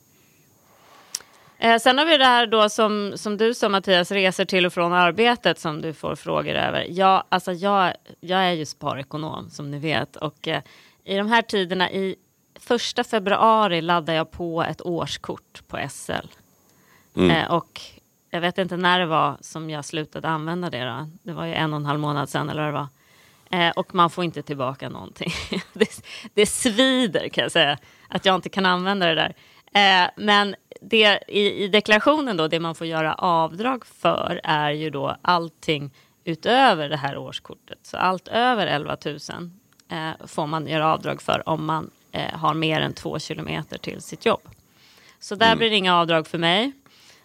Eh, 1.62 1.78
sen 1.78 1.98
har 1.98 2.04
vi 2.04 2.18
det 2.18 2.24
här 2.24 2.46
då 2.46 2.68
som, 2.68 3.12
som 3.16 3.36
du 3.36 3.54
sa 3.54 3.68
Mattias, 3.68 4.10
resor 4.10 4.44
till 4.44 4.66
och 4.66 4.72
från 4.72 4.92
arbetet 4.92 5.58
som 5.58 5.82
du 5.82 5.92
får 5.92 6.16
frågor 6.16 6.54
över. 6.54 6.86
Ja, 6.90 7.24
alltså 7.28 7.52
jag, 7.52 7.94
jag 8.20 8.40
är 8.40 8.52
ju 8.52 8.66
sparekonom 8.66 9.50
som 9.50 9.70
ni 9.70 9.78
vet 9.78 10.16
och 10.16 10.48
eh, 10.48 10.62
i 11.04 11.16
de 11.16 11.28
här 11.28 11.42
tiderna 11.42 11.90
i 11.90 12.16
första 12.60 13.04
februari 13.04 13.80
laddar 13.80 14.14
jag 14.14 14.30
på 14.30 14.62
ett 14.62 14.82
årskort 14.82 15.62
på 15.68 15.88
SL. 15.90 16.12
Eh, 17.30 17.52
och 17.52 17.80
jag 18.30 18.40
vet 18.40 18.58
inte 18.58 18.76
när 18.76 18.98
det 18.98 19.06
var 19.06 19.36
som 19.40 19.70
jag 19.70 19.84
slutade 19.84 20.28
använda 20.28 20.70
det 20.70 20.84
då. 20.84 21.08
Det 21.22 21.32
var 21.32 21.44
ju 21.44 21.54
en 21.54 21.72
och 21.72 21.80
en 21.80 21.86
halv 21.86 22.00
månad 22.00 22.28
sedan 22.28 22.50
eller 22.50 22.62
vad 22.62 22.74
det 22.74 22.78
var. 22.78 22.88
Eh, 23.58 23.70
och 23.70 23.94
man 23.94 24.10
får 24.10 24.24
inte 24.24 24.42
tillbaka 24.42 24.88
någonting. 24.88 25.32
det, 25.72 26.04
det 26.34 26.46
svider 26.46 27.28
kan 27.28 27.42
jag 27.42 27.52
säga 27.52 27.78
att 28.08 28.24
jag 28.24 28.34
inte 28.34 28.48
kan 28.48 28.66
använda 28.66 29.06
det 29.06 29.14
där. 29.14 29.34
Eh, 29.74 30.10
men 30.16 30.54
det, 30.80 31.22
i, 31.28 31.64
i 31.64 31.68
deklarationen 31.68 32.36
då, 32.36 32.48
det 32.48 32.60
man 32.60 32.74
får 32.74 32.86
göra 32.86 33.14
avdrag 33.14 33.86
för 33.86 34.40
är 34.44 34.70
ju 34.70 34.90
då 34.90 35.16
allting 35.22 35.90
utöver 36.24 36.88
det 36.88 36.96
här 36.96 37.16
årskortet. 37.16 37.78
Så 37.82 37.96
allt 37.96 38.28
över 38.28 38.66
11 38.66 38.96
000 39.04 39.18
eh, 39.88 40.26
får 40.26 40.46
man 40.46 40.66
göra 40.66 40.92
avdrag 40.92 41.22
för 41.22 41.48
om 41.48 41.64
man 41.64 41.90
eh, 42.12 42.38
har 42.38 42.54
mer 42.54 42.80
än 42.80 42.94
två 42.94 43.18
kilometer 43.18 43.78
till 43.78 44.00
sitt 44.00 44.26
jobb. 44.26 44.48
Så 45.20 45.34
där 45.34 45.56
blir 45.56 45.70
det 45.70 45.76
inga 45.76 45.96
avdrag 45.96 46.26
för 46.26 46.38
mig. 46.38 46.72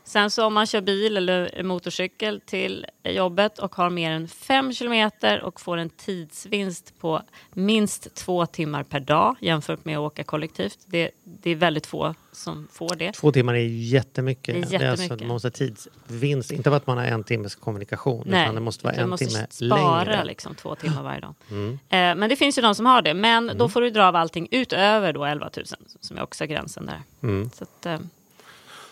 Sen 0.08 0.32
så 0.32 0.46
om 0.46 0.54
man 0.54 0.66
kör 0.66 0.82
bil 0.82 1.18
eller 1.18 1.64
motorcykel 1.64 2.42
till 2.46 2.86
jobbet 3.04 3.60
och 3.60 3.76
har 3.76 3.90
mer 3.90 4.12
än 4.12 4.28
5 4.28 4.74
kilometer 4.74 5.42
och 5.42 5.62
får 5.62 5.78
en 5.78 5.90
tidsvinst 5.90 7.00
på 7.00 7.22
minst 7.54 8.16
två 8.16 8.46
timmar 8.46 8.84
per 8.84 9.00
dag 9.00 9.36
jämfört 9.40 9.86
med 9.86 9.98
att 9.98 10.02
åka 10.02 10.24
kollektivt. 10.24 10.80
Det, 10.86 11.12
det 11.24 11.50
är 11.52 11.56
väldigt 11.56 11.86
få 11.86 12.16
som 12.32 12.68
får 12.72 12.96
det. 12.96 13.12
Två 13.12 13.32
timmar 13.32 13.54
är 13.54 13.60
ju 13.60 13.84
jättemycket. 13.84 14.56
Det 14.56 14.60
är 14.76 14.90
alltså, 14.90 15.04
jättemycket. 15.04 15.28
man 15.28 15.28
måste 15.28 15.48
ha 15.48 15.52
tidsvinst, 15.52 16.52
inte 16.52 16.70
för 16.70 16.78
att 16.78 16.88
man 16.88 16.98
har 16.98 17.06
en 17.06 17.24
timmes 17.24 17.56
kommunikation 17.56 18.28
utan 18.28 18.56
det 18.56 18.62
måste 18.62 18.86
vara 18.86 18.96
en 18.96 19.10
måste 19.10 19.26
timme 19.26 19.48
spara 19.50 20.04
längre. 20.04 20.26
liksom 20.26 20.56
två 20.56 20.76
timmar 20.76 21.04
varje 21.04 21.22
dag. 21.22 21.36
Mm. 21.52 21.74
Eh, 21.74 22.20
men 22.20 22.30
det 22.30 22.36
finns 22.36 22.58
ju 22.58 22.62
de 22.62 22.76
som 22.76 22.86
har 22.86 23.02
det. 23.02 23.14
Men 23.14 23.52
då 23.56 23.70
får 23.70 23.82
du 23.82 23.90
dra 23.90 24.04
av 24.06 24.16
allting 24.16 24.48
utöver 24.52 25.14
då 25.14 25.26
11 25.26 25.50
000 25.58 25.66
som 26.02 26.18
är 26.18 26.24
också 26.24 26.46
gränsen 26.46 26.86
där. 26.86 27.02
Mm. 27.24 27.50
Så, 27.50 27.64
att, 27.64 27.86
eh, 27.86 28.00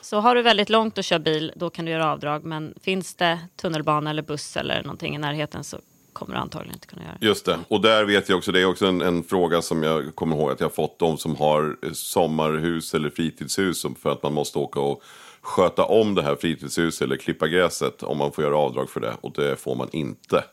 så 0.05 0.19
har 0.19 0.35
du 0.35 0.41
väldigt 0.41 0.69
långt 0.69 0.97
att 0.97 1.05
köra 1.05 1.19
bil 1.19 1.53
då 1.55 1.69
kan 1.69 1.85
du 1.85 1.91
göra 1.91 2.11
avdrag. 2.11 2.43
Men 2.43 2.73
finns 2.81 3.15
det 3.15 3.39
tunnelbana 3.55 4.09
eller 4.09 4.21
buss 4.21 4.57
eller 4.57 4.83
någonting 4.83 5.15
i 5.15 5.17
närheten 5.17 5.63
så 5.63 5.77
kommer 6.13 6.35
du 6.35 6.41
antagligen 6.41 6.75
inte 6.75 6.87
kunna 6.87 7.03
göra 7.03 7.17
det. 7.19 7.25
Just 7.25 7.45
det, 7.45 7.59
och 7.67 7.81
där 7.81 8.05
vet 8.05 8.29
jag 8.29 8.37
också, 8.37 8.51
det 8.51 8.61
är 8.61 8.65
också 8.65 8.85
en, 8.85 9.01
en 9.01 9.23
fråga 9.23 9.61
som 9.61 9.83
jag 9.83 10.15
kommer 10.15 10.35
ihåg 10.35 10.51
att 10.51 10.59
jag 10.59 10.75
fått. 10.75 10.99
De 10.99 11.17
som 11.17 11.35
har 11.35 11.77
eh, 11.83 11.91
sommarhus 11.91 12.93
eller 12.93 13.09
fritidshus 13.09 13.85
för 14.01 14.11
att 14.11 14.23
man 14.23 14.33
måste 14.33 14.59
åka 14.59 14.79
och 14.79 15.03
sköta 15.41 15.85
om 15.85 16.15
det 16.15 16.23
här 16.23 16.35
fritidshuset 16.35 17.01
eller 17.01 17.17
klippa 17.17 17.47
gräset 17.47 18.03
om 18.03 18.17
man 18.17 18.31
får 18.31 18.43
göra 18.43 18.57
avdrag 18.57 18.89
för 18.89 18.99
det. 18.99 19.13
Och 19.21 19.31
det 19.31 19.55
får 19.55 19.75
man 19.75 19.89
inte 19.91 20.43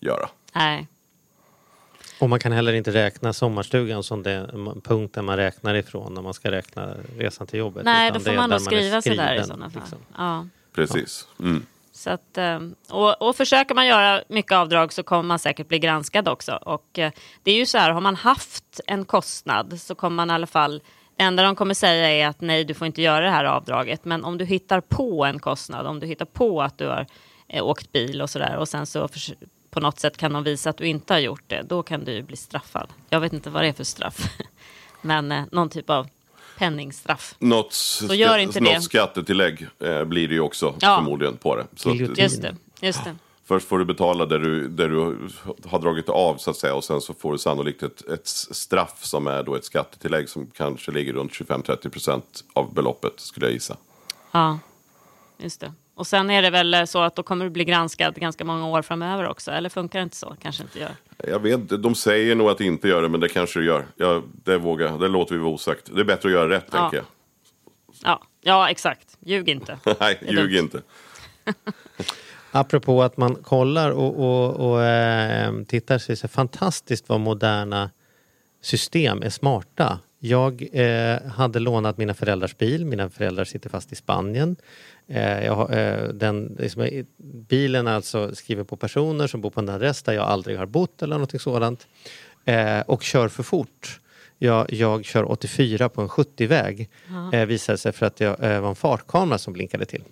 göra. 0.00 0.28
Nej, 0.54 0.86
Och 2.18 2.28
man 2.28 2.38
kan 2.38 2.52
heller 2.52 2.72
inte 2.72 2.90
räkna 2.90 3.32
sommarstugan 3.32 4.02
som 4.02 4.22
den 4.22 4.80
punkten 4.84 5.24
man 5.24 5.36
räknar 5.36 5.74
ifrån 5.74 6.14
när 6.14 6.22
man 6.22 6.34
ska 6.34 6.50
räkna 6.50 6.94
resan 7.18 7.46
till 7.46 7.58
jobbet. 7.58 7.84
Nej 7.84 8.10
då 8.10 8.20
får 8.20 8.32
man 8.32 8.50
nog 8.50 8.60
skriva 8.60 9.02
sig 9.02 9.16
där 9.16 9.34
i 9.34 9.44
sådana 9.44 9.70
fall. 9.70 9.82
liksom. 9.82 9.98
Ja. 10.16 10.46
Precis. 10.74 11.28
Mm. 11.40 11.66
Så 11.92 12.10
att, 12.10 12.38
eh, 12.38 12.60
och, 12.90 13.22
och 13.22 13.36
försöker 13.36 13.74
man 13.74 13.86
göra 13.86 14.22
mycket 14.28 14.52
avdrag 14.52 14.92
så 14.92 15.02
kommer 15.02 15.22
man 15.22 15.38
säkert 15.38 15.68
bli 15.68 15.78
granskad 15.78 16.28
också. 16.28 16.52
Och 16.52 16.98
eh, 16.98 17.12
det 17.42 17.50
är 17.50 17.56
ju 17.56 17.66
så 17.66 17.78
här, 17.78 17.90
har 17.90 18.00
man 18.00 18.16
haft 18.16 18.80
en 18.86 19.04
kostnad 19.04 19.80
så 19.80 19.94
kommer 19.94 20.16
man 20.16 20.30
i 20.30 20.32
alla 20.32 20.46
fall 20.46 20.82
det 21.16 21.24
enda 21.24 21.42
de 21.42 21.56
kommer 21.56 21.74
säga 21.74 22.10
är 22.10 22.26
att 22.26 22.40
nej, 22.40 22.64
du 22.64 22.74
får 22.74 22.86
inte 22.86 23.02
göra 23.02 23.24
det 23.24 23.30
här 23.30 23.44
avdraget. 23.44 24.04
Men 24.04 24.24
om 24.24 24.38
du 24.38 24.44
hittar 24.44 24.80
på 24.80 25.24
en 25.24 25.38
kostnad, 25.38 25.86
om 25.86 26.00
du 26.00 26.06
hittar 26.06 26.24
på 26.24 26.62
att 26.62 26.78
du 26.78 26.86
har 26.86 27.06
eh, 27.48 27.64
åkt 27.64 27.92
bil 27.92 28.22
och 28.22 28.30
sådär 28.30 28.56
och 28.56 28.68
sen 28.68 28.86
så 28.86 29.08
på 29.76 29.80
något 29.80 30.00
sätt 30.00 30.16
kan 30.16 30.32
de 30.32 30.44
visa 30.44 30.70
att 30.70 30.76
du 30.76 30.86
inte 30.86 31.12
har 31.14 31.18
gjort 31.18 31.42
det, 31.46 31.62
då 31.62 31.82
kan 31.82 32.04
du 32.04 32.12
ju 32.12 32.22
bli 32.22 32.36
straffad. 32.36 32.88
Jag 33.10 33.20
vet 33.20 33.32
inte 33.32 33.50
vad 33.50 33.62
det 33.62 33.68
är 33.68 33.72
för 33.72 33.84
straff, 33.84 34.28
men 35.02 35.32
eh, 35.32 35.42
någon 35.52 35.68
typ 35.70 35.90
av 35.90 36.06
penningstraff. 36.58 37.34
Något, 37.38 37.72
Så 37.72 38.14
gör 38.14 38.38
inte 38.38 38.60
något 38.60 38.74
det. 38.74 38.80
skattetillägg 38.80 39.66
eh, 39.80 40.04
blir 40.04 40.28
det 40.28 40.34
ju 40.34 40.40
också 40.40 40.74
Ja. 40.80 40.96
förmodligen 40.96 41.36
på 41.36 41.56
det. 41.56 41.66
Så 41.76 41.90
att. 41.90 42.18
Just 42.18 42.42
det, 42.42 42.56
just 42.80 43.04
det. 43.04 43.16
Först 43.44 43.68
får 43.68 43.78
du 43.78 43.84
betala 43.84 44.26
där 44.26 44.38
du, 44.38 44.68
där 44.68 44.88
du 44.88 45.28
har 45.68 45.78
dragit 45.78 46.08
av 46.08 46.36
så 46.36 46.50
att 46.50 46.56
säga 46.56 46.74
och 46.74 46.84
sen 46.84 47.00
så 47.00 47.14
får 47.14 47.32
du 47.32 47.38
sannolikt 47.38 47.82
ett, 47.82 48.08
ett 48.08 48.26
straff 48.26 49.04
som 49.04 49.26
är 49.26 49.42
då 49.42 49.54
ett 49.54 49.64
skattetillägg 49.64 50.28
som 50.28 50.46
kanske 50.54 50.90
ligger 50.92 51.12
runt 51.12 51.32
25-30% 51.32 52.22
av 52.52 52.74
beloppet 52.74 53.12
skulle 53.20 53.46
jag 53.46 53.52
gissa. 53.52 53.76
Ja, 54.32 54.58
just 55.38 55.60
det. 55.60 55.72
Och 55.96 56.06
sen 56.06 56.30
är 56.30 56.42
det 56.42 56.50
väl 56.50 56.86
så 56.86 57.02
att 57.02 57.16
då 57.16 57.22
kommer 57.22 57.44
du 57.44 57.50
bli 57.50 57.64
granskad 57.64 58.14
ganska 58.14 58.44
många 58.44 58.66
år 58.66 58.82
framöver 58.82 59.28
också, 59.28 59.50
eller 59.50 59.68
funkar 59.68 59.98
det 59.98 60.02
inte 60.02 60.16
så? 60.16 60.36
Kanske 60.42 60.62
inte 60.62 60.78
gör. 60.78 60.90
Jag 61.28 61.38
vet 61.38 61.54
inte, 61.60 61.76
de 61.76 61.94
säger 61.94 62.34
nog 62.34 62.50
att 62.50 62.58
det 62.58 62.64
inte 62.64 62.88
gör 62.88 63.02
det 63.02 63.08
men 63.08 63.20
det 63.20 63.28
kanske 63.28 63.60
det 63.60 63.64
gör. 63.66 63.86
Ja, 63.96 64.22
det, 64.44 64.58
vågar, 64.58 64.98
det 64.98 65.08
låter 65.08 65.34
vi 65.34 65.40
vara 65.40 65.52
osagt. 65.52 65.94
Det 65.94 66.00
är 66.00 66.04
bättre 66.04 66.28
att 66.28 66.32
göra 66.32 66.48
rätt 66.48 66.66
Ja. 66.72 66.78
tänker 66.78 66.96
jag. 66.96 67.06
Ja, 68.02 68.22
ja 68.42 68.70
exakt. 68.70 69.16
Ljug 69.20 69.48
inte. 69.48 69.78
Nej, 70.00 70.18
ljug 70.28 70.36
dumt. 70.52 70.58
inte. 70.58 70.82
Apropå 72.50 73.02
att 73.02 73.16
man 73.16 73.34
kollar 73.34 73.90
och, 73.90 74.18
och, 74.20 74.70
och 74.70 74.82
eh, 74.84 75.52
tittar 75.68 75.98
så 75.98 76.12
är 76.12 76.12
det 76.12 76.20
så 76.20 76.28
fantastiskt 76.28 77.08
vad 77.08 77.20
moderna 77.20 77.90
system 78.62 79.22
är 79.22 79.30
smarta. 79.30 79.98
Jag 80.28 80.68
eh, 80.72 81.22
hade 81.22 81.58
lånat 81.58 81.98
mina 81.98 82.14
föräldrars 82.14 82.56
bil, 82.56 82.84
mina 82.84 83.10
föräldrar 83.10 83.44
sitter 83.44 83.70
fast 83.70 83.92
i 83.92 83.94
Spanien. 83.94 84.56
Eh, 85.08 85.44
jag, 85.44 85.72
eh, 85.72 86.08
den, 86.08 86.56
liksom, 86.58 87.04
bilen 87.48 87.86
alltså 87.86 88.34
skriver 88.34 88.64
på 88.64 88.76
personer 88.76 89.26
som 89.26 89.40
bor 89.40 89.50
på 89.50 89.60
en 89.60 89.68
adress 89.68 90.02
där 90.02 90.12
jag 90.12 90.24
aldrig 90.24 90.58
har 90.58 90.66
bott 90.66 91.02
eller 91.02 91.18
något 91.18 91.40
sådant. 91.40 91.86
Eh, 92.44 92.80
och 92.80 93.02
kör 93.02 93.28
för 93.28 93.42
fort. 93.42 94.00
Jag, 94.38 94.72
jag 94.72 95.04
kör 95.04 95.30
84 95.30 95.88
på 95.88 96.02
en 96.02 96.08
70-väg. 96.08 96.90
Eh, 97.32 97.46
visade 97.46 97.78
sig 97.78 97.92
för 97.92 98.06
att 98.06 98.20
jag 98.20 98.44
eh, 98.44 98.60
var 98.60 98.68
en 98.68 98.74
fartkamera 98.74 99.38
som 99.38 99.52
blinkade 99.52 99.84
till. 99.84 100.02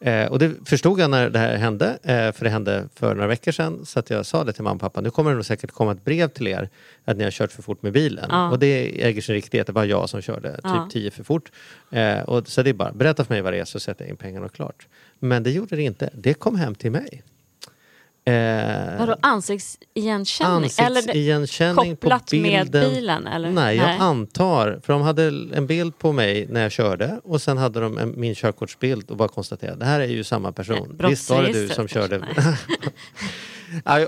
Eh, 0.00 0.26
och 0.26 0.38
det 0.38 0.54
förstod 0.64 1.00
jag 1.00 1.10
när 1.10 1.30
det 1.30 1.38
här 1.38 1.56
hände, 1.56 1.98
eh, 2.02 2.32
för 2.32 2.44
det 2.44 2.50
hände 2.50 2.88
för 2.94 3.14
några 3.14 3.26
veckor 3.26 3.52
sedan. 3.52 3.86
Så 3.86 3.98
att 3.98 4.10
jag 4.10 4.26
sa 4.26 4.44
det 4.44 4.52
till 4.52 4.62
mamma 4.62 4.74
och 4.74 4.80
pappa, 4.80 5.00
nu 5.00 5.10
kommer 5.10 5.30
det 5.30 5.36
nog 5.36 5.44
säkert 5.44 5.70
komma 5.70 5.92
ett 5.92 6.04
brev 6.04 6.28
till 6.28 6.46
er 6.46 6.68
att 7.04 7.16
ni 7.16 7.24
har 7.24 7.30
kört 7.30 7.52
för 7.52 7.62
fort 7.62 7.82
med 7.82 7.92
bilen. 7.92 8.26
Ja. 8.28 8.50
Och 8.50 8.58
det 8.58 9.04
äger 9.04 9.22
sin 9.22 9.34
riktighet, 9.34 9.66
det 9.66 9.72
var 9.72 9.84
jag 9.84 10.08
som 10.08 10.20
körde 10.22 10.54
typ 10.54 10.60
Ja. 10.64 10.88
10 10.92 11.10
för 11.10 11.24
fort. 11.24 11.52
Eh, 11.90 12.20
och, 12.20 12.48
så 12.48 12.62
det 12.62 12.70
är 12.70 12.74
bara, 12.74 12.92
berätta 12.92 13.24
för 13.24 13.34
mig 13.34 13.42
vad 13.42 13.52
det 13.52 13.58
är 13.58 13.64
så 13.64 13.80
sätter 13.80 14.04
jag 14.04 14.10
in 14.10 14.16
pengarna 14.16 14.46
och 14.46 14.52
klart. 14.52 14.86
Men 15.18 15.42
det 15.42 15.50
gjorde 15.50 15.76
det 15.76 15.82
inte, 15.82 16.10
det 16.14 16.34
kom 16.34 16.56
hem 16.56 16.74
till 16.74 16.90
mig. 16.90 17.22
Eh, 18.24 18.98
Vadå 18.98 19.16
ansiktsigenkänning? 19.22 20.70
Ansiktsigenkänning 20.78 21.96
på 21.96 22.00
kopplat 22.00 22.32
med 22.32 22.42
bilden. 22.42 22.90
bilen, 22.94 23.26
eller? 23.26 23.50
Nej, 23.50 23.76
jag 23.76 23.86
Nej. 23.86 23.98
antar. 23.98 24.80
För 24.82 24.92
de 24.92 25.02
hade 25.02 25.26
en 25.54 25.66
bild 25.66 25.98
på 25.98 26.12
mig 26.12 26.46
när 26.50 26.62
jag 26.62 26.72
körde 26.72 27.20
och 27.24 27.42
sen 27.42 27.58
hade 27.58 27.80
de 27.80 27.98
en, 27.98 28.14
min 28.20 28.34
körkortsbild 28.34 29.10
och 29.10 29.16
bara 29.16 29.28
konstaterade 29.28 29.78
det 29.78 29.84
här 29.84 30.00
är 30.00 30.06
ju 30.06 30.24
samma 30.24 30.52
person. 30.52 31.00
Visst 31.08 31.30
var 31.30 31.42
det 31.42 31.52
du 31.52 31.68
som 31.68 31.88
körde? 31.88 32.22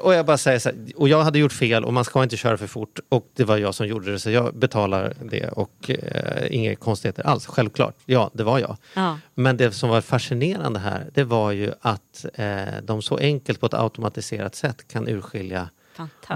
och 0.01 0.15
jag 0.15 0.27
bara 0.27 0.39
säger 0.39 0.59
så 0.59 0.69
här, 0.69 0.79
och 0.97 1.09
jag 1.09 1.23
hade 1.23 1.39
gjort 1.39 1.53
fel 1.53 1.85
och 1.85 1.93
man 1.93 2.05
ska 2.05 2.23
inte 2.23 2.37
köra 2.37 2.57
för 2.57 2.67
fort 2.67 3.01
och 3.09 3.29
det 3.35 3.45
var 3.45 3.57
jag 3.57 3.75
som 3.75 3.87
gjorde 3.87 4.13
det 4.13 4.19
så 4.19 4.31
jag 4.31 4.55
betalar 4.55 5.15
det 5.21 5.49
och 5.49 5.91
eh, 5.91 6.55
inga 6.55 6.77
konstigheter 6.77 7.27
alls. 7.27 7.47
Självklart, 7.47 7.97
ja 8.07 8.31
det 8.35 8.43
var 8.43 8.59
jag. 8.59 8.77
Ja. 8.95 9.19
Men 9.35 9.57
det 9.57 9.73
som 9.73 9.91
var 9.91 10.01
fascinerande 10.01 10.79
här 10.79 11.11
det 11.15 11.25
var 11.25 11.53
ju 11.53 11.73
att 11.81 12.27
eh, 12.35 12.63
de 12.83 13.03
så 13.03 13.17
enkelt 13.17 13.61
på 13.61 13.67
ett 13.67 13.75
automatiserat 13.75 14.55
sätt 14.55 14.89
kan 14.89 15.09
urskilja 15.09 15.69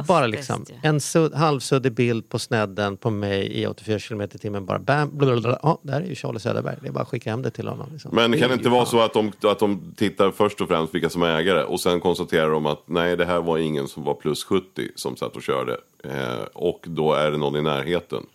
Bara 0.08 0.26
liksom 0.26 0.64
en 0.82 1.00
sudd, 1.00 1.34
halvsuddig 1.34 1.92
bild 1.92 2.28
på 2.28 2.38
snedden 2.38 2.96
på 2.96 3.10
mig 3.10 3.60
i 3.62 3.66
84 3.66 3.98
km 3.98 4.20
i 4.20 4.28
timmen. 4.28 4.66
Bara 4.66 4.78
bam, 4.78 5.18
blablabla. 5.18 5.58
Ja, 5.62 5.78
där 5.82 6.00
är 6.00 6.06
ju 6.06 6.14
Charlie 6.14 6.38
Söderberg. 6.40 6.76
Det 6.82 6.88
är 6.88 6.92
bara 6.92 7.02
att 7.02 7.08
skicka 7.08 7.30
hem 7.30 7.42
det 7.42 7.50
till 7.50 7.68
honom. 7.68 7.88
Liksom. 7.92 8.10
Men 8.14 8.30
Det 8.30 8.38
kan 8.38 8.48
det 8.48 8.54
inte 8.54 8.68
vara 8.68 8.84
fan- 8.84 8.90
så 8.90 9.00
att 9.00 9.12
de, 9.12 9.32
att 9.50 9.58
de 9.58 9.94
tittar 9.96 10.30
först 10.30 10.60
och 10.60 10.68
främst 10.68 10.94
vilka 10.94 11.08
som 11.10 11.22
är 11.22 11.36
ägare 11.36 11.62
och 11.62 11.80
sen 11.80 12.00
konstaterar 12.00 12.50
de 12.50 12.66
att 12.66 12.82
nej, 12.88 13.16
det 13.16 13.24
här 13.24 13.40
var 13.40 13.58
ingen 13.58 13.88
som 13.88 14.04
var 14.04 14.14
plus 14.14 14.44
70 14.44 14.64
som 14.94 15.16
satt 15.16 15.36
och 15.36 15.42
körde. 15.42 15.76
Eh, 16.04 16.44
och 16.54 16.84
då 16.88 17.12
är 17.14 17.30
det 17.30 17.36
någon 17.36 17.56
i 17.56 17.62
närheten. 17.62 18.26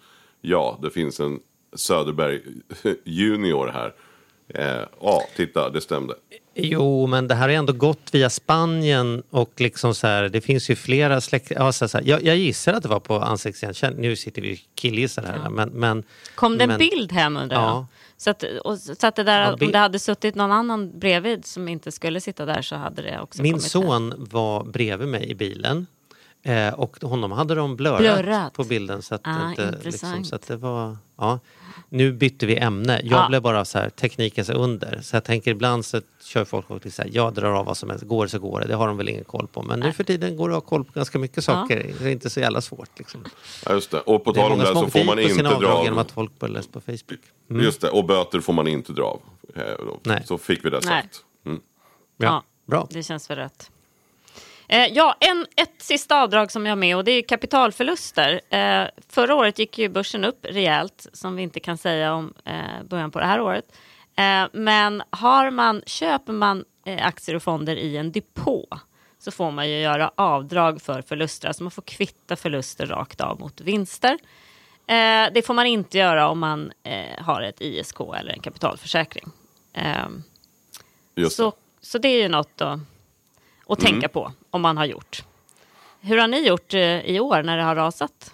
Ja, 0.41 0.79
det 0.81 0.89
finns 0.89 1.19
en 1.19 1.39
Söderberg 1.75 2.41
junior 3.05 3.67
här. 3.73 3.93
Eh, 4.55 4.85
ja, 5.01 5.23
titta, 5.35 5.69
det 5.69 5.81
stämde. 5.81 6.13
Jo, 6.55 7.07
men 7.07 7.27
det 7.27 7.35
här 7.35 7.41
har 7.49 7.55
ändå 7.55 7.73
gått 7.73 8.09
via 8.11 8.29
Spanien 8.29 9.23
och 9.29 9.51
liksom 9.57 9.95
så 9.95 10.07
här, 10.07 10.29
det 10.29 10.41
finns 10.41 10.69
ju 10.69 10.75
flera 10.75 11.21
släkt... 11.21 11.51
Ja, 11.55 11.71
så 11.71 11.85
här, 11.93 12.03
jag, 12.05 12.23
jag 12.23 12.37
gissar 12.37 12.73
att 12.73 12.83
det 12.83 12.89
var 12.89 12.99
på 12.99 13.19
ansiktsigenkänning. 13.19 14.01
Nu 14.01 14.15
sitter 14.15 14.41
vi 14.41 14.53
och 14.55 14.59
killgissar 14.75 15.23
här. 15.23 15.49
Men, 15.49 15.69
men, 15.69 16.03
Kom 16.35 16.57
det 16.57 16.63
en 16.63 16.67
men, 16.69 16.77
bild 16.79 17.11
hem 17.11 17.37
undrar 17.37 17.57
Ja. 17.61 17.67
jag? 17.75 17.85
Så 18.17 18.29
att, 18.29 18.43
och, 18.43 18.77
så 18.79 19.07
att 19.07 19.15
det 19.15 19.23
där, 19.23 19.41
Ja, 19.41 19.57
om 19.65 19.71
det 19.71 19.77
hade 19.77 19.99
suttit 19.99 20.35
någon 20.35 20.51
annan 20.51 20.99
bredvid 20.99 21.45
som 21.45 21.67
inte 21.67 21.91
skulle 21.91 22.21
sitta 22.21 22.45
där 22.45 22.61
så 22.61 22.75
hade 22.75 23.01
det 23.01 23.19
också 23.21 23.41
Min 23.41 23.51
kommit 23.53 23.63
hem. 23.73 23.81
son 23.81 24.13
var 24.17 24.63
bredvid 24.63 25.07
mig 25.07 25.29
i 25.29 25.35
bilen. 25.35 25.87
Eh, 26.43 26.73
och 26.73 26.97
honom 27.01 27.31
hade 27.31 27.55
de 27.55 27.75
blurrat, 27.75 27.99
Blurrat. 27.99 28.53
på 28.53 28.63
bilden. 28.63 29.01
Så 29.01 29.15
att, 29.15 29.21
Ah, 29.23 29.31
det 29.43 29.49
inte, 29.49 29.77
liksom, 29.83 30.23
så 30.25 30.35
att 30.35 30.47
det 30.47 30.55
var... 30.57 30.97
Ja. 31.17 31.39
Nu 31.89 32.13
bytte 32.13 32.45
vi 32.45 32.57
ämne. 32.57 33.01
Jag 33.03 33.23
Ja. 33.23 33.27
blev 33.29 33.41
bara 33.41 33.65
så 33.65 33.77
här 33.79 33.89
teknikens 33.89 34.49
under. 34.49 34.99
Så 35.01 35.15
jag 35.15 35.23
tänker 35.23 35.51
ibland 35.51 35.85
så 35.85 36.01
kör 36.23 36.45
folk 36.45 36.69
och 36.69 36.81
så 36.91 37.01
här, 37.01 37.09
jag 37.13 37.33
drar 37.33 37.51
av 37.51 37.65
vad 37.65 37.77
som 37.77 37.89
helst. 37.89 38.05
Går 38.05 38.27
så 38.27 38.39
går 38.39 38.59
det. 38.61 38.67
Det 38.67 38.75
har 38.75 38.87
de 38.87 38.97
väl 38.97 39.09
ingen 39.09 39.23
koll 39.23 39.47
på. 39.47 39.61
Men 39.61 39.79
nu 39.79 39.91
för 39.93 40.03
tiden 40.03 40.37
går 40.37 40.49
det 40.49 40.57
att 40.57 40.63
ha 40.63 40.69
koll 40.69 40.83
på 40.85 40.91
ganska 40.93 41.19
mycket 41.19 41.43
saker. 41.43 41.93
Det 41.99 42.05
är 42.05 42.09
inte 42.11 42.29
så 42.29 42.39
jävla 42.39 42.61
svårt. 42.61 42.89
Liksom. 42.99 43.23
Ja, 43.65 43.73
just 43.73 43.91
det. 43.91 43.99
Och 43.99 44.23
på 44.23 44.31
Det 44.31 44.39
tal 44.39 44.51
om 44.51 44.59
det 44.59 44.65
så 44.65 44.87
får 44.87 45.03
man 45.05 45.19
inte 45.19 45.43
dra 45.43 45.67
av. 45.67 45.83
genom 45.83 45.99
att 45.99 46.11
folk 46.11 46.39
börjar 46.39 46.53
läsa 46.53 46.69
på 46.71 46.81
Facebook. 46.81 47.19
Mm. 47.49 47.63
Just 47.63 47.81
det, 47.81 47.89
och 47.89 48.05
böter 48.05 48.39
får 48.39 48.53
man 48.53 48.67
inte 48.67 48.93
dra 48.93 49.03
av. 49.03 49.21
Eh, 49.55 49.63
Nej. 50.03 50.23
Så 50.25 50.37
fick 50.37 50.65
vi 50.65 50.69
det 50.69 50.79
Nej. 50.85 51.01
sagt. 51.01 51.19
Mm. 51.45 51.61
Ja. 52.17 52.25
Ja. 52.27 52.43
Bra. 52.67 52.87
Det 52.91 53.03
känns 53.03 53.29
väl 53.29 53.37
rätt. 53.37 53.71
Eh, 54.71 54.87
ja, 54.87 55.15
en, 55.19 55.45
ett 55.55 55.73
sista 55.77 56.21
avdrag 56.21 56.51
som 56.51 56.65
jag 56.65 56.71
har 56.71 56.75
med 56.75 56.97
och 56.97 57.03
det 57.03 57.11
är 57.11 57.21
kapitalförluster. 57.21 58.41
Eh, 58.49 58.87
förra 59.09 59.35
året 59.35 59.59
gick 59.59 59.77
ju 59.77 59.89
börsen 59.89 60.25
upp 60.25 60.45
rejält, 60.45 61.07
som 61.13 61.35
vi 61.35 61.43
inte 61.43 61.59
kan 61.59 61.77
säga 61.77 62.13
om 62.13 62.33
eh, 62.45 62.83
början 62.89 63.11
på 63.11 63.19
det 63.19 63.25
här 63.25 63.41
året. 63.41 63.65
Eh, 64.15 64.47
men 64.53 65.03
har 65.09 65.51
man, 65.51 65.81
köper 65.85 66.33
man 66.33 66.65
eh, 66.85 67.05
aktier 67.05 67.35
och 67.35 67.43
fonder 67.43 67.75
i 67.75 67.97
en 67.97 68.11
depå 68.11 68.67
så 69.19 69.31
får 69.31 69.51
man 69.51 69.69
ju 69.69 69.79
göra 69.79 70.11
avdrag 70.15 70.81
för 70.81 71.01
förluster. 71.01 71.47
Alltså 71.47 71.63
man 71.63 71.71
får 71.71 71.81
kvitta 71.81 72.35
förluster 72.35 72.85
rakt 72.85 73.21
av 73.21 73.39
mot 73.39 73.61
vinster. 73.61 74.17
Eh, 74.87 75.33
det 75.33 75.45
får 75.45 75.53
man 75.53 75.65
inte 75.65 75.97
göra 75.97 76.29
om 76.29 76.39
man 76.39 76.71
har 77.17 77.41
ett 77.41 77.61
ISK 77.61 77.99
eller 77.99 78.33
en 78.33 78.41
kapitalförsäkring. 78.41 79.31
Så, 81.29 81.53
så 81.81 81.97
det 81.97 82.07
är 82.07 82.21
ju 82.21 82.29
något 82.29 82.61
att, 83.71 83.77
att 83.77 83.83
Mm. 83.89 83.91
tänka 83.93 84.09
på 84.09 84.31
om 84.49 84.61
man 84.61 84.77
har 84.77 84.85
gjort. 84.85 85.23
Hur 86.01 86.17
har 86.17 86.27
ni 86.27 86.47
gjort 86.47 86.73
eh, 86.73 86.81
i 87.01 87.19
år 87.19 87.43
när 87.43 87.57
det 87.57 87.63
har 87.63 87.75
rasat? 87.75 88.33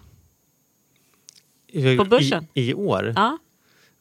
På 1.97 2.05
börsen? 2.05 2.47
I, 2.53 2.69
i 2.69 2.73
år? 2.73 3.13
Ja, 3.15 3.38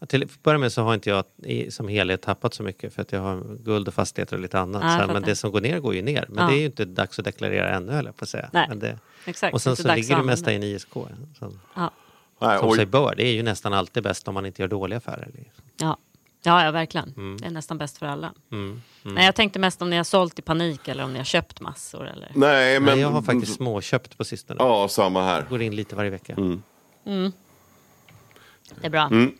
Till 0.09 0.23
att 0.23 0.43
börja 0.43 0.59
med 0.59 0.73
så 0.73 0.83
har 0.83 0.95
inte 0.95 1.11
jag 1.11 1.25
i, 1.43 1.71
som 1.71 1.89
helhet 1.89 2.23
tappat 2.23 2.55
så 2.55 2.63
mycket 2.63 2.95
för 2.95 3.03
att 3.03 3.13
jag 3.13 3.21
har 3.21 3.57
guld 3.65 3.89
och 3.89 3.95
fastigheter 3.95 4.37
och 4.37 4.43
lite 4.43 4.59
annat. 4.61 4.83
Ja, 4.83 4.89
så 4.91 4.95
här, 5.07 5.07
men 5.13 5.23
det 5.23 5.37
som 5.37 5.53
går 5.53 5.61
ner 5.61 5.79
går 5.81 5.95
ju 5.95 6.03
ner. 6.03 6.27
Men 6.29 6.45
Ja. 6.45 6.51
det 6.51 6.57
är 6.57 6.61
ju 6.61 6.67
inte 6.67 6.85
dags 6.85 7.19
att 7.19 7.25
deklarera 7.25 7.71
ännu 7.77 7.93
höll 7.93 8.05
jag 8.07 8.17
på 8.17 8.23
att 8.25 8.29
säga. 8.29 8.51
Nej, 8.53 8.67
Men 8.69 8.79
det, 8.79 8.99
exakt. 9.25 9.55
och 9.55 9.63
sen 9.63 9.77
så 9.77 9.95
ligger 9.95 10.17
det 10.17 10.23
mesta 10.23 10.53
i 10.53 10.57
en 10.57 10.63
ISK. 10.63 10.93
Som, 11.39 11.61
Ja, 11.77 12.59
som 12.59 12.69
och, 12.69 12.75
sig 12.75 12.87
bör. 12.87 13.15
Det 13.17 13.27
är 13.27 13.33
ju 13.33 13.43
nästan 13.43 13.73
alltid 13.73 14.03
bäst 14.03 14.29
om 14.29 14.35
man 14.35 14.47
inte 14.47 14.63
gör 14.63 14.69
dåliga 14.69 14.97
affärer. 14.99 15.31
ja. 15.81 15.97
Ja, 16.47 16.65
ja 16.65 16.71
verkligen. 16.71 17.15
Mm. 17.17 17.37
Det 17.37 17.47
är 17.47 17.51
nästan 17.51 17.79
bäst 17.79 17.99
för 17.99 18.07
alla. 18.07 18.33
Nej, 19.03 19.25
jag 19.25 19.35
tänkte 19.35 19.59
mest 19.59 19.83
om 19.83 19.91
ni 19.91 19.97
har 19.97 20.05
sålt 20.05 20.39
i 20.39 20.43
panik 20.43 20.89
eller 20.89 21.05
om 21.05 21.13
ni 21.13 21.19
har 21.19 21.25
köpt 21.25 21.61
massor. 21.61 22.09
Eller... 22.09 22.31
nej, 22.35 22.81
men... 22.81 22.85
Men 22.85 23.01
jag 23.01 23.09
har 23.09 23.23
faktiskt 23.23 23.57
småköpt 23.57 24.19
på 24.19 24.25
sistone. 24.25 24.57
Ja, 24.63 24.89
samma 24.89 25.23
här. 25.23 25.47
Går 25.51 25.63
in 25.63 25.77
lite 25.77 25.97
varje 25.97 26.11
vecka. 26.11 26.33
Mm. 26.33 27.33
Det 28.81 28.87
är 28.87 28.91
bra. 28.91 29.09
Men, 29.09 29.33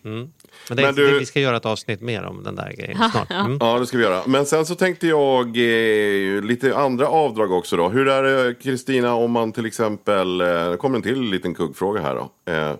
det, 0.69 0.75
Men 0.75 0.95
du- 0.95 1.11
det, 1.11 1.19
vi 1.19 1.27
ska 1.27 1.41
göra 1.41 1.57
ett 1.57 1.67
avsnitt 1.67 2.01
mer 2.01 2.23
om 2.25 2.43
den 2.43 2.57
där 2.57 2.73
grejen 2.73 2.97
snart. 3.13 3.31
Mm. 3.31 3.59
Ja, 3.61 3.79
det 3.79 3.87
ska 3.87 3.97
vi 3.97 4.03
göra. 4.03 4.23
Men 4.27 4.47
sen 4.47 4.67
så 4.67 4.75
tänkte 4.75 5.07
jag 5.07 5.47
eh, 5.47 6.43
lite 6.43 6.77
andra 6.77 7.09
avdrag 7.09 7.53
också 7.53 7.77
då. 7.77 7.89
Hur 7.89 8.09
är 8.09 8.23
det 8.23 8.55
Kristina 8.55 9.15
om 9.15 9.31
man 9.31 9.53
till 9.53 9.67
exempel, 9.67 10.41
eh, 10.41 10.71
det 10.71 10.77
kommer 10.77 10.97
en 10.97 11.03
till 11.03 11.21
liten 11.23 11.55
kuggfråga 11.55 12.01
här 12.01 12.15
då. 12.15 12.53
Eh, 12.53 12.75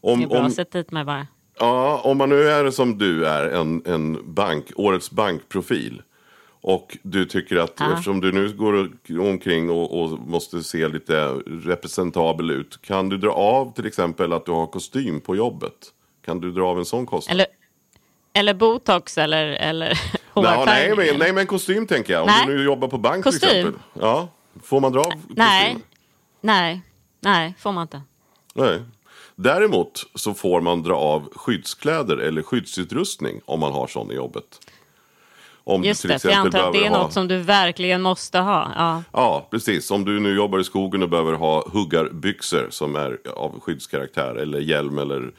om, 0.00 0.18
Det 0.18 0.24
är 0.24 0.28
bra, 0.28 0.38
om, 0.38 0.50
sätt 0.50 0.72
dit 0.72 0.90
mig 0.90 1.04
bara. 1.04 1.26
Ja, 1.58 2.00
om 2.04 2.18
man 2.18 2.28
nu 2.28 2.48
är 2.48 2.70
som 2.70 2.98
du 2.98 3.26
är, 3.26 3.48
en, 3.48 3.82
en 3.86 4.34
bank, 4.34 4.64
årets 4.76 5.10
bankprofil. 5.10 6.02
Och 6.66 6.98
du 7.02 7.24
tycker 7.24 7.56
att 7.56 7.72
Ja. 7.80 7.92
eftersom 7.92 8.20
du 8.20 8.32
nu 8.32 8.52
går 8.52 8.90
omkring 9.20 9.70
och, 9.70 10.00
och 10.02 10.18
måste 10.18 10.62
se 10.62 10.88
lite 10.88 11.28
representabel 11.46 12.50
ut. 12.50 12.78
Kan 12.82 13.08
du 13.08 13.16
dra 13.16 13.30
av 13.32 13.74
till 13.74 13.86
exempel 13.86 14.32
att 14.32 14.46
du 14.46 14.52
har 14.52 14.66
kostym 14.66 15.20
på 15.20 15.36
jobbet? 15.36 15.72
Kan 16.24 16.40
du 16.40 16.52
dra 16.52 16.66
av 16.66 16.78
en 16.78 16.84
sån 16.84 17.06
kostnad? 17.06 17.34
Eller, 17.34 17.46
eller 18.32 18.54
botox 18.54 19.18
eller, 19.18 19.44
eller 19.46 19.88
Nej, 20.36 20.56
hårfärgning, 20.56 20.96
nej, 20.96 21.08
eller? 21.08 21.18
nej, 21.18 21.32
men 21.32 21.46
kostym 21.46 21.86
tänker 21.86 22.12
jag. 22.12 22.22
Om 22.22 22.26
Nej. 22.28 22.46
du 22.46 22.56
nu 22.56 22.64
jobbar 22.64 22.88
på 22.88 22.98
bank 22.98 23.24
Kostym? 23.24 23.48
till 23.48 23.58
exempel. 23.58 23.80
Ja, 24.00 24.28
får 24.62 24.80
man 24.80 24.92
dra 24.92 25.00
av 25.00 25.12
Nej, 25.28 25.72
kostym? 25.72 25.86
nej, 26.40 26.80
nej, 27.20 27.54
får 27.58 27.72
man 27.72 27.82
inte. 27.82 28.02
Nej. 28.54 28.82
Däremot 29.36 30.06
så 30.14 30.34
får 30.34 30.60
man 30.60 30.82
dra 30.82 30.94
av 30.96 31.28
skyddskläder 31.34 32.16
eller 32.16 32.42
skyddsutrustning 32.42 33.40
om 33.44 33.60
man 33.60 33.72
har 33.72 33.86
sån 33.86 34.10
i 34.10 34.14
jobbet. 34.14 34.44
Om 35.66 35.82
du 35.82 35.88
Just 35.88 36.00
till 36.00 36.10
det, 36.10 36.24
jag 36.24 36.32
antar 36.34 36.58
att 36.66 36.72
det 36.72 36.84
är 36.86 36.90
ha- 36.90 37.02
något 37.02 37.12
som 37.12 37.28
du 37.28 37.38
verkligen 37.38 38.02
måste 38.02 38.38
ha. 38.38 38.72
Ja. 38.76 39.02
Ja, 39.12 39.46
precis. 39.50 39.90
Om 39.90 40.04
du 40.04 40.20
nu 40.20 40.34
jobbar 40.36 40.58
i 40.58 40.64
skogen 40.64 41.02
och 41.02 41.08
behöver 41.08 41.32
ha 41.32 41.68
huggarbyxor 41.68 42.66
som 42.70 42.96
är 42.96 43.18
av 43.36 43.60
skyddskaraktär 43.60 44.34
eller 44.34 44.58
hjälm 44.60 44.98
eller 44.98 45.32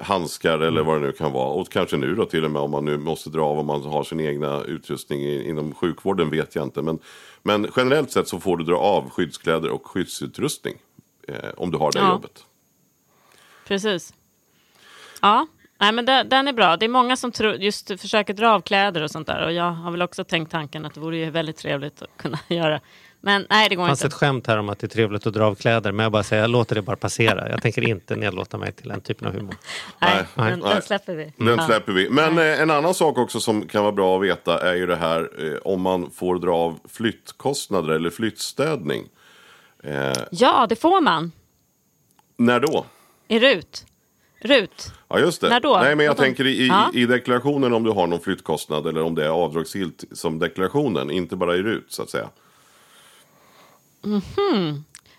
handskar 0.00 0.58
eller 0.58 0.82
vad 0.82 1.00
det 1.00 1.06
nu 1.06 1.12
kan 1.12 1.32
vara. 1.32 1.48
Och 1.50 1.68
kanske 1.70 1.96
nu 1.96 2.14
då 2.14 2.24
till 2.24 2.44
och 2.44 2.50
med 2.50 2.62
om 2.62 2.70
man 2.70 2.84
nu 2.84 2.98
måste 2.98 3.30
dra 3.30 3.44
av 3.44 3.58
om 3.58 3.66
man 3.66 3.82
har 3.82 4.04
sin 4.04 4.20
egna 4.20 4.62
utrustning 4.62 5.22
inom 5.42 5.74
sjukvården 5.74 6.30
vet 6.30 6.54
jag 6.54 6.64
inte. 6.64 6.82
Men, 6.82 6.98
men 7.42 7.66
generellt 7.76 8.10
sett 8.10 8.28
så 8.28 8.40
får 8.40 8.56
du 8.56 8.64
dra 8.64 8.76
av 8.76 9.10
skyddskläder 9.10 9.70
och 9.70 9.86
skyddsutrustning 9.86 10.74
eh, 11.28 11.34
om 11.56 11.70
du 11.70 11.78
har 11.78 11.92
det 11.92 11.98
Ja. 11.98 12.08
jobbet. 12.10 12.44
Precis. 13.68 14.14
Ja, 15.22 15.46
nej, 15.80 15.92
men 15.92 16.06
den, 16.06 16.28
den 16.28 16.48
är 16.48 16.52
bra. 16.52 16.76
Det 16.76 16.84
är 16.86 16.88
många 16.88 17.16
som 17.16 17.32
tror, 17.32 17.54
just 17.54 18.00
försöker 18.00 18.34
dra 18.34 18.48
av 18.50 18.60
kläder 18.60 19.02
och 19.02 19.10
sånt 19.10 19.26
där. 19.26 19.44
Och 19.44 19.52
jag 19.52 19.70
har 19.72 19.90
väl 19.90 20.02
också 20.02 20.24
tänkt 20.24 20.50
tanken 20.50 20.84
att 20.86 20.94
det 20.94 21.00
vore 21.00 21.16
ju 21.16 21.30
väldigt 21.30 21.56
trevligt 21.56 22.02
att 22.02 22.16
kunna 22.16 22.38
göra. 22.48 22.80
Men 23.20 23.46
nej, 23.50 23.68
det 23.68 23.74
går 23.74 23.82
Det 23.84 23.88
fanns 23.88 24.00
inte. 24.00 24.06
ett 24.06 24.20
skämt 24.20 24.46
här 24.46 24.58
om 24.58 24.68
att 24.68 24.78
det 24.78 24.86
är 24.86 24.88
trevligt 24.88 25.26
att 25.26 25.34
dra 25.34 25.44
av 25.44 25.54
kläder. 25.54 25.92
Men 25.92 26.02
jag 26.02 26.12
bara 26.12 26.22
säger, 26.22 26.42
jag 26.42 26.50
låter 26.50 26.74
det 26.74 26.82
bara 26.82 26.96
passera. 26.96 27.50
Jag 27.50 27.62
tänker 27.62 27.88
inte 27.88 28.16
nedlåta 28.16 28.58
mig 28.58 28.72
till 28.72 28.88
den 28.88 29.00
typen 29.00 29.28
av 29.28 29.34
humor. 29.34 29.54
Nej, 30.00 30.24
Nej, 30.34 30.50
den, 30.50 30.58
nej. 30.60 30.72
den 30.74 30.82
släpper 30.82 31.14
vi. 31.14 31.32
Den 31.36 31.46
Ja. 31.58 31.66
släpper 31.66 31.92
vi. 31.92 32.10
Men 32.10 32.38
eh, 32.38 32.60
en 32.60 32.70
annan 32.70 32.94
sak 32.94 33.18
också 33.18 33.40
som 33.40 33.68
kan 33.68 33.82
vara 33.82 33.92
bra 33.92 34.16
att 34.16 34.22
veta 34.22 34.70
är 34.70 34.74
ju 34.74 34.86
det 34.86 34.96
här 34.96 35.30
eh, 35.46 35.58
om 35.64 35.80
man 35.82 36.10
får 36.10 36.38
dra 36.38 36.54
av 36.56 36.78
flyttkostnader 36.88 37.94
eller 37.94 38.10
flyttstädning. 38.10 39.04
Eh, 39.82 40.12
Ja, 40.30 40.66
det 40.68 40.76
får 40.76 41.00
man. 41.00 41.32
när 42.36 42.60
då? 42.60 42.86
I 43.28 43.38
RUT. 43.38 43.86
RUT. 44.40 44.92
Ja 45.08 45.18
just 45.18 45.40
det. 45.40 45.48
När 45.48 45.60
då? 45.60 45.76
Nej 45.82 45.96
men 45.96 46.06
jag 46.06 46.12
Vadå? 46.14 46.22
tänker 46.22 46.46
i, 46.46 46.50
i, 46.50 46.66
Ja. 46.68 46.90
i 46.94 47.06
deklarationen 47.06 47.72
om 47.72 47.82
du 47.84 47.90
har 47.90 48.06
någon 48.06 48.20
flyttkostnad 48.20 48.86
eller 48.86 49.02
om 49.02 49.14
det 49.14 49.24
är 49.24 49.28
avdragsgillt 49.28 50.04
som 50.12 50.38
deklarationen. 50.38 51.10
Inte 51.10 51.36
bara 51.36 51.56
i 51.56 51.62
RUT 51.62 51.84
så 51.88 52.02
att 52.02 52.10
säga. 52.10 52.28
Eh, 54.04 54.20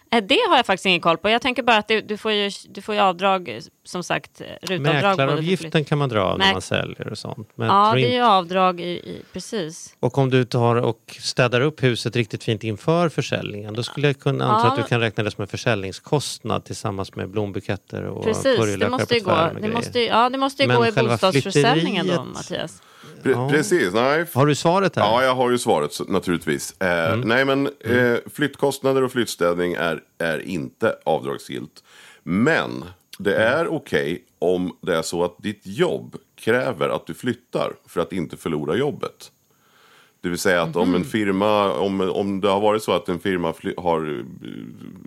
Det 0.09 0.37
har 0.49 0.57
jag 0.57 0.65
faktiskt 0.65 0.85
ingen 0.85 1.01
koll 1.01 1.17
på. 1.17 1.29
Jag 1.29 1.41
tänker 1.41 1.63
bara 1.63 1.77
att 1.77 1.87
det, 1.87 2.01
du, 2.01 2.17
får 2.17 2.31
ju, 2.31 2.51
du 2.69 2.81
får 2.81 2.95
ju 2.95 3.01
avdrag, 3.01 3.49
eh, 3.49 3.61
som 3.83 4.03
sagt, 4.03 4.41
RUT-avdrag. 4.41 4.79
både 4.79 4.99
för 5.01 5.07
Mäklaravgiften 5.09 5.85
kan 5.85 5.97
man 5.97 6.09
dra 6.09 6.21
av 6.21 6.39
när 6.39 6.51
man 6.53 6.61
säljer 6.61 7.07
och 7.11 7.17
sånt. 7.17 7.49
Men 7.55 7.67
Ja, 7.67 7.91
det 7.95 8.01
är 8.05 8.13
ju 8.13 8.21
avdrag 8.21 8.79
i, 8.81 8.83
i 8.83 9.21
precis. 9.33 9.95
Och 9.99 10.17
om 10.17 10.29
du 10.29 10.45
tar 10.45 10.75
och 10.75 11.17
städar 11.19 11.61
upp 11.61 11.83
huset 11.83 12.15
riktigt 12.15 12.43
fint 12.43 12.63
inför 12.63 13.09
försäljningen 13.09 13.73
då 13.73 13.83
skulle 13.83 14.07
jag 14.07 14.19
kunna 14.19 14.45
anta 14.45 14.67
Ja. 14.67 14.71
att 14.71 14.77
du 14.77 14.83
kan 14.83 14.99
räkna 14.99 15.23
det 15.23 15.31
som 15.31 15.41
en 15.41 15.47
försäljningskostnad 15.47 16.65
tillsammans 16.65 17.15
med 17.15 17.29
blombuketter 17.29 18.03
och 18.03 18.23
Precis, 18.23 18.43
det 18.43 18.57
purjolökar 18.57 18.89
måste 18.91 19.07
på 19.07 19.13
ju 19.13 19.19
gå, 19.19 19.29
tvären 19.31 19.55
och 19.55 19.61
det 19.61 19.69
måste, 19.69 19.99
ju- 19.99 20.05
ja, 20.05 20.29
det 20.29 20.37
måste 20.37 20.63
ju 20.63 20.67
Men 20.67 20.77
gå 20.77 20.87
i 20.87 20.91
bostadsförsäljningen 20.91 22.07
då, 22.07 22.23
Mattias. 22.23 22.81
Pre- 23.23 23.31
Ja. 23.31 23.49
Precis, 23.49 23.93
nej. 23.93 24.25
Har 24.33 24.45
du 24.45 24.55
svaret 24.55 24.95
här? 24.95 25.03
Ja, 25.03 25.23
jag 25.23 25.35
har 25.35 25.49
ju 25.51 25.57
svaret 25.57 25.91
naturligtvis. 26.07 26.75
Eh, 26.81 27.13
Mm. 27.13 27.27
Nej, 27.27 27.45
men 27.45 27.67
eh, 27.67 28.17
flyttkostnader 28.33 29.03
och 29.03 29.11
flyttstädning 29.11 29.73
är, 29.73 30.01
är 30.17 30.39
inte 30.39 30.95
avdragsgillt. 31.05 31.83
Men 32.23 32.85
det 33.19 33.35
Mm. 33.35 33.59
är 33.59 33.67
okej 33.67 34.23
om 34.39 34.77
det 34.81 34.95
är 34.97 35.01
så 35.01 35.23
att 35.23 35.35
ditt 35.37 35.61
jobb 35.63 36.15
kräver 36.35 36.89
att 36.89 37.07
du 37.07 37.13
flyttar 37.13 37.73
för 37.87 38.01
att 38.01 38.13
inte 38.13 38.37
förlora 38.37 38.75
jobbet. 38.75 39.31
Det 40.21 40.29
vill 40.29 40.37
säga 40.39 40.61
att 40.61 40.75
om 40.75 40.87
Mhm. 40.89 40.95
en 40.95 41.03
firma, 41.03 41.73
om, 41.73 42.01
om 42.01 42.41
det 42.41 42.49
har 42.49 42.59
varit 42.59 42.83
så 42.83 42.91
att 42.91 43.09
en 43.09 43.19
firma 43.19 43.53
fly, 43.53 43.73
har 43.77 44.19
eh, 44.19 44.25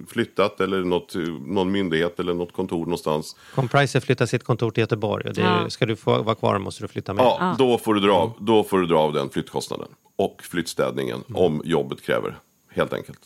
flyttat 0.08 0.60
eller 0.60 0.84
något, 0.84 1.14
någon 1.46 1.72
myndighet 1.72 2.20
eller 2.20 2.34
något 2.34 2.52
kontor 2.52 2.78
någonstans. 2.84 3.36
Compriser 3.54 4.00
flyttar 4.00 4.26
sitt 4.26 4.44
kontor 4.44 4.70
till 4.70 4.80
Göteborg 4.80 5.28
och 5.28 5.34
det 5.34 5.40
Ja. 5.40 5.70
ska 5.70 5.86
du 5.86 5.96
få 5.96 6.22
vara 6.22 6.34
kvar 6.34 6.58
måste 6.58 6.84
du 6.84 6.88
flytta 6.88 7.14
med. 7.14 7.24
Ja, 7.24 7.54
då 7.58 7.78
får, 7.78 7.94
du 7.94 8.00
dra, 8.00 8.12
av- 8.12 8.32
då 8.40 8.64
får 8.64 8.78
du 8.78 8.86
dra 8.86 8.98
av 8.98 9.12
den 9.12 9.28
flyttkostnaden. 9.30 9.88
Och 10.16 10.42
flyttstädningen 10.42 11.22
Mm. 11.28 11.42
om 11.42 11.62
jobbet 11.64 12.02
kräver. 12.02 12.38
Helt 12.72 12.92
enkelt. 12.92 13.20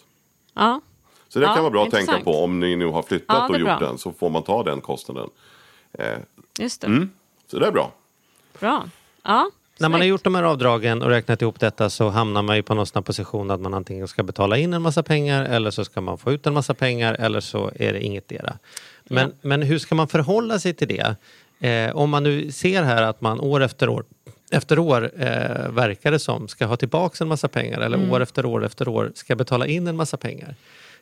Ja, 0.54 0.80
Så 1.28 1.38
det 1.38 1.46
Ja, 1.46 1.54
kan 1.54 1.62
vara 1.64 1.70
bra 1.72 1.82
att 1.84 1.90
tänka 1.90 2.00
intressant. 2.00 2.24
på. 2.24 2.44
Om 2.44 2.60
ni 2.60 2.76
nu 2.76 2.86
har 2.86 3.02
flyttat 3.02 3.36
Ja, 3.38 3.48
och 3.48 3.58
gjort 3.58 3.78
bra. 3.78 3.78
den 3.88 3.98
så 3.98 4.12
får 4.12 4.30
man 4.30 4.42
ta 4.42 4.62
den 4.62 4.80
kostnaden. 4.80 5.28
Eh, 5.98 6.18
just 6.58 6.80
det. 6.80 6.86
Mm. 6.86 7.10
så 7.46 7.58
det 7.58 7.66
är 7.66 7.70
bra. 7.72 7.92
Bra. 8.60 8.84
Ja, 9.22 9.50
När 9.78 9.88
man 9.88 10.00
har 10.00 10.06
gjort 10.06 10.24
de 10.24 10.34
här 10.34 10.42
avdragen 10.42 11.02
och 11.02 11.08
räknat 11.08 11.42
ihop 11.42 11.60
detta 11.60 11.90
så 11.90 12.08
hamnar 12.08 12.42
man 12.42 12.56
ju 12.56 12.62
på 12.62 12.74
någon 12.74 13.02
position 13.02 13.50
att 13.50 13.60
man 13.60 13.74
antingen 13.74 14.08
ska 14.08 14.22
betala 14.22 14.56
in 14.58 14.74
en 14.74 14.82
massa 14.82 15.02
pengar 15.02 15.44
eller 15.44 15.70
så 15.70 15.84
ska 15.84 16.00
man 16.00 16.18
få 16.18 16.32
ut 16.32 16.46
en 16.46 16.54
massa 16.54 16.74
pengar 16.74 17.14
eller 17.14 17.40
så 17.40 17.70
är 17.74 17.92
det 17.92 18.04
ingetdera. 18.04 18.58
Men, 19.04 19.28
Ja. 19.28 19.34
men 19.42 19.62
hur 19.62 19.78
ska 19.78 19.94
man 19.94 20.08
förhålla 20.08 20.58
sig 20.58 20.74
till 20.74 20.88
det? 20.88 21.16
Eh, 21.68 21.96
om 21.96 22.10
man 22.10 22.22
nu 22.22 22.52
ser 22.52 22.82
här 22.82 23.02
att 23.02 23.20
man 23.20 23.40
år 23.40 23.62
efter 23.62 23.88
år 23.88 24.04
efter 24.50 24.78
år 24.78 25.10
eh, 25.16 25.68
verkar 25.70 26.10
det 26.10 26.18
som 26.18 26.48
ska 26.48 26.66
ha 26.66 26.76
tillbaka 26.76 27.24
en 27.24 27.28
massa 27.28 27.48
pengar 27.48 27.80
eller 27.80 27.96
Mm. 27.98 28.10
år 28.12 28.20
efter 28.22 28.46
år 28.46 28.64
efter 28.64 28.88
år 28.88 29.12
ska 29.14 29.36
betala 29.36 29.66
in 29.66 29.86
en 29.86 29.96
massa 29.96 30.16
pengar. 30.16 30.54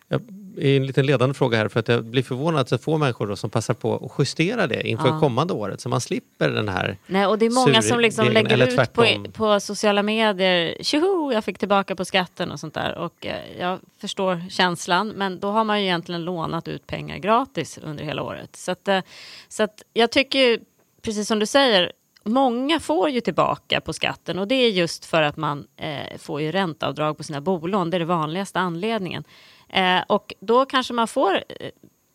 Jag 0.09 0.20
är 0.59 0.76
en 0.76 0.86
liten 0.86 1.07
ledande 1.07 1.34
fråga 1.34 1.59
här 1.59 1.68
för 1.68 1.80
att 1.80 1.88
jag 1.88 2.05
blir 2.05 2.22
förvånad 2.22 2.61
att 2.61 2.68
så 2.68 2.78
få 2.78 2.98
människor 2.98 3.34
som 3.34 3.50
passar 3.50 3.74
på 3.74 3.94
att 3.94 4.12
justera 4.18 4.66
det 4.66 4.88
inför 4.88 5.09
Ja. 5.09 5.20
kommande 5.20 5.53
året 5.53 5.80
så 5.80 5.88
man 5.88 6.00
slipper 6.00 6.50
den 6.50 6.68
här 6.68 6.96
Nej, 7.07 7.26
och 7.26 7.38
det 7.38 7.46
är 7.46 7.50
många 7.50 7.82
som 7.82 8.00
liksom 8.00 8.28
lägger 8.28 8.82
ut 8.82 8.92
på, 8.92 9.24
på 9.32 9.61
sociala 9.61 10.03
medier. 10.03 10.76
Tjoho, 10.80 11.32
jag 11.32 11.44
fick 11.44 11.59
tillbaka 11.59 11.96
på 11.96 12.05
skatten 12.05 12.50
och 12.53 12.61
sånt 12.61 12.74
där. 12.74 12.98
Och 12.98 13.26
eh, 13.26 13.61
jag 13.61 13.78
förstår 14.00 14.42
känslan, 14.50 15.09
men 15.09 15.40
då 15.40 15.50
har 15.50 15.64
man 15.64 15.80
ju 15.80 15.86
egentligen 15.86 16.24
lånat 16.24 16.68
ut 16.68 16.86
pengar 16.86 17.18
gratis 17.18 17.78
under 17.82 18.05
hela 18.05 18.22
året. 18.22 18.57
Så 18.57 18.72
att, 18.72 18.88
eh, 18.88 19.00
så 19.48 19.62
att 19.62 19.82
jag 19.92 20.11
tycker 20.11 20.61
precis 21.03 21.28
som 21.28 21.38
du 21.38 21.46
säger, 21.46 21.92
många 22.24 22.80
får 22.80 23.11
ju 23.11 23.20
tillbaka 23.20 23.80
på 23.80 23.92
skatten 23.92 24.38
och 24.38 24.48
det 24.48 24.55
är 24.55 24.70
just 24.70 25.05
för 25.05 25.22
att 25.22 25.36
man 25.36 25.66
eh, 25.76 26.18
får 26.18 26.40
ju 26.40 26.53
ränteavdrag 26.53 27.16
på 27.16 27.22
sina 27.24 27.40
bolån. 27.40 27.90
Det 27.90 27.96
är 27.96 27.98
den 27.98 28.09
vanligaste 28.09 28.59
anledningen. 28.61 29.24
Eh, 29.73 30.03
och 30.07 30.35
då 30.41 30.64
kanske 30.64 30.95
man 30.95 31.09
får 31.09 31.35
eh, 31.35 31.70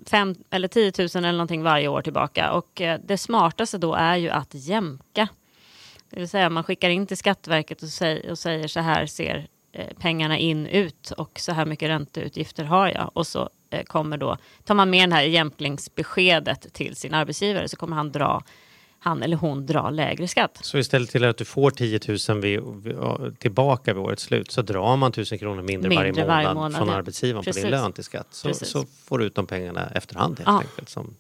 5 0.06 0.36
eller 0.50 0.68
10 0.68 0.92
000 0.98 1.08
eller 1.16 1.32
någonting 1.32 1.64
varje 1.64 1.88
år 1.88 2.02
tillbaka. 2.02 2.52
Och 2.52 2.82
eh, 2.82 3.00
det 3.04 3.18
smartaste 3.18 3.78
då 3.78 3.94
är 3.94 4.16
ju 4.16 4.30
att 4.30 4.54
jämka. 4.54 5.28
Det 6.10 6.20
vill 6.20 6.30
säga 6.30 6.50
man 6.50 6.64
skickar 6.64 6.90
in 6.90 7.08
till 7.08 7.18
Skatteverket 7.18 7.82
och, 7.84 7.90
säger, 7.90 8.32
och 8.32 8.40
säger 8.40 8.68
så 8.68 8.80
här 8.80 9.06
ser 9.06 9.48
eh, 9.72 9.98
pengarna 10.00 10.38
in 10.38 10.68
ut 10.68 11.12
och 11.12 11.40
så 11.40 11.52
här 11.52 11.66
mycket 11.66 11.90
ränteutgifter 11.90 12.64
har 12.64 12.88
jag. 12.88 13.12
Och 13.14 13.28
så 13.28 13.50
eh, 13.70 13.84
kommer 13.84 14.18
då, 14.18 14.38
tar 14.64 14.76
man 14.76 14.90
med 14.90 15.10
det 15.10 15.16
här 15.16 15.24
jämkningsbeskedet 15.24 16.74
till 16.74 16.96
sin 16.96 17.14
arbetsgivare 17.14 17.70
så 17.70 17.78
kommer 17.78 17.96
han 17.96 18.12
dra, 18.12 18.44
han 19.08 19.24
eller 19.24 19.38
hon 19.38 19.66
dra 19.66 19.90
lägre 19.90 20.28
skatt. 20.28 20.60
Så 20.62 20.78
istället 20.78 21.10
till 21.10 21.24
att 21.24 21.38
du 21.38 21.46
får 21.46 21.72
10 21.72 22.00
000 22.30 22.42
vid, 22.42 22.60
tillbaka 23.40 23.94
vid 23.94 24.04
årets 24.04 24.24
slut 24.24 24.52
så 24.52 24.62
drar 24.62 24.98
man 24.98 25.10
1000 25.12 25.38
kronor 25.40 25.62
mindre, 25.62 25.90
Mindre 25.90 25.96
varje, 25.98 26.12
månad 26.14 26.28
varje 26.28 26.54
månad, 26.54 26.76
från 26.78 26.88
ja. 26.88 26.94
arbetsgivaren 26.96 27.44
på 27.44 27.48
Precis. 27.48 27.62
din 27.64 27.72
lön 27.72 27.92
till 27.94 28.04
skatt. 28.04 28.28
Så, 28.32 28.54
så 28.54 28.86
får 29.06 29.18
du 29.20 29.26
ut 29.26 29.36
de 29.36 29.46
pengarna 29.46 29.88
efterhand 29.96 30.40
helt 30.40 30.48
Ja. 30.50 30.60
enkelt. 30.60 30.90
Som, 30.90 31.16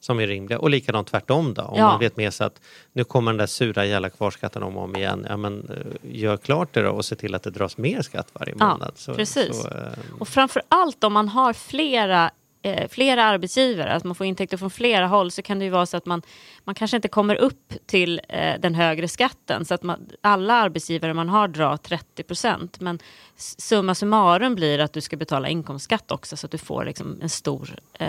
som 0.00 0.20
är 0.20 0.26
rimliga. 0.26 0.58
Och 0.58 0.70
likadant 0.70 1.08
tvärtom 1.08 1.54
då. 1.54 1.62
Om 1.62 1.78
Ja. 1.78 1.86
man 1.86 2.00
vet 2.00 2.16
med 2.16 2.34
sig 2.34 2.46
att 2.46 2.60
nu 2.92 3.04
kommer 3.04 3.30
den 3.32 3.38
där 3.38 3.46
sura 3.46 3.84
jävla 3.86 4.10
kvarskatten 4.10 4.62
om 4.62 4.76
och 4.76 4.84
om 4.84 4.96
igen. 4.96 5.26
Ja, 5.28 5.36
men, 5.36 5.68
eh, 5.70 5.76
gör 6.20 6.36
klart 6.36 6.68
det 6.74 6.82
då 6.82 6.90
och 6.90 7.04
se 7.04 7.16
till 7.16 7.34
att 7.34 7.42
det 7.42 7.50
dras 7.50 7.78
mer 7.78 8.02
skatt 8.02 8.28
varje 8.32 8.54
Ja, 8.58 8.68
månad. 8.68 8.92
Så, 8.96 9.14
precis. 9.14 9.62
Så, 9.62 9.68
eh, 9.68 9.74
Och 10.18 10.28
framför 10.28 10.62
allt 10.68 11.04
om 11.04 11.12
man 11.12 11.28
har 11.28 11.52
flera, 11.52 12.30
eh, 12.62 12.88
flera 12.88 13.24
arbetsgivare, 13.24 13.92
att 13.92 14.04
man 14.04 14.14
får 14.14 14.26
intäkter 14.26 14.56
från 14.56 14.70
flera 14.70 15.06
håll, 15.06 15.30
så 15.30 15.42
kan 15.42 15.58
det 15.58 15.64
ju 15.64 15.70
vara 15.70 15.86
så 15.86 15.96
att 15.96 16.06
man, 16.06 16.22
man 16.64 16.74
kanske 16.74 16.96
inte 16.96 17.08
kommer 17.08 17.36
upp 17.36 17.72
till 17.86 18.20
eh, 18.28 18.60
den 18.60 18.74
högre 18.74 19.08
skatten. 19.08 19.64
Så 19.64 19.74
att 19.74 19.82
man, 19.82 20.08
alla 20.20 20.54
arbetsgivare 20.54 21.14
man 21.14 21.28
har 21.28 21.48
drar 21.48 21.76
30 21.76 22.22
procent. 22.22 22.80
Men 22.80 22.98
summa 23.36 23.94
summarum 23.94 24.54
blir 24.54 24.78
att 24.78 24.92
du 24.92 25.00
ska 25.00 25.16
betala 25.16 25.48
inkomstskatt 25.48 26.12
också, 26.12 26.36
så 26.36 26.46
att 26.46 26.50
du 26.50 26.58
får 26.58 26.84
liksom 26.84 27.18
en 27.22 27.28
stor 27.28 27.70
eh, 27.98 28.06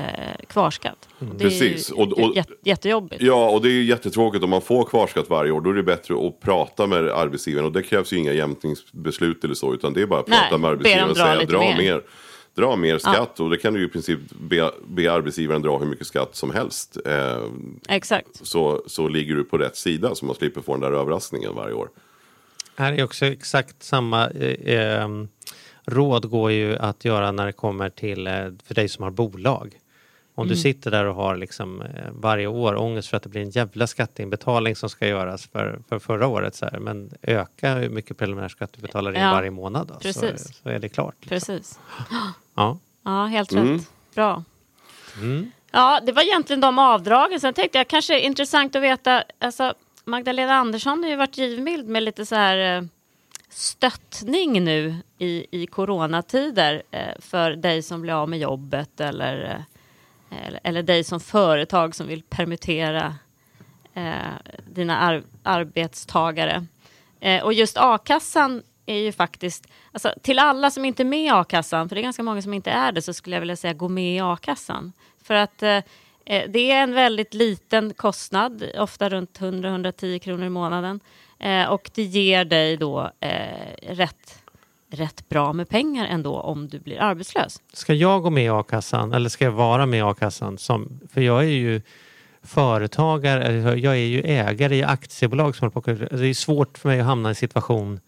kvarskatt. 0.47 1.09
Och 1.19 1.25
det 1.25 1.43
Precis. 1.43 1.89
är 1.91 1.95
ju 1.95 2.01
Och- 2.01 2.11
och- 2.11 2.35
jät- 2.35 2.57
jättejobbigt. 2.63 3.21
Ja, 3.21 3.49
och 3.49 3.61
det 3.61 3.69
är 3.69 3.83
jättetråkigt 3.83 4.43
om 4.43 4.49
man 4.49 4.61
får 4.61 4.83
kvarskatt 4.85 5.29
varje 5.29 5.51
år. 5.51 5.61
Då 5.61 5.69
är 5.69 5.73
det 5.73 5.83
bättre 5.83 6.27
att 6.27 6.39
prata 6.41 6.87
med 6.87 7.09
arbetsgivaren. 7.09 7.65
Och 7.65 7.71
det 7.71 7.83
krävs 7.83 8.13
ju 8.13 8.17
inga 8.17 8.33
jämkningsbeslut 8.33 9.43
eller 9.43 9.53
så. 9.53 9.73
Utan 9.73 9.93
det 9.93 10.01
är 10.01 10.05
bara 10.05 10.19
att 10.19 10.27
Nej, 10.27 10.39
prata 10.41 10.57
med 10.57 10.69
be 10.69 10.73
arbetsgivaren 10.73 11.09
och 11.09 11.17
säga 11.17 11.45
dra 11.45 11.59
mer." 11.59 11.77
mer. 11.77 12.01
Dra 12.55 12.75
mer 12.75 12.97
skatt. 12.97 13.39
Och 13.39 13.49
det 13.49 13.57
kan 13.57 13.73
du 13.73 13.79
ju 13.79 13.85
i 13.85 13.89
princip 13.89 14.19
be, 14.29 14.71
be 14.87 15.11
arbetsgivaren 15.11 15.61
dra 15.61 15.77
hur 15.77 15.85
mycket 15.85 16.07
skatt 16.07 16.35
som 16.35 16.51
helst. 16.51 16.97
Eh, 17.05 17.43
Exakt. 17.89 18.27
så, 18.47 18.83
så 18.87 19.07
ligger 19.07 19.35
du 19.35 19.43
på 19.43 19.57
rätt 19.57 19.75
sida. 19.75 20.15
Så 20.15 20.25
man 20.25 20.35
slipper 20.35 20.61
få 20.61 20.71
den 20.71 20.81
där 20.81 20.91
överraskningen 20.91 21.55
varje 21.55 21.73
år. 21.73 21.89
Här 22.75 22.93
är 22.93 23.03
också 23.03 23.25
exakt 23.25 23.83
samma 23.83 24.29
eh, 24.29 24.75
eh, 24.75 25.07
råd 25.85 26.29
går 26.29 26.51
ju 26.51 26.77
att 26.77 27.05
göra 27.05 27.31
när 27.31 27.45
det 27.45 27.53
kommer 27.53 27.89
till 27.89 28.27
eh, 28.27 28.33
för 28.63 28.75
dig 28.75 28.89
som 28.89 29.03
har 29.03 29.11
bolag. 29.11 29.75
Om 30.36 30.43
Mm. 30.43 30.55
du 30.55 30.61
sitter 30.61 30.91
där 30.91 31.05
och 31.05 31.15
har 31.15 31.36
liksom, 31.38 31.81
eh, 31.81 31.88
varje 32.11 32.47
år 32.47 32.75
ångest 32.75 33.09
för 33.09 33.17
att 33.17 33.23
det 33.23 33.29
blir 33.29 33.41
en 33.41 33.49
jävla 33.49 33.88
skatteinbetalning 33.88 34.75
som 34.75 34.89
ska 34.89 35.07
göras 35.07 35.47
för, 35.47 35.79
för 35.89 35.99
förra 35.99 36.27
året. 36.27 36.55
Så 36.55 36.65
här. 36.65 36.79
Men 36.79 37.11
öka 37.21 37.73
hur 37.75 37.89
mycket 37.89 38.17
preliminärskatt 38.17 38.73
du 38.73 38.81
betalar 38.81 39.15
in 39.15 39.21
Ja, 39.21 39.31
varje 39.31 39.51
månad. 39.51 39.88
Då, 39.88 39.93
så, 39.93 39.99
precis. 39.99 40.55
så 40.63 40.69
är 40.69 40.79
det 40.79 40.89
klart. 40.89 41.15
Liksom. 41.19 41.29
Precis. 41.29 41.79
Ja. 42.55 42.77
Ja, 43.03 43.25
helt 43.25 43.51
Mm. 43.51 43.73
rätt. 43.73 43.89
Bra. 44.15 44.43
Ja, 45.71 45.99
det 46.05 46.11
var 46.11 46.21
egentligen 46.23 46.61
de 46.61 46.79
avdragen. 46.79 47.39
Sen 47.39 47.53
tänkte 47.53 47.77
jag 47.77 47.88
kanske 47.88 48.19
är 48.19 48.25
intressant 48.25 48.75
att 48.75 48.81
veta, 48.81 49.23
alltså 49.39 49.73
Magdalena 50.05 50.53
Andersson 50.53 51.03
har 51.03 51.09
ju 51.09 51.15
varit 51.15 51.38
givmild 51.38 51.88
med 51.88 52.03
lite 52.03 52.25
så 52.25 52.36
här 52.36 52.77
eh, 52.77 52.84
stöttning 53.49 54.63
nu 54.63 54.95
i, 55.17 55.45
i 55.51 55.67
coronatider 55.67 56.84
eh, 56.91 57.01
för 57.19 57.51
dig 57.51 57.81
som 57.81 58.01
blir 58.01 58.13
av 58.13 58.29
med 58.29 58.39
jobbet 58.39 58.99
eller, 58.99 59.65
eller, 60.47 60.59
eller 60.63 60.84
dig 60.84 61.03
som 61.03 61.19
företag 61.19 61.95
som 61.95 62.07
vill 62.07 62.23
permittera 62.23 63.15
eh, 63.93 64.34
dina 64.73 64.99
ar- 64.99 65.23
arbetstagare. 65.43 66.65
Eh, 67.19 67.43
och 67.43 67.53
just 67.53 67.77
a-kassan 67.77 68.63
är 68.86 68.97
ju 68.97 69.11
faktiskt, 69.11 69.67
alltså 69.91 70.13
till 70.21 70.39
alla 70.39 70.71
som 70.71 70.86
inte 70.86 71.03
är 71.03 71.05
med 71.05 71.25
i 71.25 71.29
a-kassan, 71.29 71.89
för 71.89 71.95
det 71.95 72.01
är 72.01 72.03
ganska 72.03 72.23
många 72.23 72.41
som 72.41 72.53
inte 72.53 72.71
är 72.71 72.91
det, 72.91 73.01
så 73.01 73.13
skulle 73.13 73.36
jag 73.36 73.41
vilja 73.41 73.55
säga 73.55 73.73
gå 73.73 73.89
med 73.89 74.15
i 74.15 74.19
a-kassan. 74.19 74.93
För 75.23 75.34
att 75.34 75.63
eh, 75.63 75.77
eh 76.25 76.49
det 76.49 76.71
är 76.71 76.84
en 76.84 76.93
väldigt 76.93 77.34
liten 77.34 77.93
kostnad, 77.93 78.63
ofta 78.77 79.09
runt 79.09 79.39
100-110 79.39 80.19
kronor 80.19 80.45
i 80.45 80.49
månaden. 80.49 80.99
Eh, 81.39 81.65
och 81.65 81.91
det 81.93 82.03
ger 82.03 82.45
dig 82.45 82.77
då 82.77 83.11
eh, 83.19 83.75
rätt, 83.81 84.42
rätt 84.93 85.29
bra 85.29 85.53
med 85.53 85.69
pengar 85.69 86.05
ändå 86.05 86.39
om 86.39 86.67
du 86.67 86.79
blir 86.79 87.01
arbetslös. 87.01 87.61
Ska 87.73 87.93
jag 87.93 88.23
gå 88.23 88.29
med 88.29 88.45
i 88.45 88.49
a-kassan 88.49 89.13
eller 89.13 89.29
ska 89.29 89.45
jag 89.45 89.51
vara 89.51 89.85
med 89.85 89.99
i 89.99 90.01
a-kassan? 90.01 90.57
Som, 90.57 90.99
för 91.13 91.21
jag 91.21 91.43
är 91.43 91.47
ju 91.47 91.81
företagare, 92.43 93.79
jag 93.79 93.93
är 93.93 94.05
ju 94.05 94.21
ägare 94.21 94.75
i 94.75 94.83
aktiebolag 94.83 95.55
som 95.55 95.65
håller 95.65 95.81
på 95.81 95.91
alltså 95.91 96.17
Det 96.17 96.27
är 96.27 96.33
svårt 96.33 96.77
för 96.77 96.89
mig 96.89 96.99
att 96.99 97.05
hamna 97.05 97.29
i 97.29 97.31
en 97.31 97.35
situation 97.35 97.99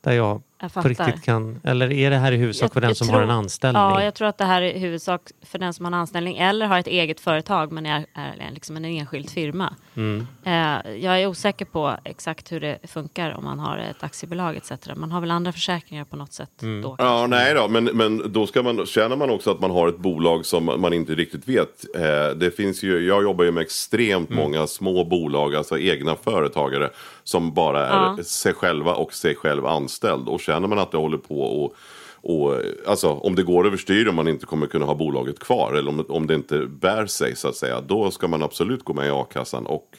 där 0.00 0.12
jag, 0.12 0.42
jag 0.60 0.72
på 0.74 0.80
riktigt 0.80 1.22
kan... 1.24 1.60
Eller 1.64 1.92
är 1.92 2.10
det 2.10 2.16
här 2.16 2.32
i 2.32 2.36
huvudsak 2.36 2.64
Jag- 2.64 2.72
för 2.72 2.80
den 2.80 2.90
jag 2.90 2.96
som 2.96 3.06
tror- 3.06 3.16
har 3.16 3.22
en 3.24 3.30
anställning? 3.30 3.82
Ja, 3.82 4.04
jag 4.04 4.14
tror 4.14 4.28
att 4.28 4.38
det 4.38 4.44
här 4.44 4.62
är 4.62 4.72
i 4.72 4.78
huvudsak 4.78 5.20
för 5.46 5.58
den 5.58 5.74
som 5.74 5.84
har 5.84 5.92
en 5.92 5.98
anställning 5.98 6.36
eller 6.38 6.66
har 6.66 6.78
ett 6.78 6.86
eget 6.86 7.20
företag 7.20 7.72
men 7.72 7.86
är, 7.86 8.06
är 8.14 8.50
liksom 8.50 8.76
en 8.76 8.84
enskild 8.84 9.30
firma. 9.30 9.74
Mm. 9.96 10.26
Eh, 10.44 10.92
jag 10.96 11.20
är 11.22 11.26
osäker 11.26 11.64
på 11.64 11.94
exakt 12.04 12.52
hur 12.52 12.60
det 12.60 12.78
funkar 12.88 13.30
om 13.38 13.44
man 13.44 13.58
har 13.58 13.78
ett 13.78 14.02
aktiebolag 14.02 14.56
etc. 14.56 14.72
Man 14.96 15.12
har 15.12 15.20
väl 15.20 15.30
andra 15.30 15.52
försäkringar 15.52 16.04
på 16.04 16.16
något 16.16 16.32
sätt 16.32 16.62
Mm. 16.62 16.82
då. 16.82 16.96
Ja, 16.98 17.26
nej 17.26 17.54
då, 17.54 17.68
men, 17.68 17.84
men 17.84 18.32
då 18.32 18.46
ska 18.46 18.62
man, 18.62 18.86
känner 18.86 19.16
man 19.16 19.30
också 19.30 19.50
att 19.50 19.60
man 19.60 19.70
har 19.70 19.88
ett 19.88 19.98
bolag 19.98 20.46
som 20.46 20.64
man 20.64 20.92
inte 20.92 21.14
riktigt 21.14 21.48
vet. 21.48 21.84
Eh, 21.96 22.36
det 22.36 22.56
finns 22.56 22.82
ju, 22.82 23.06
jag 23.06 23.22
jobbar 23.22 23.44
ju 23.44 23.50
med 23.52 23.60
extremt 23.60 24.30
många 24.30 24.66
små 24.66 25.04
bolag, 25.04 25.54
alltså 25.54 25.78
egna 25.78 26.16
företagare 26.16 26.90
som 27.24 27.54
bara 27.54 27.86
är 27.86 27.92
Ja. 28.18 28.18
sig 28.24 28.52
själva 28.54 28.94
och 28.94 29.12
sig 29.12 29.34
själv 29.34 29.66
anställd. 29.66 30.28
Och 30.28 30.40
känner 30.48 30.68
man 30.68 30.78
att 30.78 30.90
det 30.90 30.98
håller 30.98 31.18
på 31.18 31.40
och 31.40 31.76
och, 32.20 32.54
alltså, 32.86 33.08
om 33.08 33.34
det 33.34 33.42
går 33.42 33.66
överstyr 33.66 34.08
om 34.08 34.14
man 34.14 34.28
inte 34.28 34.46
kommer 34.46 34.66
kunna 34.66 34.86
ha 34.86 34.94
bolaget 34.94 35.38
kvar 35.38 35.74
eller 35.74 35.88
om, 35.88 36.04
om 36.08 36.26
det 36.26 36.34
inte 36.34 36.58
bär 36.58 37.06
sig 37.06 37.36
så 37.36 37.48
att 37.48 37.56
säga. 37.56 37.80
Då 37.80 38.10
ska 38.10 38.28
man 38.28 38.42
absolut 38.42 38.84
gå 38.84 38.94
med 38.94 39.06
i 39.06 39.10
a-kassan 39.10 39.66
och 39.66 39.96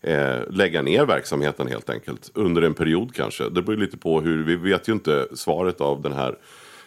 eh, 0.00 0.40
lägga 0.50 0.82
ner 0.82 1.04
verksamheten 1.04 1.66
helt 1.66 1.90
enkelt. 1.90 2.30
Under 2.34 2.62
en 2.62 2.74
period 2.74 3.14
kanske. 3.14 3.48
Det 3.48 3.62
beror 3.62 3.76
lite 3.76 3.96
på 3.96 4.20
hur, 4.20 4.44
vi 4.44 4.56
vet 4.56 4.88
ju 4.88 4.92
inte 4.92 5.26
svaret 5.34 5.80
av 5.80 6.02
den 6.02 6.12
här 6.12 6.38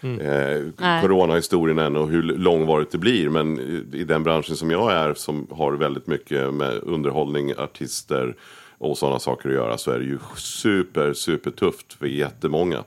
eh, 0.01 0.71
Nej. 0.77 1.01
coronahistorien 1.01 1.79
än 1.79 1.95
och 1.95 2.09
hur 2.09 2.23
långvarigt 2.23 2.91
det 2.91 2.97
blir. 2.97 3.29
Men 3.29 3.59
i, 3.59 3.97
i 3.97 4.03
den 4.03 4.23
branschen 4.23 4.55
som 4.55 4.71
jag 4.71 4.91
är 4.91 5.13
som 5.13 5.47
har 5.51 5.73
väldigt 5.73 6.07
mycket 6.07 6.53
med 6.53 6.79
underhållning, 6.83 7.53
artister, 7.57 8.35
och 8.81 8.97
sådana 8.97 9.19
saker 9.19 9.49
att 9.49 9.55
göra 9.55 9.77
så 9.77 9.91
är 9.91 9.99
det 9.99 10.05
ju 10.05 10.17
super, 10.35 11.13
super 11.13 11.51
tufft 11.51 11.93
för 11.93 12.05
jättemånga. 12.05 12.83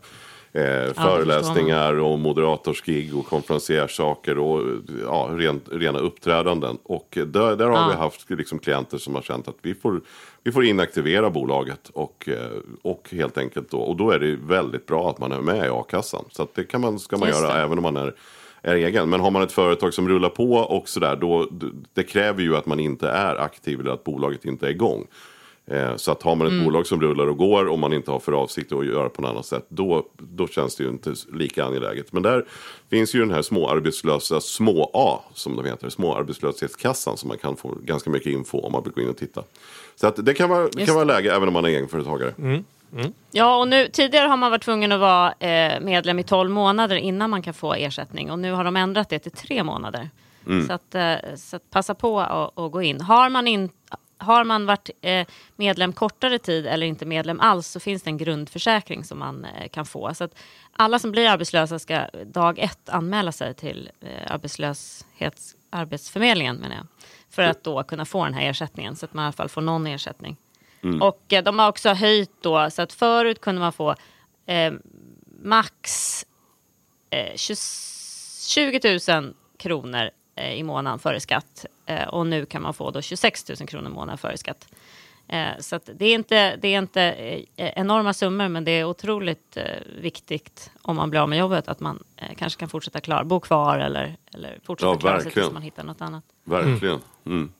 Eh, 0.52 0.92
föreläsningar 0.94 1.94
och 2.00 2.18
moderatorskig 2.18 3.16
och 3.16 3.26
konferenciersaker 3.26 4.38
och 4.38 4.62
ja, 5.04 5.28
rent, 5.32 5.68
rena 5.72 5.98
uppträdanden. 5.98 6.78
Och 6.82 7.08
där, 7.26 7.56
där 7.56 7.66
har 7.68 7.76
Ja. 7.76 7.88
vi 7.90 7.94
haft 7.96 8.30
liksom, 8.30 8.58
klienter 8.58 8.98
som 8.98 9.14
har 9.14 9.22
känt 9.22 9.48
att 9.48 9.56
vi 9.62 9.74
får, 9.74 10.00
vi 10.42 10.52
får 10.52 10.64
inaktivera 10.64 11.30
bolaget 11.30 11.90
och, 11.92 12.28
eh, 12.28 12.58
och 12.82 13.08
helt 13.12 13.38
enkelt 13.38 13.70
då. 13.70 13.78
Och 13.78 13.96
då 13.96 14.10
är 14.10 14.18
det 14.18 14.36
väldigt 14.36 14.86
bra 14.86 15.10
att 15.10 15.18
man 15.18 15.32
är 15.32 15.40
med 15.40 15.66
i 15.66 15.68
a-kassan. 15.72 16.24
Så 16.30 16.42
att 16.42 16.54
det 16.54 16.64
kan 16.64 16.80
man, 16.80 16.98
ska 16.98 17.16
man 17.16 17.28
Just 17.28 17.40
göra 17.40 17.54
det. 17.54 17.60
även 17.62 17.78
om 17.78 17.82
man 17.82 17.96
är, 17.96 18.14
är 18.62 18.74
egen. 18.74 19.10
Men 19.10 19.20
har 19.20 19.30
man 19.30 19.42
ett 19.42 19.52
företag 19.52 19.94
som 19.94 20.08
rullar 20.08 20.28
på 20.28 20.52
och 20.54 20.88
sådär, 20.88 21.16
då 21.16 21.48
det 21.94 22.02
kräver 22.02 22.42
ju 22.42 22.56
att 22.56 22.66
man 22.66 22.80
inte 22.80 23.08
är 23.08 23.36
aktiv 23.36 23.80
eller 23.80 23.90
att 23.90 24.04
bolaget 24.04 24.44
inte 24.44 24.66
är 24.66 24.70
igång. 24.70 25.06
Eh, 25.66 25.96
Så 25.96 26.12
att 26.12 26.22
har 26.22 26.34
man 26.36 26.46
ett 26.46 26.52
Mm. 26.52 26.64
bolag 26.64 26.86
som 26.86 27.00
rullar 27.00 27.26
och 27.26 27.36
går 27.38 27.66
och 27.66 27.78
man 27.78 27.92
inte 27.92 28.10
har 28.10 28.18
för 28.20 28.32
avsikt 28.32 28.72
att 28.72 28.86
göra 28.86 29.08
på 29.08 29.22
något 29.22 29.30
annat 29.30 29.46
sätt, 29.46 29.66
då, 29.68 30.06
då 30.18 30.48
känns 30.48 30.76
det 30.76 30.84
ju 30.84 30.90
inte 30.90 31.14
lika 31.32 31.64
angeläget. 31.64 32.12
Men 32.12 32.22
där 32.22 32.44
finns 32.90 33.14
ju 33.14 33.20
den 33.20 33.30
här 33.30 33.42
småarbetslösa, 33.42 34.40
små 34.40 34.90
A 34.94 35.20
som 35.34 35.56
de 35.56 35.64
heter, 35.64 35.88
småarbetslöshetskassan 35.88 37.16
som 37.16 37.28
man 37.28 37.38
kan 37.38 37.56
få 37.56 37.74
ganska 37.82 38.10
mycket 38.10 38.32
info 38.32 38.58
om 38.58 38.72
man 38.72 38.82
vill 38.82 38.92
gå 38.92 39.00
in 39.00 39.08
och 39.08 39.16
titta. 39.16 39.42
Så 39.96 40.06
att 40.06 40.26
det 40.26 40.34
kan 40.34 40.48
vara, 40.50 40.62
det 40.62 40.70
Just 40.74 40.86
kan 40.86 40.94
vara 40.94 41.04
läge 41.04 41.34
även 41.34 41.48
om 41.48 41.54
man 41.54 41.64
är 41.64 41.68
egenföretagare. 41.68 42.34
Ja, 43.30 43.56
och 43.56 43.68
nu, 43.68 43.88
tidigare 43.88 44.26
har 44.28 44.36
man 44.36 44.50
varit 44.50 44.62
tvungen 44.62 44.92
att 44.92 45.00
vara 45.00 45.32
eh, 45.32 45.80
medlem 45.80 46.18
i 46.18 46.22
12 46.22 46.50
månader 46.50 46.96
innan 46.96 47.30
man 47.30 47.42
kan 47.42 47.54
få 47.54 47.74
ersättning. 47.74 48.30
Och 48.30 48.38
nu 48.38 48.52
har 48.52 48.64
de 48.64 48.76
ändrat 48.76 49.08
det 49.08 49.18
till 49.18 49.32
tre 49.32 49.64
månader. 49.64 50.10
Så, 50.66 50.72
att, 50.72 50.94
eh, 50.94 51.14
så 51.36 51.56
att 51.56 51.70
passa 51.70 51.94
på 51.94 52.20
att 52.20 52.58
att 52.58 52.72
gå 52.72 52.82
in. 52.82 53.00
Har 53.00 53.28
man, 53.28 53.46
in, 53.46 53.70
har 54.18 54.44
man 54.44 54.66
varit 54.66 54.90
eh, 55.00 55.26
medlem 55.56 55.92
kortare 55.92 56.38
tid 56.38 56.66
eller 56.66 56.86
inte 56.86 57.06
medlem 57.06 57.40
alls 57.40 57.68
så 57.68 57.80
finns 57.80 58.02
det 58.02 58.10
en 58.10 58.18
grundförsäkring 58.18 59.04
som 59.04 59.18
man 59.18 59.44
eh, 59.44 59.68
kan 59.68 59.86
få. 59.86 60.14
Så 60.14 60.24
att 60.24 60.34
alla 60.72 60.98
som 60.98 61.12
blir 61.12 61.28
arbetslösa 61.28 61.78
ska 61.78 62.06
dag 62.26 62.58
ett 62.58 62.88
anmäla 62.88 63.32
sig 63.32 63.54
till 63.54 63.90
eh, 64.00 64.32
arbetslöshets, 64.32 65.56
Arbetsförmedlingen 65.70 66.56
menar 66.56 66.76
jag. 66.76 66.86
För 67.30 67.42
att 67.42 67.64
då 67.64 67.82
kunna 67.82 68.04
få 68.04 68.24
den 68.24 68.34
här 68.34 68.50
ersättningen 68.50 68.96
så 68.96 69.06
att 69.06 69.14
man 69.14 69.22
i 69.22 69.26
alla 69.26 69.32
fall 69.32 69.48
får 69.48 69.60
någon 69.60 69.86
ersättning. 69.86 70.36
Och 71.00 71.32
eh, 71.32 71.44
de 71.44 71.58
har 71.58 71.68
också 71.68 71.88
höjt 71.88 72.30
då, 72.40 72.70
så 72.70 72.82
att 72.82 72.92
förut 72.92 73.40
kunde 73.40 73.60
man 73.60 73.72
få 73.72 73.94
eh, 74.46 74.72
max 75.42 76.26
eh, 77.10 77.36
20, 77.36 77.56
20 78.48 78.98
000 79.12 79.34
kronor 79.56 80.10
i 80.36 80.62
månaden 80.62 80.98
före 80.98 81.20
skatt. 81.20 81.66
Eh, 81.86 82.08
och 82.08 82.26
nu 82.26 82.46
kan 82.46 82.62
man 82.62 82.74
få 82.74 82.90
då 82.90 83.02
26 83.02 83.48
000 83.48 83.68
kronor 83.68 83.90
i 83.90 83.94
månaden 83.94 84.18
före 84.18 84.36
skatt. 84.36 84.68
Eh, 85.28 85.48
så 85.58 85.76
att 85.76 85.90
det 85.94 86.06
är 86.06 86.14
inte, 86.14 86.56
det 86.56 86.68
är 86.68 86.78
inte 86.78 87.02
eh, 87.02 87.72
enorma 87.76 88.12
summor 88.12 88.48
men 88.48 88.64
det 88.64 88.70
är 88.70 88.84
otroligt 88.84 89.56
eh, 89.56 89.64
viktigt 90.00 90.70
om 90.82 90.96
man 90.96 91.10
blir 91.10 91.20
av 91.20 91.28
med 91.28 91.38
jobbet 91.38 91.68
att 91.68 91.80
man 91.80 92.04
eh, 92.16 92.34
kanske 92.36 92.60
kan 92.60 92.68
fortsätta 92.68 93.00
klara, 93.00 93.24
bo 93.24 93.40
kvar 93.40 93.78
eller, 93.78 94.16
eller 94.34 94.58
fortsätta 94.64 94.92
Ja, 94.92 94.98
klara 94.98 95.20
sig 95.20 95.32
tills 95.32 95.50
man 95.50 95.62
hittar 95.62 95.82
något 95.82 96.00
annat. 96.00 96.24
Verkligen. 96.44 97.00
Mm. 97.26 97.52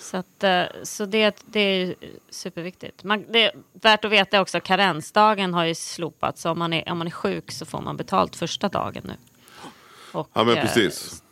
Så, 0.00 0.16
att, 0.16 0.44
eh, 0.44 0.64
så 0.82 1.06
det, 1.06 1.42
det 1.46 1.60
är 1.60 1.94
superviktigt. 2.30 3.04
Man, 3.04 3.24
det 3.28 3.44
är 3.44 3.52
värt 3.72 4.04
att 4.04 4.10
veta 4.10 4.40
också, 4.40 4.60
karensdagen 4.60 5.54
har 5.54 5.64
ju 5.64 5.74
slopats. 5.74 6.42
Så 6.42 6.50
om 6.50 6.58
man, 6.58 6.72
är, 6.72 6.92
om 6.92 6.98
man 6.98 7.06
är 7.06 7.10
sjuk 7.10 7.50
så 7.50 7.66
får 7.66 7.80
man 7.80 7.96
betalt 7.96 8.36
första 8.36 8.68
dagen 8.68 9.02
nu. 9.04 9.14
Och, 10.12 10.30
Ja 10.32 10.44
men 10.44 10.56
eh, 10.56 10.62
precis. 10.62 11.22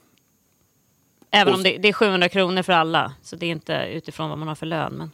Även 1.30 1.52
Och- 1.52 1.58
om 1.58 1.62
det, 1.62 1.78
det 1.78 1.88
är 1.88 1.92
700 1.92 2.28
kronor 2.28 2.62
för 2.62 2.72
alla. 2.72 3.12
Så 3.22 3.36
det 3.36 3.46
är 3.46 3.50
inte 3.50 3.88
utifrån 3.92 4.28
vad 4.28 4.38
man 4.38 4.48
har 4.48 4.54
för 4.54 4.66
lön. 4.66 4.92
Men 4.98 5.10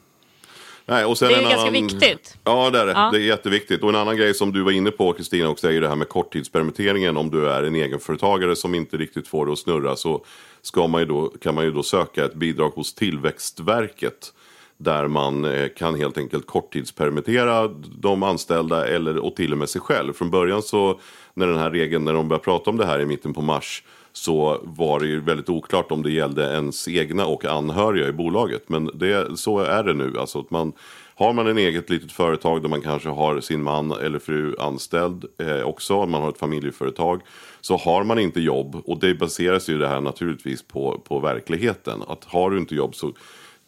Nej, 0.87 1.05
och 1.05 1.19
sen 1.19 1.29
det 1.29 1.35
är 1.35 1.43
ganska 1.43 1.61
annan... 1.61 1.73
viktigt. 1.73 2.37
Ja, 2.45 2.71
det 2.71 2.79
är 2.81 2.87
det. 2.87 2.93
Ja. 2.93 3.11
Det 3.13 3.19
är 3.19 3.23
jätteviktigt. 3.23 3.83
Och 3.83 3.89
en 3.89 3.95
annan 3.97 4.17
grej 4.17 4.35
som 4.35 4.53
du 4.53 4.63
var 4.63 4.73
inne 4.73 4.91
på, 4.91 5.13
Kristina, 5.13 5.49
också 5.49 5.69
är 5.69 5.73
ju 5.73 5.81
det 5.81 5.89
här 5.89 5.97
med 5.97 6.09
korttidspermitteringen. 6.09 7.17
Om 7.17 7.31
du 7.31 7.49
är 7.51 7.63
en 7.63 7.75
egenföretagare 7.75 8.57
som 8.57 8.75
inte 8.75 8.97
riktigt 8.97 9.29
får 9.29 9.47
det 9.47 9.53
att 9.53 9.59
snurra 9.59 9.97
så 9.97 10.25
ska 10.63 10.87
man 10.87 11.09
då, 11.09 11.29
kan 11.29 11.55
man 11.55 11.65
ju 11.65 11.71
då 11.73 11.83
söka 11.83 12.25
ett 12.25 12.35
bidrag 12.35 12.71
hos 12.71 12.95
Tillväxtverket. 12.95 14.33
Där 14.77 15.09
man 15.09 15.45
eh, 15.45 15.69
kan 15.79 15.95
helt 15.95 16.19
enkelt 16.19 16.47
korttidspermittera 16.47 17.69
de 17.99 18.23
anställda 18.23 18.87
eller, 18.87 19.17
och 19.17 19.37
till 19.37 19.53
och 19.53 19.59
med 19.59 19.69
sig 19.69 19.81
själv. 19.81 20.13
Från 20.13 20.31
början 20.31 20.63
så, 20.63 21.01
när 21.35 21.47
den 21.47 21.59
här 21.59 21.71
regeln, 21.71 22.05
när 22.05 22.13
de 22.13 22.29
började 22.29 22.45
prata 22.45 22.71
om 22.71 22.77
det 22.77 22.87
här 22.87 23.01
i 23.01 23.07
mitten 23.07 23.35
på 23.35 23.43
mars, 23.43 23.83
så 24.17 24.61
var 24.63 25.01
det 25.01 25.07
ju 25.07 25.21
väldigt 25.21 25.49
oklart 25.49 25.91
om 25.91 26.03
det 26.03 26.11
gällde 26.11 26.43
ens 26.43 26.89
egna 26.89 27.27
och 27.27 27.45
anhöriga 27.45 28.09
i 28.09 28.13
bolaget. 28.13 28.69
Men 28.69 28.91
det, 28.95 29.39
så 29.39 29.59
är 29.59 29.83
det 29.83 29.95
nu. 29.95 30.19
Alltså 30.19 30.39
att 30.39 30.51
man, 30.51 30.73
har 31.15 31.33
man 31.33 31.47
en 31.47 31.59
eget 31.59 31.91
litet 31.91 32.13
företag 32.13 32.63
där 32.63 32.69
man 32.69 32.81
kanske 32.81 33.09
har 33.09 33.41
sin 33.41 33.63
man 33.63 33.93
eller 33.93 34.19
fru 34.19 34.55
anställd 34.59 35.25
eh, 35.39 35.63
också, 35.63 35.95
om 35.95 36.11
man 36.11 36.23
har 36.23 36.29
ett 36.29 36.39
familjeföretag, 36.39 37.21
så 37.61 37.77
har 37.77 38.05
man 38.05 38.19
inte 38.19 38.41
jobb. 38.41 38.83
Och 38.85 39.01
det 39.01 39.15
baseras 39.15 39.69
ju 39.69 39.79
det 39.79 39.89
här 39.89 40.01
naturligtvis 40.01 40.63
på, 40.63 40.99
på 40.99 41.19
verkligheten. 41.19 42.03
Att 42.09 42.25
har 42.25 42.51
du 42.51 42.59
inte 42.59 42.75
jobb 42.75 42.95
så 42.95 43.13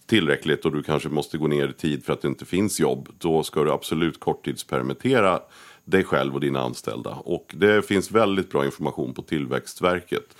tillräckligt 0.07 0.65
och 0.65 0.73
du 0.73 0.83
kanske 0.83 1.09
måste 1.09 1.39
gå 1.39 1.47
ner 1.47 1.69
i 1.69 1.73
tid 1.73 2.05
för 2.05 2.13
att 2.13 2.23
det 2.23 2.29
inte 2.29 2.45
finns 2.45 2.81
jobb, 2.81 3.09
då 3.19 3.43
ska 3.43 3.65
du 3.65 3.73
absolut 3.73 4.21
korttidspermittera 4.21 5.41
dig 5.87 6.05
själv 6.05 6.34
och 6.34 6.41
dina 6.41 6.61
anställda. 6.61 7.11
Och 7.11 7.55
det 7.57 7.87
finns 7.87 8.11
väldigt 8.11 8.51
bra 8.51 8.64
information 8.64 9.14
på 9.14 9.22
Tillväxtverket. 9.22 10.37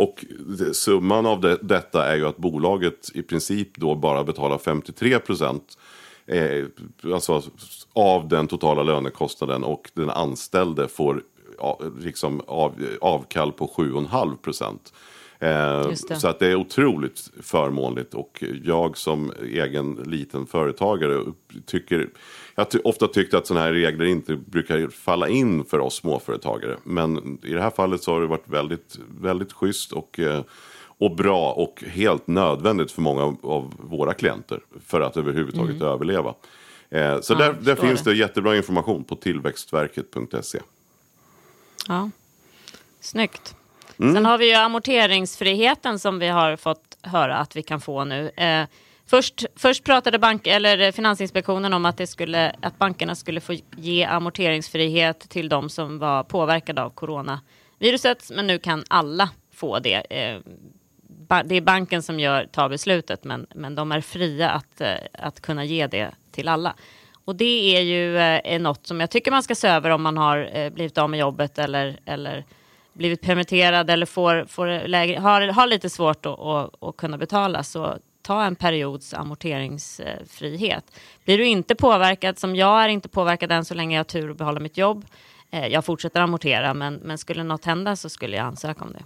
Och 0.00 0.24
summan 0.72 1.26
av 1.26 1.40
det, 1.40 1.58
detta 1.62 2.06
är 2.06 2.16
ju 2.16 2.26
att 2.26 2.36
bolaget 2.36 3.10
i 3.14 3.22
princip 3.22 3.76
då 3.76 3.94
bara 3.94 4.24
betalar 4.24 4.58
53 4.58 5.18
procent 5.18 5.78
eh, 6.26 6.64
alltså, 7.14 7.42
av 7.92 8.28
den 8.28 8.46
totala 8.46 8.82
lönekostnaden 8.82 9.64
och 9.64 9.90
den 9.94 10.10
anställde 10.10 10.88
får 10.88 11.22
ja, 11.58 11.80
liksom 12.00 12.42
av, 12.46 12.74
avkall 13.00 13.52
på 13.52 13.66
7,5 13.66 14.36
procent. 14.36 14.92
Eh, 15.42 15.92
så 15.94 16.28
att 16.28 16.38
det 16.38 16.46
är 16.46 16.54
otroligt 16.54 17.30
förmånligt 17.42 18.14
och 18.14 18.44
jag 18.64 18.96
som 18.96 19.32
egen 19.42 19.94
liten 19.94 20.46
företagare 20.46 21.24
tycker 21.66 22.08
jag 22.54 22.66
har 22.72 22.86
ofta 22.86 23.06
tyckt 23.06 23.34
att 23.34 23.46
sådana 23.46 23.66
här 23.66 23.72
regler 23.72 24.04
inte 24.04 24.36
brukar 24.36 24.88
falla 24.88 25.28
in 25.28 25.64
för 25.64 25.78
oss 25.78 25.94
småföretagare. 25.94 26.76
Men 26.84 27.38
i 27.42 27.52
det 27.52 27.62
här 27.62 27.70
fallet 27.70 28.02
så 28.02 28.12
har 28.12 28.20
det 28.20 28.26
varit 28.26 28.48
väldigt, 28.48 28.98
väldigt 29.20 29.52
schysst 29.52 29.92
och, 29.92 30.18
eh, 30.18 30.42
och 30.82 31.16
bra 31.16 31.52
och 31.52 31.84
helt 31.86 32.26
nödvändigt 32.26 32.92
för 32.92 33.02
många 33.02 33.36
av 33.42 33.74
våra 33.78 34.14
klienter 34.14 34.60
för 34.86 35.00
att 35.00 35.16
överhuvudtaget 35.16 35.82
överleva. 35.82 36.34
Eh, 36.90 37.20
Så 37.20 37.34
Mm. 37.34 37.46
Ja, 37.46 37.52
där, 37.52 37.60
där 37.60 37.74
finns 37.76 38.02
det. 38.02 38.10
det 38.10 38.16
jättebra 38.16 38.56
information 38.56 39.04
på 39.04 39.16
tillväxtverket.se. 39.16 40.60
Ja. 41.88 42.10
Snyggt. 43.00 43.54
Mm. 44.00 44.14
Sen 44.14 44.26
har 44.26 44.38
vi 44.38 44.48
ju 44.48 44.54
amorteringsfriheten 44.54 45.98
som 45.98 46.18
vi 46.18 46.28
har 46.28 46.56
fått 46.56 46.98
höra 47.02 47.36
att 47.36 47.56
vi 47.56 47.62
kan 47.62 47.80
få 47.80 48.04
nu. 48.04 48.30
Eh, 48.36 48.66
först, 49.06 49.44
först 49.56 49.84
pratade 49.84 50.18
bank, 50.18 50.46
eller 50.46 50.92
Finansinspektionen 50.92 51.72
om 51.72 51.86
att, 51.86 51.96
det 51.96 52.06
skulle, 52.06 52.54
att 52.62 52.78
bankerna 52.78 53.14
skulle 53.14 53.40
få 53.40 53.56
ge 53.76 54.04
amorteringsfrihet 54.04 55.20
till 55.20 55.48
de 55.48 55.68
som 55.68 55.98
var 55.98 56.22
påverkade 56.22 56.82
av 56.82 56.90
coronaviruset. 56.90 58.30
Men 58.30 58.46
nu 58.46 58.58
kan 58.58 58.84
alla 58.88 59.30
få 59.54 59.78
det. 59.78 59.94
Eh, 59.94 60.40
det 61.44 61.54
är 61.54 61.60
banken 61.60 62.02
som 62.02 62.20
gör, 62.20 62.44
tar 62.44 62.68
beslutet 62.68 63.24
men, 63.24 63.46
men 63.54 63.74
de 63.74 63.92
är 63.92 64.00
fria 64.00 64.50
att, 64.50 64.80
eh, 64.80 64.94
att 65.12 65.40
kunna 65.40 65.64
ge 65.64 65.86
det 65.86 66.10
till 66.32 66.48
alla. 66.48 66.74
Och 67.24 67.36
det 67.36 67.76
är 67.76 67.80
ju 67.80 68.18
eh, 68.18 68.60
något 68.60 68.86
som 68.86 69.00
jag 69.00 69.10
tycker 69.10 69.30
man 69.30 69.42
ska 69.42 69.54
se 69.54 69.68
över 69.68 69.90
om 69.90 70.02
man 70.02 70.16
har 70.16 70.50
eh, 70.52 70.70
blivit 70.70 70.98
av 70.98 71.10
med 71.10 71.20
jobbet 71.20 71.58
eller, 71.58 72.00
eller 72.04 72.44
blivit 72.92 73.20
permitterad 73.20 73.90
eller 73.90 74.06
får, 74.06 74.44
får 74.44 74.88
lägre, 74.88 75.20
har, 75.20 75.40
har 75.48 75.66
lite 75.66 75.90
svårt 75.90 76.26
att, 76.26 76.38
att, 76.38 76.82
att 76.82 76.96
kunna 76.96 77.18
betala. 77.18 77.62
Så 77.62 77.98
ta 78.22 78.44
en 78.44 78.56
periods 78.56 79.14
amorteringsfrihet. 79.14 80.84
Blir 81.24 81.38
du 81.38 81.46
inte 81.46 81.74
påverkad, 81.74 82.38
som 82.38 82.56
jag 82.56 82.84
är 82.84 82.88
inte 82.88 83.08
påverkad 83.08 83.52
än 83.52 83.64
så 83.64 83.74
länge 83.74 83.96
jag 83.96 83.98
har 83.98 84.04
tur 84.04 84.30
att 84.30 84.36
behålla 84.36 84.60
mitt 84.60 84.76
jobb. 84.76 85.04
Eh, 85.50 85.66
jag 85.66 85.84
fortsätter 85.84 86.20
amortera 86.20 86.74
men, 86.74 86.94
men 86.94 87.18
skulle 87.18 87.42
något 87.42 87.64
hända 87.64 87.96
så 87.96 88.08
skulle 88.08 88.36
jag 88.36 88.46
ansöka 88.46 88.84
om 88.84 88.92
det. 88.92 89.04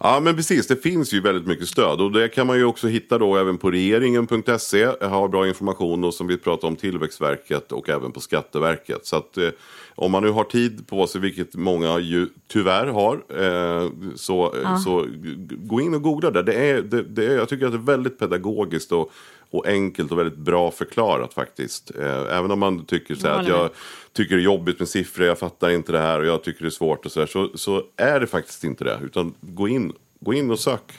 Ja 0.00 0.20
men 0.20 0.36
precis, 0.36 0.66
det 0.66 0.76
finns 0.76 1.12
ju 1.14 1.20
väldigt 1.20 1.46
mycket 1.46 1.68
stöd 1.68 2.00
och 2.00 2.12
det 2.12 2.28
kan 2.28 2.46
man 2.46 2.56
ju 2.58 2.64
också 2.64 2.86
hitta 2.88 3.18
då 3.18 3.36
även 3.36 3.58
på 3.58 3.70
regeringen.se. 3.70 4.78
Jag 5.00 5.08
har 5.08 5.28
bra 5.28 5.48
information 5.48 6.04
och 6.04 6.14
som 6.14 6.26
vi 6.26 6.36
pratar 6.38 6.68
om 6.68 6.76
Tillväxtverket 6.76 7.72
och 7.72 7.88
även 7.88 8.12
på 8.12 8.20
Skatteverket. 8.20 9.06
Så 9.06 9.16
att 9.16 9.38
eh, 9.38 9.48
om 9.94 10.12
man 10.12 10.22
nu 10.22 10.30
har 10.30 10.44
tid 10.44 10.86
på 10.86 11.06
sig, 11.06 11.20
vilket 11.20 11.54
många 11.54 11.98
ju 11.98 12.28
tyvärr 12.52 12.86
har, 12.86 13.14
eh, 13.14 13.90
så, 14.16 14.54
så 14.84 15.02
g- 15.02 15.34
g- 15.36 15.56
gå 15.58 15.80
in 15.80 15.94
och 15.94 16.02
googla 16.02 16.30
där. 16.30 16.42
Det 16.42 16.54
är, 16.54 16.82
det, 16.82 17.02
det 17.02 17.26
är, 17.26 17.36
jag 17.36 17.48
tycker 17.48 17.66
att 17.66 17.72
det 17.72 17.78
är 17.78 17.96
väldigt 17.96 18.18
pedagogiskt 18.18 18.92
och, 18.92 19.12
och 19.50 19.66
enkelt 19.66 20.12
och 20.12 20.18
väldigt 20.18 20.38
bra 20.38 20.70
förklarat 20.70 21.34
faktiskt. 21.34 21.90
Eh, 21.98 22.36
även 22.36 22.50
om 22.50 22.58
man 22.58 22.84
tycker 22.84 23.14
så 23.14 23.26
här, 23.28 23.34
Jag 23.34 23.40
att 23.42 23.48
jag 23.48 23.62
med. 23.62 23.70
tycker 24.12 24.34
det 24.36 24.40
är 24.42 24.44
jobbigt 24.44 24.78
med 24.78 24.88
siffror, 24.88 25.26
jag 25.26 25.38
fattar 25.38 25.70
inte 25.70 25.92
det 25.92 25.98
här 26.00 26.18
och 26.20 26.26
jag 26.26 26.42
tycker 26.44 26.60
det 26.62 26.68
är 26.68 26.70
svårt 26.70 27.06
och 27.06 27.12
så, 27.12 27.20
här, 27.20 27.26
så, 27.26 27.50
så 27.54 27.82
är 27.96 28.20
det 28.20 28.26
faktiskt 28.26 28.64
inte 28.64 28.84
det. 28.84 29.00
Utan 29.04 29.34
gå 29.40 29.68
in, 29.68 29.92
gå 30.20 30.34
in 30.34 30.50
och 30.50 30.58
sök. 30.60 30.92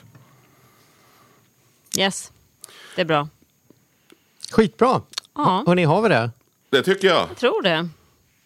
Yes, 1.98 2.32
det 2.96 3.00
är 3.00 3.06
bra. 3.06 3.28
Skitbra! 4.52 5.02
Ja. 5.34 5.64
Hörni, 5.66 5.84
har 5.84 6.02
vi 6.02 6.08
det? 6.08 6.30
Det 6.70 6.82
tycker 6.82 7.08
jag. 7.08 7.28
Jag 7.30 7.36
tror 7.36 7.62
det. 7.62 7.88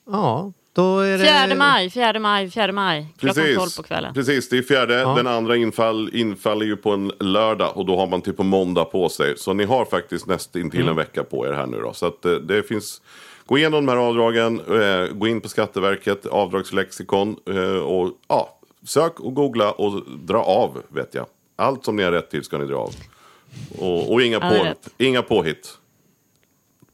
Ja, 0.06 0.52
då 0.74 0.98
är 0.98 1.18
det... 1.18 1.48
4 1.48 1.54
maj, 1.56 1.90
4 1.90 2.18
maj, 2.20 2.50
4 2.50 2.72
maj. 2.72 3.06
Klockan 3.18 3.34
Precis. 3.44 3.58
12 3.58 3.68
på 3.76 3.82
kvällen. 3.82 4.14
Precis, 4.14 4.48
det 4.48 4.58
är 4.58 4.62
fjärde. 4.62 4.94
Den 4.94 5.26
andra 5.26 5.56
infall, 5.56 6.10
infaller 6.12 6.66
ju 6.66 6.76
på 6.76 6.90
en 6.90 7.12
lördag 7.20 7.76
och 7.76 7.86
då 7.86 7.96
har 7.96 8.06
man 8.06 8.20
typ 8.22 8.36
på 8.36 8.42
måndag 8.42 8.84
på 8.84 9.08
sig. 9.08 9.38
Så 9.38 9.52
ni 9.52 9.64
har 9.64 9.84
faktiskt 9.84 10.26
nästintill 10.26 10.80
Mm. 10.80 10.90
en 10.90 10.96
vecka 10.96 11.24
på 11.24 11.46
er 11.46 11.52
här 11.52 11.66
nu 11.66 11.80
då. 11.80 11.92
Så 11.92 12.06
att 12.06 12.24
eh, 12.24 12.32
det 12.32 12.62
finns... 12.62 13.02
Gå 13.46 13.58
igenom 13.58 13.86
de 13.86 13.92
här 13.92 13.98
avdragen, 13.98 14.60
eh, 14.60 15.06
gå 15.14 15.26
in 15.28 15.40
på 15.40 15.48
Skatteverket, 15.48 16.26
avdragslexikon 16.26 17.36
eh, 17.50 17.76
och 17.76 18.10
ja, 18.28 18.58
sök 18.86 19.20
och 19.20 19.34
googla 19.34 19.72
och 19.72 20.02
dra 20.24 20.38
av 20.42 20.82
vet 20.88 21.14
jag. 21.14 21.26
Allt 21.56 21.84
som 21.84 21.96
ni 21.96 22.02
har 22.02 22.12
rätt 22.12 22.30
till 22.30 22.44
ska 22.44 22.58
ni 22.58 22.64
dra 22.64 22.76
av. 22.76 22.94
Och, 23.78 24.12
och 24.12 24.22
inga, 24.22 24.38
Ja, 24.40 24.50
på, 24.50 24.90
inga 25.04 25.22
påhitt. 25.22 25.78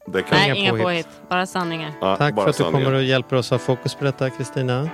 Det 0.05 0.21
kan 0.21 0.37
Nej, 0.37 0.59
Inga 0.59 0.69
påhitt. 0.71 0.83
påhitt. 0.85 1.07
Bara 1.29 1.45
sanningar. 1.45 1.91
ja, 2.01 2.15
Tack 2.15 2.35
bara 2.35 2.43
för 2.43 2.49
att 2.49 2.57
du 2.57 2.63
sanningar. 2.63 2.85
kommer 2.85 2.97
och 2.97 3.03
hjälper 3.03 3.35
oss 3.35 3.51
att 3.51 3.61
ha 3.61 3.65
fokus 3.75 3.95
på 3.95 4.03
detta, 4.05 4.29
Kristina. 4.29 4.89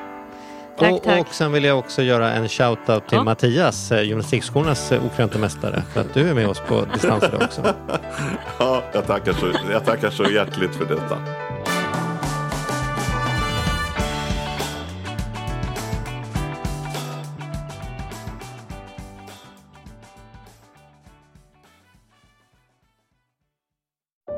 Tack, 0.79 0.91
och, 0.91 1.03
tack. 1.03 1.19
och 1.21 1.33
sen 1.33 1.51
vill 1.51 1.63
jag 1.63 1.79
också 1.79 2.01
göra 2.01 2.31
en 2.31 2.47
shout-out 2.47 2.99
till 3.07 3.17
Ja. 3.17 3.23
Mattias, 3.23 3.91
eh, 3.91 4.01
gymnastikskolornas 4.03 4.91
eh, 4.91 5.05
okrönte 5.05 5.37
mästare. 5.37 5.83
För 5.93 6.01
att 6.01 6.13
du 6.13 6.29
är 6.29 6.33
med 6.33 6.47
oss 6.47 6.59
på 6.67 6.85
distans 6.93 7.23
också. 7.23 7.61
Ja, 8.59 8.83
jag 8.93 9.07
tackar, 9.07 9.33
så, 9.33 9.45
jag 9.71 9.85
tackar 9.85 10.09
så 10.09 10.23
hjärtligt 10.23 10.75
för 10.75 10.85
detta. 10.85 11.17